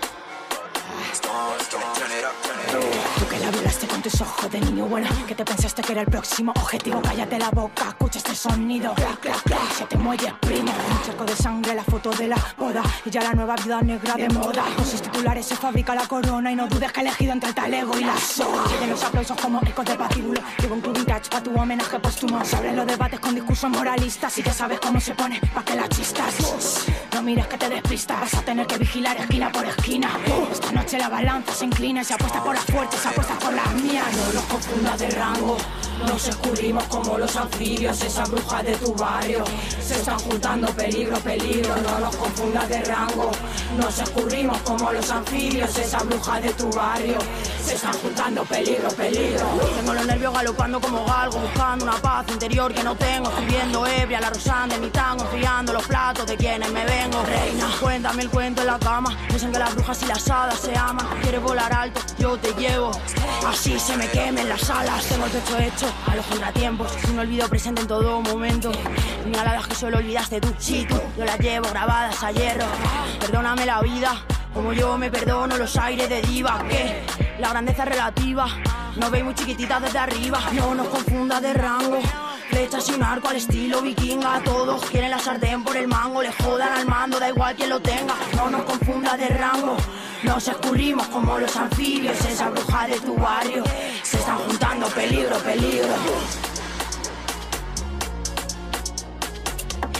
La 3.46 3.52
violaste 3.52 3.86
con 3.86 4.02
tus 4.02 4.20
ojos 4.20 4.50
de 4.50 4.60
niño 4.60 4.86
bueno 4.86 5.06
Que 5.28 5.36
te 5.36 5.44
pensaste 5.44 5.80
que 5.80 5.92
era 5.92 6.00
el 6.00 6.08
próximo 6.08 6.52
objetivo. 6.56 7.00
Cállate 7.00 7.38
la 7.38 7.50
boca, 7.50 7.90
escucha 7.90 8.18
este 8.18 8.34
sonido. 8.34 8.92
Clac, 8.94 9.20
clac, 9.20 9.40
clac, 9.44 9.72
se 9.72 9.84
te 9.84 9.96
muelle 9.96 10.34
primo. 10.40 10.72
Un 10.72 11.02
charco 11.06 11.24
de 11.24 11.36
sangre, 11.36 11.74
la 11.76 11.84
foto 11.84 12.10
de 12.10 12.26
la 12.26 12.36
boda. 12.58 12.82
Y 13.04 13.10
ya 13.10 13.22
la 13.22 13.34
nueva 13.34 13.54
vida 13.54 13.80
negra 13.82 14.14
de 14.14 14.28
moda. 14.30 14.64
Con 14.74 14.84
sus 14.84 15.00
titulares 15.00 15.46
se 15.46 15.54
fabrica 15.54 15.94
la 15.94 16.08
corona 16.08 16.50
Y 16.50 16.56
no 16.56 16.66
dudes 16.66 16.90
que 16.90 16.98
he 16.98 17.02
elegido 17.04 17.34
entre 17.34 17.50
el 17.50 17.54
talego 17.54 17.96
y 17.96 18.02
la 18.02 18.16
soga. 18.16 18.64
Tienen 18.64 18.90
los 18.90 19.04
aplausos 19.04 19.40
como 19.40 19.60
ecos 19.64 19.84
de 19.84 19.94
patíbulo 19.94 20.40
Llevo 20.58 20.74
un 20.74 20.80
club 20.80 20.96
vintage 20.96 21.30
pa' 21.30 21.40
tu 21.40 21.54
homenaje 21.54 22.00
póstumo. 22.00 22.44
Se 22.44 22.56
abren 22.56 22.74
los 22.74 22.86
debates 22.86 23.20
con 23.20 23.32
discursos 23.32 23.70
moralistas. 23.70 24.36
Y 24.38 24.42
que 24.42 24.50
sabes 24.50 24.80
cómo 24.80 24.98
se 25.00 25.14
pone 25.14 25.40
pa' 25.54 25.64
que 25.64 25.76
la 25.76 25.88
chistas. 25.88 26.84
No 27.14 27.22
mires 27.22 27.46
que 27.46 27.58
te 27.58 27.68
despistas. 27.68 28.18
Vas 28.22 28.34
a 28.34 28.42
tener 28.42 28.66
que 28.66 28.76
vigilar 28.76 29.16
esquina 29.18 29.52
por 29.52 29.64
esquina. 29.64 30.10
Esta 30.50 30.72
noche 30.72 30.98
la 30.98 31.08
balanza 31.08 31.52
se 31.52 31.64
inclina 31.64 32.02
y 32.02 32.04
se 32.04 32.14
apuesta 32.14 32.42
por 32.42 32.52
las 32.52 32.64
fuertes, 32.64 32.98
se 32.98 33.08
apuesta 33.08 33.35
por 33.38 33.52
las 33.52 33.72
mías. 33.74 34.06
No 34.16 34.32
los 34.32 34.44
confundas 34.44 34.98
de 34.98 35.10
rango, 35.10 35.56
nos 36.04 36.28
escurrimos 36.28 36.84
como 36.84 37.18
los 37.18 37.34
anfibios, 37.36 38.00
esas 38.02 38.30
brujas 38.30 38.64
de 38.64 38.76
tu 38.76 38.94
barrio. 38.94 39.44
Se 39.80 39.94
están 39.94 40.18
juntando 40.18 40.68
peligro, 40.68 41.16
peligro, 41.18 41.74
no 41.76 42.00
los 42.00 42.16
confundas 42.16 42.68
de 42.68 42.82
rango. 42.84 43.30
Nos 43.78 43.98
escurrimos 43.98 44.58
como 44.62 44.92
los 44.92 45.10
anfibios, 45.10 45.76
esas 45.78 46.04
brujas 46.06 46.42
de 46.42 46.50
tu 46.50 46.70
barrio. 46.70 47.18
Se 47.64 47.74
están 47.74 47.94
juntando 47.94 48.44
peligro, 48.44 48.88
peligro. 48.90 49.46
Tengo 49.76 49.94
los 49.94 50.06
nervios 50.06 50.32
galopando 50.34 50.80
como 50.80 51.04
galgo, 51.04 51.38
buscando 51.38 51.84
una 51.84 51.96
paz 51.96 52.26
interior 52.28 52.72
que 52.72 52.84
no 52.84 52.94
tengo. 52.96 53.28
Estoy 53.28 53.46
viendo 53.46 53.86
ebria 53.86 54.20
la 54.20 54.30
rosán 54.30 54.68
de 54.68 54.78
mi 54.78 54.90
tango, 54.90 55.24
enfriando 55.24 55.72
los 55.72 55.86
platos 55.86 56.26
de 56.26 56.36
quienes 56.36 56.70
me 56.72 56.84
vengo. 56.84 57.22
Reina, 57.24 57.68
cuéntame 57.80 58.22
el 58.22 58.30
cuento 58.30 58.60
en 58.60 58.68
la 58.68 58.78
cama. 58.78 59.16
Dicen 59.32 59.52
que 59.52 59.58
las 59.58 59.74
brujas 59.74 60.02
y 60.02 60.06
las 60.06 60.28
hadas 60.30 60.60
se 60.60 60.76
aman. 60.76 61.06
Quieres 61.22 61.42
volar 61.42 61.72
alto, 61.72 62.00
yo 62.18 62.36
te 62.38 62.52
llevo. 62.54 62.90
Así 63.46 63.78
se 63.78 63.96
me 63.96 64.08
quemen 64.08 64.48
las 64.48 64.68
alas. 64.70 65.04
Tengo 65.06 65.26
el 65.26 65.32
techo 65.32 65.58
hecho 65.58 65.85
a 66.06 66.16
los 66.16 66.26
contratiempos. 66.26 66.92
Un 67.10 67.18
olvido 67.18 67.48
presente 67.48 67.82
en 67.82 67.88
todo 67.88 68.20
momento. 68.20 68.72
Señaladas 69.22 69.66
que 69.66 69.74
solo 69.74 69.98
olvidaste 69.98 70.40
tú. 70.40 70.52
Sí, 70.58 70.86
tú, 70.88 71.00
yo 71.16 71.24
las 71.24 71.38
llevo 71.38 71.68
grabadas 71.70 72.22
a 72.22 72.32
hierro. 72.32 72.66
Perdóname 73.20 73.66
la 73.66 73.80
vida. 73.80 74.14
Como 74.54 74.72
yo 74.72 74.96
me 74.96 75.10
perdono 75.10 75.58
los 75.58 75.76
aires 75.76 76.08
de 76.08 76.22
diva 76.22 76.64
Que 76.66 77.04
la 77.38 77.50
grandeza 77.50 77.84
relativa 77.84 78.48
No 78.96 79.10
veis 79.10 79.22
muy 79.22 79.34
chiquititas 79.34 79.82
desde 79.82 79.98
arriba 79.98 80.40
No 80.54 80.74
nos 80.74 80.88
confunda 80.88 81.42
de 81.42 81.52
rango 81.52 81.98
Flechas 82.56 82.88
y 82.88 82.92
un 82.92 83.02
arco 83.02 83.28
al 83.28 83.36
estilo 83.36 83.82
vikinga. 83.82 84.42
Todos 84.42 84.82
quieren 84.86 85.10
la 85.10 85.18
sartén 85.18 85.62
por 85.62 85.76
el 85.76 85.86
mango 85.86 86.22
Le 86.22 86.32
jodan 86.32 86.72
al 86.72 86.86
mando, 86.86 87.20
da 87.20 87.28
igual 87.28 87.54
quien 87.54 87.68
lo 87.68 87.80
tenga. 87.80 88.14
No 88.34 88.48
nos 88.48 88.62
confunda 88.62 89.14
de 89.14 89.28
rango 89.28 89.76
Nos 90.22 90.48
escurrimos 90.48 91.06
como 91.08 91.38
los 91.38 91.54
anfibios 91.54 92.18
Esa 92.24 92.48
bruja 92.48 92.86
de 92.86 92.98
tu 93.00 93.14
barrio. 93.14 93.62
Se 94.02 94.16
están 94.16 94.38
juntando 94.38 94.86
peligro, 94.86 95.36
peligro. 95.40 95.94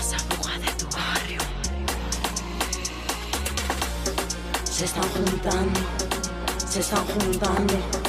Esa 0.01 0.17
bruja 0.27 0.59
de 0.59 0.73
tu 0.79 0.87
barrio. 0.97 1.41
Se 4.65 4.85
están 4.87 5.09
juntando, 5.11 5.81
se 6.67 6.81
están 6.81 7.05
juntando. 7.05 8.06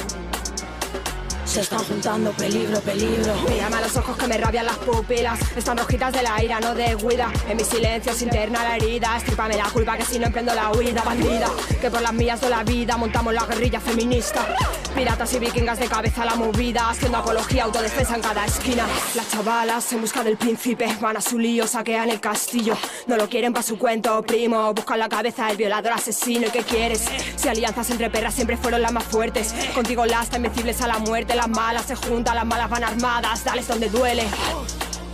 Se 1.48 1.62
están 1.62 1.78
juntando, 1.78 2.30
peligro, 2.32 2.78
peligro. 2.80 3.34
Mírame 3.48 3.76
a 3.76 3.80
los 3.80 3.96
ojos 3.96 4.18
que 4.18 4.26
me 4.26 4.36
rabian 4.36 4.66
las 4.66 4.76
pupilas. 4.76 5.40
Están 5.56 5.78
rojitas 5.78 6.12
de 6.12 6.22
la 6.22 6.44
ira, 6.44 6.60
no 6.60 6.74
de 6.74 6.94
huida. 6.94 7.32
En 7.48 7.56
mi 7.56 7.64
silencio 7.64 8.12
se 8.12 8.24
interna 8.24 8.62
la 8.62 8.76
herida. 8.76 9.16
Estrípame 9.16 9.56
la 9.56 9.64
culpa 9.70 9.96
que 9.96 10.04
si 10.04 10.18
no 10.18 10.26
emprendo 10.26 10.54
la 10.54 10.70
huida, 10.72 11.02
bandida. 11.02 11.48
Que 11.80 11.90
por 11.90 12.02
las 12.02 12.12
mías 12.12 12.42
de 12.42 12.50
la 12.50 12.62
vida 12.64 12.98
montamos 12.98 13.32
la 13.32 13.46
guerrilla 13.46 13.80
feminista. 13.80 14.46
Piratas 14.94 15.32
y 15.32 15.38
vikingas 15.38 15.78
de 15.78 15.86
cabeza 15.86 16.22
a 16.22 16.26
la 16.26 16.34
movida. 16.34 16.90
Haciendo 16.90 17.16
apología, 17.16 17.64
autodefensa 17.64 18.16
en 18.16 18.20
cada 18.20 18.44
esquina. 18.44 18.86
Las 19.14 19.30
chavalas 19.30 19.90
en 19.94 20.02
busca 20.02 20.22
del 20.22 20.36
príncipe 20.36 20.98
van 21.00 21.16
a 21.16 21.22
su 21.22 21.38
lío, 21.38 21.66
saquean 21.66 22.10
el 22.10 22.20
castillo. 22.20 22.76
No 23.06 23.16
lo 23.16 23.26
quieren 23.26 23.54
para 23.54 23.62
su 23.62 23.78
cuento, 23.78 24.20
primo. 24.22 24.74
Buscan 24.74 24.98
la 24.98 25.08
cabeza 25.08 25.46
del 25.46 25.56
violador 25.56 25.92
asesino. 25.92 26.48
¿Y 26.48 26.50
qué 26.50 26.62
quieres? 26.62 27.06
Si 27.36 27.48
alianzas 27.48 27.88
entre 27.88 28.10
perras 28.10 28.34
siempre 28.34 28.58
fueron 28.58 28.82
las 28.82 28.92
más 28.92 29.04
fuertes. 29.04 29.54
Contigo 29.74 30.04
las 30.04 30.30
invencibles 30.34 30.82
a 30.82 30.88
la 30.88 30.98
muerte. 30.98 31.37
Las 31.38 31.48
malas 31.50 31.86
se 31.86 31.94
juntan, 31.94 32.34
las 32.34 32.44
malas 32.44 32.68
van 32.68 32.82
armadas. 32.82 33.44
Dales 33.44 33.68
donde 33.68 33.88
duele. 33.88 34.26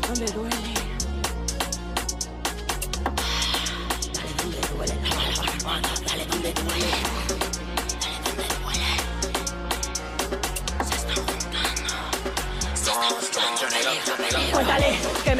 Donde 0.08 0.24
duele. 0.32 0.63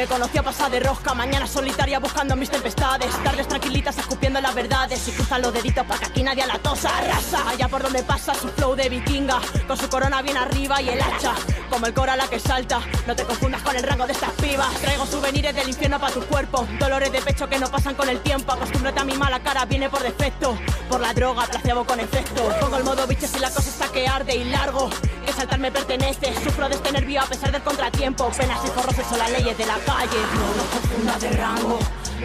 Me 0.07 0.39
a 0.39 0.43
pasar 0.43 0.71
de 0.71 0.81
rosca. 0.81 1.15
Mañana 1.15 1.47
solitaria 1.47 1.99
buscando 1.99 2.37
mis 2.37 2.51
tempestades. 2.51 3.11
Tardes 3.23 3.49
tranquilitas 3.49 3.97
escupiendo 3.97 4.41
las 4.41 4.55
verdades. 4.55 5.09
Y 5.09 5.13
cruzan 5.13 5.41
los 5.41 5.53
deditos 5.53 5.87
para 5.87 5.99
que 5.99 6.07
aquí 6.07 6.23
nadie 6.23 6.47
la 6.47 6.59
tosa. 6.59 6.91
Arrasa 6.99 7.49
allá 7.49 7.69
por 7.69 7.83
donde 7.83 8.03
pasa 8.03 8.35
su 8.35 8.49
flow 8.49 8.75
de 8.75 8.89
vikinga. 8.89 9.41
Con 9.67 9.77
su 9.79 9.89
corona 9.89 10.21
bien 10.21 10.37
arriba 10.37 10.83
y 10.83 10.91
el 10.91 11.01
hacha. 11.01 11.33
Como 11.71 11.87
el 11.87 11.95
cora 11.95 12.17
la 12.17 12.27
que 12.29 12.39
salta. 12.39 12.81
No 13.07 13.17
te 13.17 13.25
confundas 13.25 13.63
con 13.63 13.77
el 13.77 13.83
rango 13.83 14.07
de 14.07 14.13
estas 14.13 14.31
pibas. 14.33 14.75
Traigo 14.75 15.07
souvenirs 15.07 15.55
del 15.55 15.69
infierno 15.69 15.99
para 15.99 16.13
tu 16.13 16.21
cuerpo. 16.27 16.67
Dolores 16.79 17.11
de 17.11 17.23
pecho 17.23 17.49
que 17.49 17.59
no 17.59 17.69
pasan 17.71 17.95
con 17.95 18.09
el 18.09 18.21
tiempo. 18.21 18.53
Acostúmbrate 18.53 19.01
a 19.01 19.05
mi 19.05 19.17
mala 19.17 19.41
cara, 19.41 19.65
viene 19.65 19.89
por 19.89 20.03
defecto. 20.03 20.59
Por 20.91 21.01
la 21.01 21.15
droga, 21.15 21.47
placebo 21.47 21.85
con 21.85 21.99
efecto. 22.01 22.43
Pongo 22.61 22.77
el 22.77 22.85
modo 22.85 23.07
bicho 23.07 23.27
si 23.27 23.39
la 23.39 23.51
cosa 23.51 23.71
está 23.71 23.89
que 23.89 24.07
arde 24.07 24.37
y 24.37 24.45
largo. 24.45 24.91
Que 25.25 25.33
saltar 25.33 25.59
me 25.59 25.73
pertenece. 25.73 26.35
Sufro 26.45 26.69
de 26.69 26.75
este 26.75 26.93
nervio 26.93 27.23
a 27.23 27.27
pesar 27.27 27.53
del 27.53 27.63
contratiempo. 27.63 28.31
Penas 28.31 28.61
y 28.65 28.69
forros 28.69 28.95
son 29.09 29.19
las 29.19 29.31
leyes 29.31 29.57
de 29.57 29.67
la 29.67 29.79
calle. 29.97 30.21
No 30.35 30.47
nos 30.59 30.67
confundas 30.75 31.21
de 31.21 31.31
rango. 31.31 31.79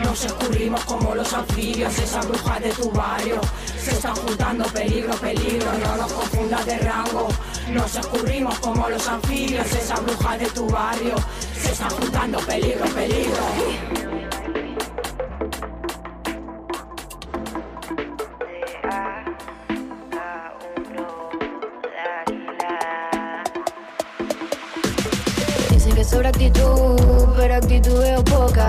Nos 0.04 0.26
escurrimos 0.26 0.84
como 0.86 1.16
los 1.16 1.34
anfibios, 1.34 1.98
esas 1.98 2.28
brujas 2.28 2.62
de 2.62 2.70
tu 2.70 2.92
barrio. 2.92 3.42
Se 3.78 3.92
están 3.92 4.16
juntando 4.16 4.66
peligro, 4.66 5.14
peligro, 5.16 5.72
no 5.84 5.98
nos 5.98 6.12
confundas 6.14 6.66
de 6.66 6.78
rango. 6.80 7.28
Nos 7.72 7.96
escurrimos 7.96 8.60
como 8.60 8.90
los 8.90 9.08
anfibios, 9.08 9.66
esas 9.72 10.02
brujas 10.04 10.40
de 10.40 10.46
tu 10.48 10.68
barrio. 10.70 11.16
Se 11.62 11.72
están 11.72 11.90
juntando 11.90 12.40
peligro, 12.40 12.86
peligro. 12.86 13.44
Dicen 25.72 25.96
que 25.96 26.04
sobra 26.04 26.30
actitud, 26.30 26.99
pero 27.50 27.64
actitud 27.64 28.00
veo 28.00 28.24
poca. 28.24 28.68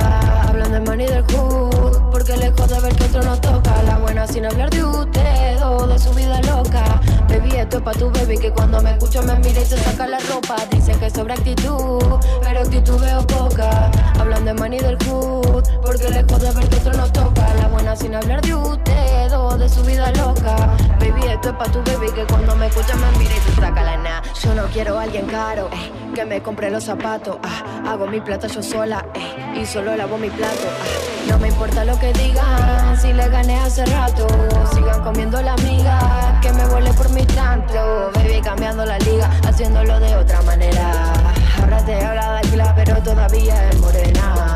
Hablan 0.48 0.72
de 0.72 0.80
money 0.80 1.06
del 1.06 1.22
hood, 1.24 2.10
porque 2.10 2.34
lejos 2.36 2.66
de 2.66 2.80
ver 2.80 2.96
que 2.96 3.04
otro 3.04 3.22
nos 3.22 3.38
toca. 3.40 3.82
La 3.82 3.98
buena 3.98 4.26
sin 4.26 4.46
hablar 4.46 4.70
de 4.70 4.82
usted 4.82 5.62
o 5.62 5.86
de 5.86 5.98
su 5.98 6.10
vida 6.14 6.40
loca. 6.42 7.00
Baby, 7.28 7.56
esto 7.56 7.76
es 7.76 7.82
pa' 7.82 7.92
tu 7.92 8.10
baby 8.10 8.38
que 8.38 8.50
cuando 8.50 8.80
me 8.80 8.92
escucha 8.92 9.20
me 9.20 9.34
mira 9.36 9.60
y 9.60 9.66
se 9.66 9.76
saca 9.76 10.06
la 10.06 10.18
ropa. 10.20 10.56
Dicen 10.70 10.98
que 10.98 11.10
sobra 11.10 11.34
actitud, 11.34 12.00
pero 12.42 12.60
actitud 12.60 12.98
veo 12.98 13.26
poca. 13.26 13.90
Hablan 14.18 14.46
de 14.46 14.54
money 14.54 14.78
del 14.78 14.96
hood, 15.04 15.62
porque 15.82 16.08
lejos 16.08 16.40
de 16.40 16.50
ver 16.50 16.68
que 16.70 16.76
otro 16.76 16.92
nos 16.94 17.12
toca. 17.12 17.49
Sin 17.96 18.14
hablar 18.14 18.40
de 18.40 18.54
usted 18.54 19.32
o 19.36 19.58
de 19.58 19.68
su 19.68 19.82
vida 19.82 20.10
loca. 20.12 20.54
Baby, 21.00 21.26
esto 21.28 21.50
es 21.50 21.54
pa' 21.56 21.64
tu 21.64 21.82
baby 21.82 22.10
que 22.14 22.24
cuando 22.24 22.54
me 22.56 22.66
escucha 22.68 22.94
me 22.94 23.18
mira 23.18 23.34
y 23.36 23.40
se 23.40 23.60
saca 23.60 23.82
la 23.82 23.96
na. 23.96 24.22
Yo 24.42 24.54
no 24.54 24.64
quiero 24.68 24.98
a 24.98 25.02
alguien 25.02 25.26
caro, 25.26 25.68
eh, 25.72 26.12
que 26.14 26.24
me 26.24 26.40
compre 26.40 26.70
los 26.70 26.84
zapatos. 26.84 27.38
ah, 27.42 27.90
hago 27.90 28.06
mi 28.06 28.20
plata 28.20 28.46
yo 28.46 28.62
sola, 28.62 29.04
eh, 29.14 29.60
y 29.60 29.66
solo 29.66 29.96
lavo 29.96 30.16
mi 30.18 30.30
plato. 30.30 30.68
ah. 30.68 31.30
no 31.30 31.38
me 31.38 31.48
importa 31.48 31.84
lo 31.84 31.98
que 31.98 32.12
digan, 32.12 32.98
si 32.98 33.12
le 33.12 33.28
gané 33.28 33.58
hace 33.58 33.84
rato. 33.86 34.26
Sigan 34.72 35.02
comiendo 35.02 35.42
la 35.42 35.54
amiga, 35.54 36.38
que 36.40 36.52
me 36.52 36.64
vuele 36.66 36.92
por 36.92 37.10
mi 37.10 37.24
tanto. 37.26 38.10
Baby, 38.14 38.40
cambiando 38.40 38.86
la 38.86 38.98
liga, 39.00 39.30
haciéndolo 39.46 39.98
de 40.00 40.16
otra 40.16 40.40
manera. 40.42 41.12
Ahora 41.60 41.84
te 41.84 41.94
habla 42.04 42.32
de 42.32 42.48
águila, 42.48 42.72
pero 42.76 43.02
todavía 43.02 43.68
es 43.68 43.80
morena. 43.80 44.49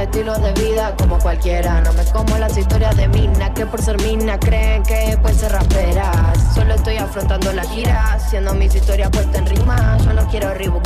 Estilo 0.00 0.34
de 0.38 0.52
vida 0.54 0.94
como 0.96 1.18
cualquiera. 1.18 1.82
No 1.82 1.92
me 1.92 2.02
como 2.06 2.38
las 2.38 2.56
historias 2.56 2.96
de 2.96 3.06
mina, 3.08 3.52
que 3.52 3.66
por 3.66 3.82
ser 3.82 4.00
mina 4.02 4.38
creen 4.38 4.82
que 4.82 5.18
pueden 5.20 5.38
ser 5.38 5.52
raperas. 5.52 6.54
Solo 6.54 6.74
estoy 6.74 6.96
afrontando 6.96 7.52
la 7.52 7.62
gira, 7.64 8.14
haciendo 8.14 8.54
mis 8.54 8.74
historias 8.74 9.10
puestas 9.10 9.36
en 9.36 9.46
rima. 9.46 9.98
Yo 10.04 10.12
no 10.14 10.26
quiero 10.28 10.54
Reebok. 10.54 10.80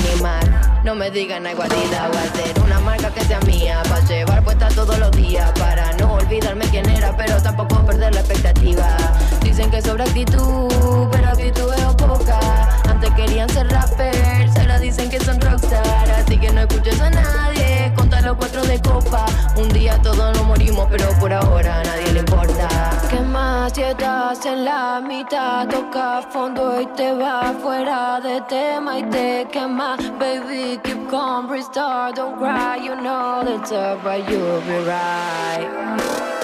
No 0.83 0.95
me 0.95 1.11
digan 1.11 1.47
algo 1.47 1.63
Adidas, 1.63 2.09
voy 2.09 2.17
a 2.17 2.23
hacer 2.23 2.63
una 2.63 2.81
marca 2.81 3.11
que 3.11 3.25
sea 3.25 3.41
mía. 3.41 3.83
Para 3.89 4.05
llevar 4.05 4.45
puesta 4.45 4.69
todos 4.69 4.99
los 4.99 5.11
días. 5.13 5.51
Para 5.59 5.93
no 5.93 6.15
olvidarme 6.15 6.65
quién 6.67 6.89
era, 6.91 7.17
pero 7.17 7.41
tampoco 7.41 7.87
perder 7.87 8.15
la 8.15 8.21
expectativa. 8.21 8.97
Dicen 9.43 9.71
que 9.71 9.81
sobra 9.81 10.05
actitud, 10.05 11.09
pero 11.11 11.29
actitud 11.29 11.71
veo 11.77 11.97
poca. 11.97 12.84
Antes 13.05 13.27
querían 13.27 13.49
ser 13.51 13.69
rappers, 13.69 14.57
ahora 14.59 14.79
dicen 14.79 15.11
que 15.11 15.21
son 15.21 15.39
rockstar. 15.39 16.11
Así 16.11 16.39
que 16.39 16.51
no 16.51 16.63
escuches 16.63 16.99
a 17.03 17.11
nadie, 17.11 17.93
conta 17.95 18.23
los 18.23 18.35
cuatro 18.37 18.63
de 18.65 18.81
copa. 18.81 19.27
Un 19.57 19.69
día 19.69 20.01
todos 20.03 20.17
nos 20.17 20.43
morimos, 20.45 20.87
pero 20.91 21.13
por 21.19 21.31
ahora 21.31 21.81
a 21.81 21.85
nadie 21.85 22.13
le 22.15 22.21
importa. 22.21 22.67
¿Qué 23.11 23.21
más 23.21 23.73
si 23.75 23.83
estás 23.83 24.47
en 24.47 24.65
la 24.65 25.03
mitad? 25.07 25.69
Toca 25.69 26.23
fondo 26.31 26.81
y 26.81 26.87
te 26.97 27.13
va 27.13 27.53
fuera 27.61 28.21
de 28.23 28.41
tema 28.43 28.99
y 28.99 29.03
te 29.03 29.49
quema. 29.53 29.97
Baby, 30.19 30.81
keep 30.83 31.11
calm, 31.11 31.51
restart, 31.51 32.17
don't 32.17 32.39
cry. 32.39 32.79
You 32.83 32.97
know 32.97 33.45
that's 33.45 33.71
right, 34.03 34.27
you'll 34.31 34.63
be 34.63 34.79
right. 34.87 36.44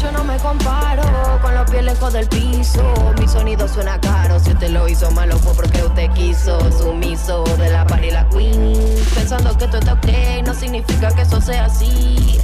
Yo 0.00 0.10
no 0.10 0.24
me 0.24 0.36
comparo 0.38 1.02
con 1.40 1.54
los 1.54 1.70
pies 1.70 1.84
lejos 1.84 2.12
del 2.12 2.26
piso. 2.28 2.82
Mi 3.18 3.28
sonido 3.28 3.68
suena 3.68 4.00
caro. 4.00 4.40
Si 4.40 4.50
usted 4.50 4.70
lo 4.70 4.88
hizo 4.88 5.10
malo 5.12 5.38
fue 5.38 5.54
porque 5.54 5.82
usted 5.82 6.10
quiso. 6.10 6.58
Sumiso 6.72 7.44
de 7.56 7.70
la 7.70 7.86
par 7.86 8.04
y 8.04 8.10
la 8.10 8.28
queen. 8.28 8.74
Pensando 9.14 9.56
que 9.56 9.64
esto 9.64 9.78
está 9.78 9.92
ok, 9.94 10.08
no 10.44 10.52
significa 10.52 11.14
que 11.14 11.22
eso 11.22 11.40
sea 11.40 11.66
así. 11.66 12.40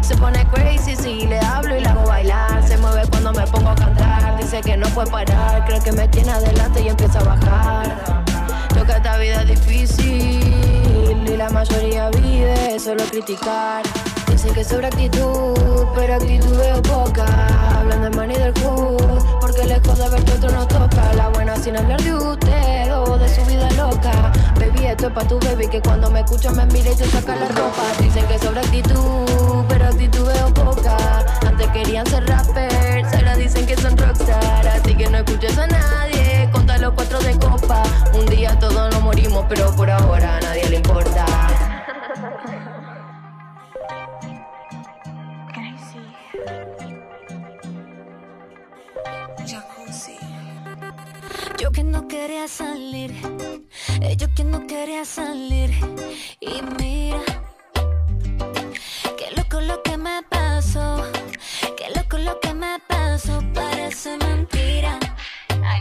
Se 0.00 0.16
pone 0.16 0.46
crazy 0.48 0.96
si 0.96 1.26
le 1.26 1.38
hablo 1.40 1.76
y 1.76 1.80
la 1.80 1.92
hago 1.92 2.06
bailar. 2.06 2.66
Se 2.66 2.78
mueve 2.78 3.06
cuando 3.10 3.32
me 3.32 3.46
pongo 3.48 3.68
a 3.68 3.74
cantar. 3.74 4.38
Dice 4.38 4.62
que 4.62 4.76
no 4.76 4.88
puede 4.88 5.10
parar. 5.10 5.66
Cree 5.66 5.80
que 5.80 5.92
me 5.92 6.08
tiene 6.08 6.32
adelante 6.32 6.82
y 6.82 6.88
empieza 6.88 7.18
a 7.20 7.24
bajar. 7.24 8.24
Lo 8.74 8.84
que 8.84 8.92
esta 8.92 9.18
vida 9.18 9.42
es 9.42 9.48
difícil 9.48 11.28
y 11.28 11.36
la 11.36 11.50
mayoría 11.50 12.08
vive 12.10 12.78
solo 12.80 13.04
criticar. 13.04 13.82
Dicen 14.28 14.54
que 14.54 14.64
sobra 14.64 14.88
actitud, 14.88 15.86
pero 15.94 16.14
actitud 16.14 16.56
veo 16.56 16.82
poca. 16.82 17.26
Hablan 17.78 18.02
de 18.02 18.10
money 18.10 18.36
del 18.36 18.52
hood, 18.62 19.22
porque 19.40 19.64
lejos 19.64 19.98
de 19.98 20.08
ver 20.08 20.24
que 20.24 20.32
otro 20.32 20.50
nos 20.50 20.68
toca. 20.68 21.12
La 21.14 21.28
buena 21.28 21.56
sin 21.56 21.76
hablar 21.76 22.02
de 22.02 22.14
usted 22.14 22.94
o 22.94 23.18
de 23.18 23.28
su 23.28 23.44
vida 23.46 23.70
loca. 23.72 24.32
Baby, 24.58 24.86
esto 24.86 25.08
es 25.08 25.12
pa' 25.12 25.24
tu 25.24 25.38
baby 25.40 25.68
que 25.68 25.80
cuando 25.80 26.10
me 26.10 26.20
escucha 26.20 26.50
me 26.52 26.66
mira 26.66 26.90
y 26.90 26.96
se 26.96 27.06
saca 27.06 27.36
la 27.36 27.48
ropa. 27.48 27.82
Dicen 28.00 28.26
que 28.26 28.38
sobra 28.38 28.60
actitud, 28.60 29.64
pero 29.68 29.86
actitud 29.86 30.26
veo 30.26 30.54
poca. 30.54 30.96
Antes 31.46 31.68
querían 31.68 32.06
ser 32.06 32.26
rappers, 32.26 33.14
ahora 33.14 33.36
dicen 33.36 33.66
que 33.66 33.76
son 33.76 33.96
rockstar. 33.96 34.66
Así 34.68 34.94
que 34.94 35.08
no 35.08 35.18
escuches 35.18 35.56
a 35.58 35.66
nadie, 35.66 36.48
conta 36.52 36.78
los 36.78 36.92
cuatro 36.94 37.18
de 37.20 37.38
copa. 37.38 37.82
Un 38.14 38.26
día 38.26 38.58
todos 38.58 38.92
nos 38.92 39.02
morimos, 39.02 39.44
pero 39.48 39.74
por 39.74 39.90
ahora 39.90 40.38
a 40.38 40.40
nadie 40.40 40.68
le 40.68 40.76
importa. 40.76 41.24
Quería 52.08 52.48
salir, 52.48 53.12
yo 54.16 54.26
que 54.34 54.44
no 54.44 54.66
quería 54.66 55.04
salir. 55.04 55.70
Y 56.40 56.62
mira, 56.78 57.20
qué 59.18 59.30
loco 59.36 59.60
lo 59.60 59.82
que 59.82 59.96
me 59.96 60.22
pasó, 60.28 61.02
qué 61.76 61.90
loco 61.94 62.18
lo 62.18 62.40
que 62.40 62.54
me 62.54 62.78
pasó, 62.88 63.42
parece 63.54 64.16
mentira. 64.18 64.98
Una 65.56 65.80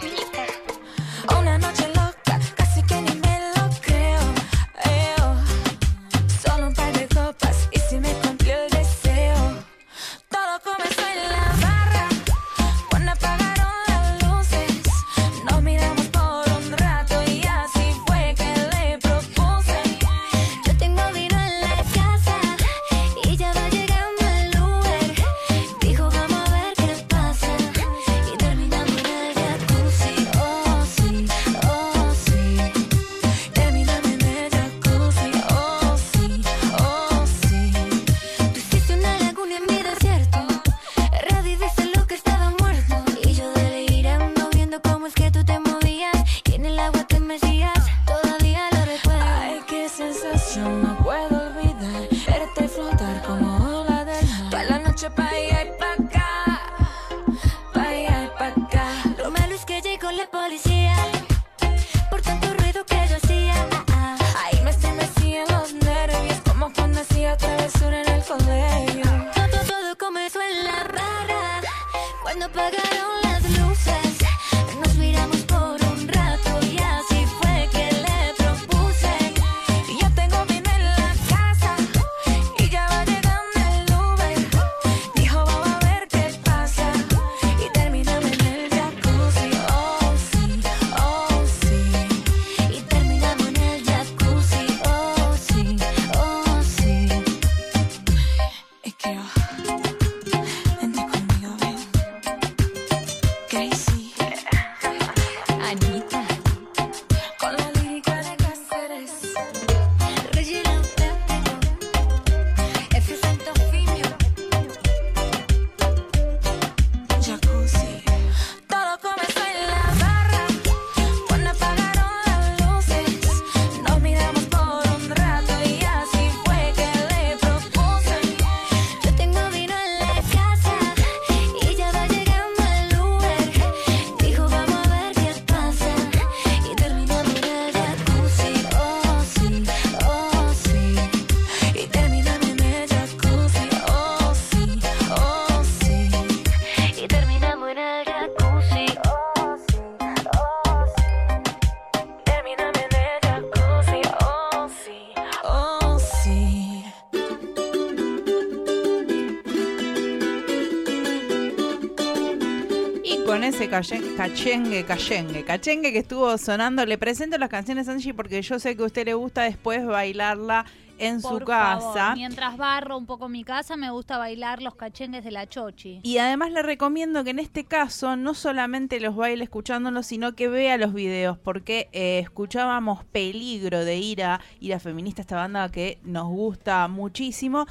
ese 163.53 163.69
cachengue, 163.69 164.83
cachengue, 164.83 165.43
cachengue 165.45 165.91
que 165.91 165.99
estuvo 165.99 166.35
sonando. 166.39 166.87
Le 166.87 166.97
presento 166.97 167.37
las 167.37 167.49
canciones 167.49 167.87
Angie 167.87 168.13
porque 168.13 168.41
yo 168.41 168.57
sé 168.57 168.75
que 168.75 168.81
a 168.81 168.85
usted 168.87 169.05
le 169.05 169.13
gusta 169.13 169.43
después 169.43 169.85
bailarla 169.85 170.65
en 170.97 171.21
su 171.21 171.39
casa. 171.39 171.93
favor, 171.93 172.15
mientras 172.15 172.57
barro 172.57 172.97
un 172.97 173.05
poco 173.05 173.29
mi 173.29 173.43
casa, 173.43 173.77
me 173.77 173.91
gusta 173.91 174.17
bailar 174.17 174.63
los 174.63 174.73
cachengues 174.73 175.23
de 175.23 175.29
la 175.29 175.47
chochi. 175.47 175.99
Y 176.01 176.17
además 176.17 176.51
le 176.51 176.63
recomiendo 176.63 177.23
que 177.23 177.29
en 177.29 177.37
este 177.37 177.63
caso 177.63 178.15
no 178.15 178.33
solamente 178.33 178.99
los 178.99 179.15
baile 179.15 179.43
escuchándolos, 179.43 180.07
sino 180.07 180.33
que 180.33 180.47
vea 180.47 180.77
los 180.77 180.91
videos, 180.91 181.37
porque 181.37 181.89
eh, 181.91 182.19
escuchábamos 182.23 183.05
Peligro 183.05 183.85
de 183.85 183.97
Ira, 183.97 184.41
Ira 184.61 184.79
Feminista, 184.79 185.21
esta 185.21 185.35
banda 185.35 185.69
que 185.69 185.99
nos 186.03 186.27
gusta 186.27 186.87
muchísimo 186.87 187.67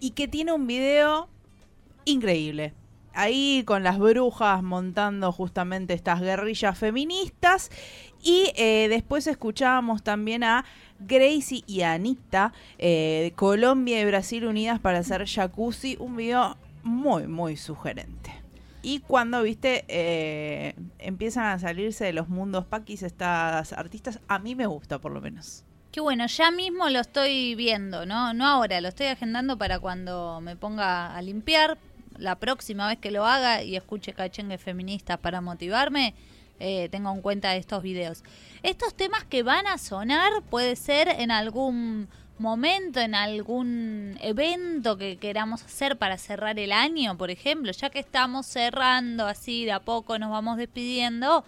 y 0.00 0.10
que 0.10 0.26
tiene 0.26 0.52
un 0.52 0.66
video 0.66 1.28
increíble. 2.06 2.74
Ahí 3.14 3.62
con 3.66 3.82
las 3.82 3.98
brujas 3.98 4.62
montando 4.62 5.32
justamente 5.32 5.94
estas 5.94 6.20
guerrillas 6.20 6.78
feministas. 6.78 7.70
Y 8.22 8.52
eh, 8.56 8.86
después 8.88 9.26
escuchábamos 9.26 10.02
también 10.02 10.44
a 10.44 10.64
Gracie 11.00 11.64
y 11.66 11.82
Anita, 11.82 12.52
eh, 12.78 13.32
Colombia 13.36 14.00
y 14.00 14.04
Brasil 14.04 14.46
unidas 14.46 14.80
para 14.80 14.98
hacer 14.98 15.26
jacuzzi. 15.26 15.96
Un 15.98 16.16
video 16.16 16.56
muy, 16.82 17.26
muy 17.26 17.56
sugerente. 17.56 18.32
Y 18.82 18.98
cuando, 19.00 19.42
viste, 19.42 19.84
eh, 19.86 20.74
empiezan 20.98 21.46
a 21.46 21.58
salirse 21.58 22.04
de 22.04 22.12
los 22.12 22.28
mundos 22.28 22.66
paquis 22.66 23.02
estas 23.04 23.72
artistas, 23.72 24.18
a 24.26 24.40
mí 24.40 24.56
me 24.56 24.66
gusta 24.66 24.98
por 25.00 25.12
lo 25.12 25.20
menos. 25.20 25.64
Qué 25.92 26.00
bueno, 26.00 26.26
ya 26.26 26.50
mismo 26.50 26.88
lo 26.88 27.00
estoy 27.00 27.54
viendo, 27.54 28.06
¿no? 28.06 28.32
No 28.34 28.46
ahora, 28.46 28.80
lo 28.80 28.88
estoy 28.88 29.06
agendando 29.06 29.58
para 29.58 29.78
cuando 29.78 30.40
me 30.40 30.56
ponga 30.56 31.14
a 31.14 31.22
limpiar. 31.22 31.78
La 32.18 32.36
próxima 32.36 32.88
vez 32.88 32.98
que 32.98 33.10
lo 33.10 33.26
haga 33.26 33.62
y 33.62 33.76
escuche 33.76 34.12
cachengue 34.12 34.58
feminista 34.58 35.16
para 35.16 35.40
motivarme, 35.40 36.14
eh, 36.60 36.88
tengo 36.90 37.12
en 37.12 37.22
cuenta 37.22 37.56
estos 37.56 37.82
videos. 37.82 38.22
Estos 38.62 38.94
temas 38.94 39.24
que 39.24 39.42
van 39.42 39.66
a 39.66 39.78
sonar 39.78 40.30
puede 40.48 40.76
ser 40.76 41.08
en 41.08 41.30
algún 41.30 42.08
momento, 42.38 43.00
en 43.00 43.14
algún 43.14 44.18
evento 44.20 44.96
que 44.96 45.16
queramos 45.16 45.62
hacer 45.62 45.96
para 45.96 46.18
cerrar 46.18 46.58
el 46.58 46.72
año, 46.72 47.16
por 47.16 47.30
ejemplo, 47.30 47.72
ya 47.72 47.90
que 47.90 48.00
estamos 48.00 48.46
cerrando 48.46 49.26
así 49.26 49.64
de 49.64 49.72
a 49.72 49.80
poco, 49.80 50.18
nos 50.18 50.30
vamos 50.30 50.56
despidiendo, 50.56 51.44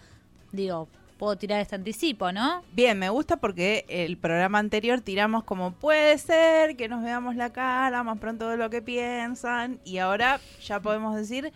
digo, 0.52 0.88
puedo 1.18 1.36
tirar 1.36 1.60
este 1.60 1.74
anticipo, 1.74 2.32
¿no? 2.32 2.62
Bien, 2.72 2.98
me 2.98 3.08
gusta 3.08 3.36
porque 3.36 3.84
el 3.88 4.16
programa 4.16 4.58
anterior 4.58 5.00
tiramos 5.00 5.44
como 5.44 5.72
puede 5.72 6.18
ser 6.18 6.76
que 6.76 6.88
nos 6.88 7.02
veamos 7.02 7.36
la 7.36 7.50
cara 7.50 8.02
más 8.02 8.18
pronto 8.18 8.48
de 8.48 8.56
lo 8.56 8.70
que 8.70 8.82
piensan 8.82 9.80
y 9.84 9.98
ahora 9.98 10.40
ya 10.62 10.80
podemos 10.80 11.14
decir 11.16 11.52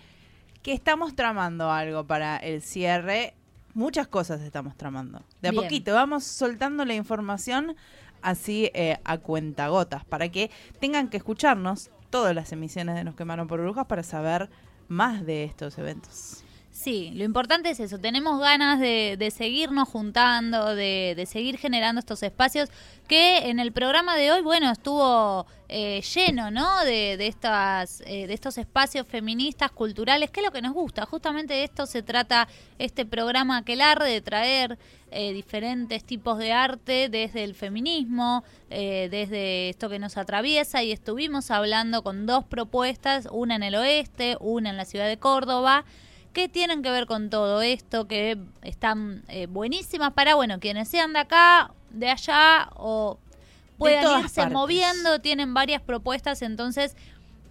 que 0.62 0.72
estamos 0.72 1.14
tramando 1.14 1.70
algo 1.70 2.04
para 2.04 2.36
el 2.36 2.62
cierre. 2.62 3.34
Muchas 3.74 4.08
cosas 4.08 4.40
estamos 4.40 4.76
tramando. 4.76 5.22
De 5.40 5.48
a 5.48 5.50
Bien. 5.52 5.62
poquito 5.62 5.94
vamos 5.94 6.24
soltando 6.24 6.84
la 6.84 6.94
información 6.94 7.76
así 8.22 8.70
eh, 8.74 8.98
a 9.04 9.18
cuentagotas 9.18 10.04
para 10.04 10.28
que 10.28 10.50
tengan 10.80 11.08
que 11.08 11.16
escucharnos 11.16 11.90
todas 12.10 12.34
las 12.34 12.52
emisiones 12.52 12.94
de 12.94 13.04
Nos 13.04 13.14
quemaron 13.14 13.48
por 13.48 13.60
brujas 13.60 13.86
para 13.86 14.02
saber 14.02 14.48
más 14.88 15.24
de 15.24 15.44
estos 15.44 15.78
eventos. 15.78 16.44
Sí, 16.78 17.10
lo 17.16 17.24
importante 17.24 17.70
es 17.70 17.80
eso, 17.80 17.98
tenemos 17.98 18.38
ganas 18.38 18.78
de, 18.78 19.16
de 19.18 19.32
seguirnos 19.32 19.88
juntando, 19.88 20.76
de, 20.76 21.14
de 21.16 21.26
seguir 21.26 21.58
generando 21.58 21.98
estos 21.98 22.22
espacios 22.22 22.68
que 23.08 23.50
en 23.50 23.58
el 23.58 23.72
programa 23.72 24.14
de 24.14 24.30
hoy, 24.30 24.42
bueno, 24.42 24.70
estuvo 24.70 25.44
eh, 25.68 26.00
lleno, 26.02 26.52
¿no? 26.52 26.84
De, 26.84 27.16
de, 27.16 27.26
estas, 27.26 28.00
eh, 28.06 28.28
de 28.28 28.32
estos 28.32 28.58
espacios 28.58 29.08
feministas, 29.08 29.72
culturales, 29.72 30.30
que 30.30 30.38
es 30.38 30.46
lo 30.46 30.52
que 30.52 30.62
nos 30.62 30.72
gusta. 30.72 31.04
Justamente 31.04 31.54
de 31.54 31.64
esto 31.64 31.84
se 31.84 32.04
trata 32.04 32.46
este 32.78 33.04
programa 33.04 33.56
Aquelarre, 33.56 34.08
de 34.08 34.20
traer 34.20 34.78
eh, 35.10 35.32
diferentes 35.32 36.04
tipos 36.04 36.38
de 36.38 36.52
arte 36.52 37.08
desde 37.08 37.42
el 37.42 37.56
feminismo, 37.56 38.44
eh, 38.70 39.08
desde 39.10 39.70
esto 39.70 39.88
que 39.88 39.98
nos 39.98 40.16
atraviesa 40.16 40.84
y 40.84 40.92
estuvimos 40.92 41.50
hablando 41.50 42.04
con 42.04 42.24
dos 42.24 42.44
propuestas, 42.44 43.26
una 43.32 43.56
en 43.56 43.64
el 43.64 43.74
oeste, 43.74 44.36
una 44.38 44.70
en 44.70 44.76
la 44.76 44.84
ciudad 44.84 45.08
de 45.08 45.18
Córdoba 45.18 45.84
que 46.32 46.48
tienen 46.48 46.82
que 46.82 46.90
ver 46.90 47.06
con 47.06 47.30
todo 47.30 47.62
esto, 47.62 48.06
que 48.06 48.38
están 48.62 49.22
eh, 49.28 49.46
buenísimas 49.46 50.12
para, 50.12 50.34
bueno, 50.34 50.60
quienes 50.60 50.88
sean 50.88 51.12
de 51.12 51.20
acá, 51.20 51.72
de 51.90 52.10
allá 52.10 52.70
o 52.76 53.18
puedan 53.78 54.22
irse 54.22 54.40
partes. 54.40 54.52
moviendo, 54.52 55.20
tienen 55.20 55.54
varias 55.54 55.82
propuestas, 55.82 56.42
entonces 56.42 56.96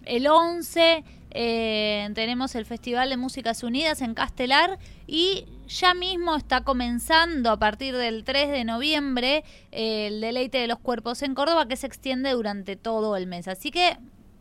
el 0.04 0.26
11 0.26 1.04
eh, 1.30 2.10
tenemos 2.14 2.54
el 2.54 2.64
Festival 2.64 3.10
de 3.10 3.16
Músicas 3.16 3.62
Unidas 3.62 4.00
en 4.00 4.14
Castelar 4.14 4.78
y 5.06 5.44
ya 5.68 5.92
mismo 5.92 6.36
está 6.36 6.64
comenzando 6.64 7.50
a 7.50 7.58
partir 7.58 7.94
del 7.94 8.24
3 8.24 8.50
de 8.50 8.64
noviembre 8.64 9.44
eh, 9.70 10.06
el 10.06 10.20
deleite 10.20 10.58
de 10.58 10.66
los 10.66 10.78
cuerpos 10.78 11.22
en 11.22 11.34
Córdoba 11.34 11.68
que 11.68 11.76
se 11.76 11.86
extiende 11.86 12.30
durante 12.30 12.76
todo 12.76 13.16
el 13.16 13.26
mes. 13.26 13.48
Así 13.48 13.70
que 13.70 13.98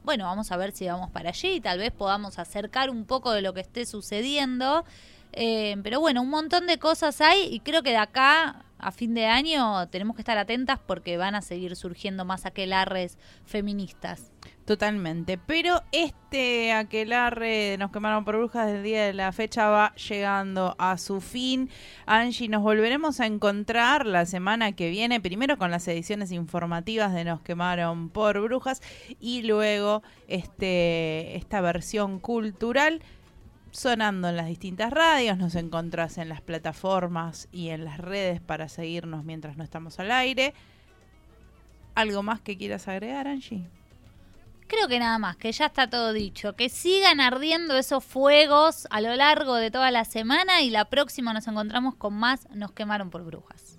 bueno, 0.08 0.24
vamos 0.24 0.54
a 0.54 0.56
ver 0.56 0.72
si 0.72 0.88
vamos 0.88 1.12
para 1.12 1.32
allí 1.32 1.56
y 1.56 1.60
tal 1.60 1.80
vez 1.80 1.92
podamos 1.92 2.40
acercar 2.40 2.90
un 2.90 3.04
poco 3.04 3.34
de 3.34 3.42
lo 3.42 3.54
que 3.54 3.60
esté 3.60 3.86
sucediendo. 3.86 4.86
Eh, 5.34 5.76
pero 5.84 6.00
bueno, 6.00 6.22
un 6.22 6.30
montón 6.30 6.66
de 6.66 6.80
cosas 6.80 7.20
hay 7.20 7.54
y 7.54 7.60
creo 7.60 7.84
que 7.84 7.90
de 7.90 7.98
acá 7.98 8.64
a 8.80 8.92
fin 8.94 9.14
de 9.14 9.26
año 9.26 9.86
tenemos 9.90 10.16
que 10.16 10.22
estar 10.22 10.38
atentas 10.38 10.80
porque 10.80 11.18
van 11.18 11.36
a 11.36 11.42
seguir 11.42 11.76
surgiendo 11.76 12.24
más 12.24 12.46
aquelarres 12.46 13.18
feministas. 13.46 14.32
Totalmente. 14.68 15.38
Pero 15.38 15.82
este 15.94 16.74
aquelarre 16.74 17.48
de 17.48 17.78
nos 17.78 17.90
quemaron 17.90 18.26
por 18.26 18.36
brujas 18.36 18.68
del 18.68 18.84
día 18.84 19.06
de 19.06 19.14
la 19.14 19.32
fecha 19.32 19.70
va 19.70 19.96
llegando 19.96 20.76
a 20.78 20.98
su 20.98 21.22
fin. 21.22 21.70
Angie, 22.06 22.50
nos 22.50 22.64
volveremos 22.64 23.22
a 23.22 23.28
encontrar 23.28 24.06
la 24.06 24.26
semana 24.26 24.74
que 24.74 24.90
viene, 24.90 25.22
primero 25.22 25.58
con 25.58 25.72
las 25.72 25.88
ediciones 25.88 26.34
informativas 26.34 27.14
de 27.14 27.24
Nos 27.24 27.40
quemaron 27.40 28.10
por 28.10 28.42
brujas 28.42 28.82
y 29.22 29.44
luego 29.44 30.04
este 30.28 31.38
esta 31.38 31.62
versión 31.62 32.20
cultural 32.20 33.02
sonando 33.72 34.28
en 34.28 34.36
las 34.36 34.48
distintas 34.48 34.92
radios, 34.92 35.38
nos 35.38 35.56
encontrás 35.56 36.18
en 36.18 36.28
las 36.28 36.42
plataformas 36.42 37.48
y 37.54 37.70
en 37.70 37.86
las 37.86 38.00
redes 38.00 38.42
para 38.42 38.68
seguirnos 38.68 39.24
mientras 39.24 39.56
no 39.56 39.64
estamos 39.64 39.98
al 40.02 40.12
aire. 40.12 40.54
¿Algo 41.96 42.22
más 42.22 42.42
que 42.42 42.58
quieras 42.58 42.90
agregar, 42.90 43.30
Angie? 43.30 43.70
Creo 44.68 44.90
que 44.90 45.00
nada 45.00 45.18
más, 45.18 45.38
que 45.38 45.52
ya 45.52 45.68
está 45.68 45.90
todo 45.90 46.12
dicho. 46.12 46.54
Que 46.54 46.68
sigan 46.68 47.22
ardiendo 47.22 47.78
esos 47.78 48.04
fuegos 48.04 48.86
a 48.90 49.00
lo 49.00 49.16
largo 49.16 49.56
de 49.56 49.72
toda 49.72 49.92
la 49.92 50.04
semana 50.04 50.62
y 50.62 50.70
la 50.70 50.86
próxima 50.86 51.34
nos 51.34 51.48
encontramos 51.48 51.96
con 51.96 52.14
más 52.14 52.48
Nos 52.54 52.74
quemaron 52.74 53.10
por 53.10 53.24
brujas. 53.24 53.78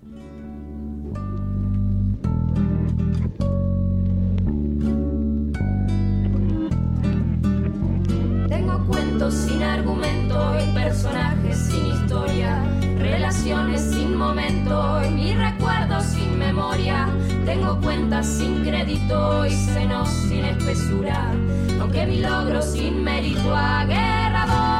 Tengo 8.47 8.87
cuentos 8.87 9.33
sin 9.35 9.61
argumento 9.61 10.55
y 10.59 10.73
personajes 10.73 11.55
sin 11.55 11.85
historia, 11.85 12.63
relaciones 12.97 13.81
sin 13.81 14.15
momento 14.15 15.03
y 15.05 15.09
mis 15.11 15.37
recuerdos 15.37 16.03
sin 16.05 16.39
memoria. 16.39 17.07
Tengo 17.49 17.81
cuentas 17.81 18.27
sin 18.27 18.63
crédito 18.63 19.43
y 19.43 19.49
senos 19.49 20.07
sin 20.07 20.45
espesura, 20.45 21.33
aunque 21.81 22.05
mi 22.05 22.19
logro 22.19 22.61
sin 22.61 23.03
mérito 23.03 23.55
haga 23.55 24.78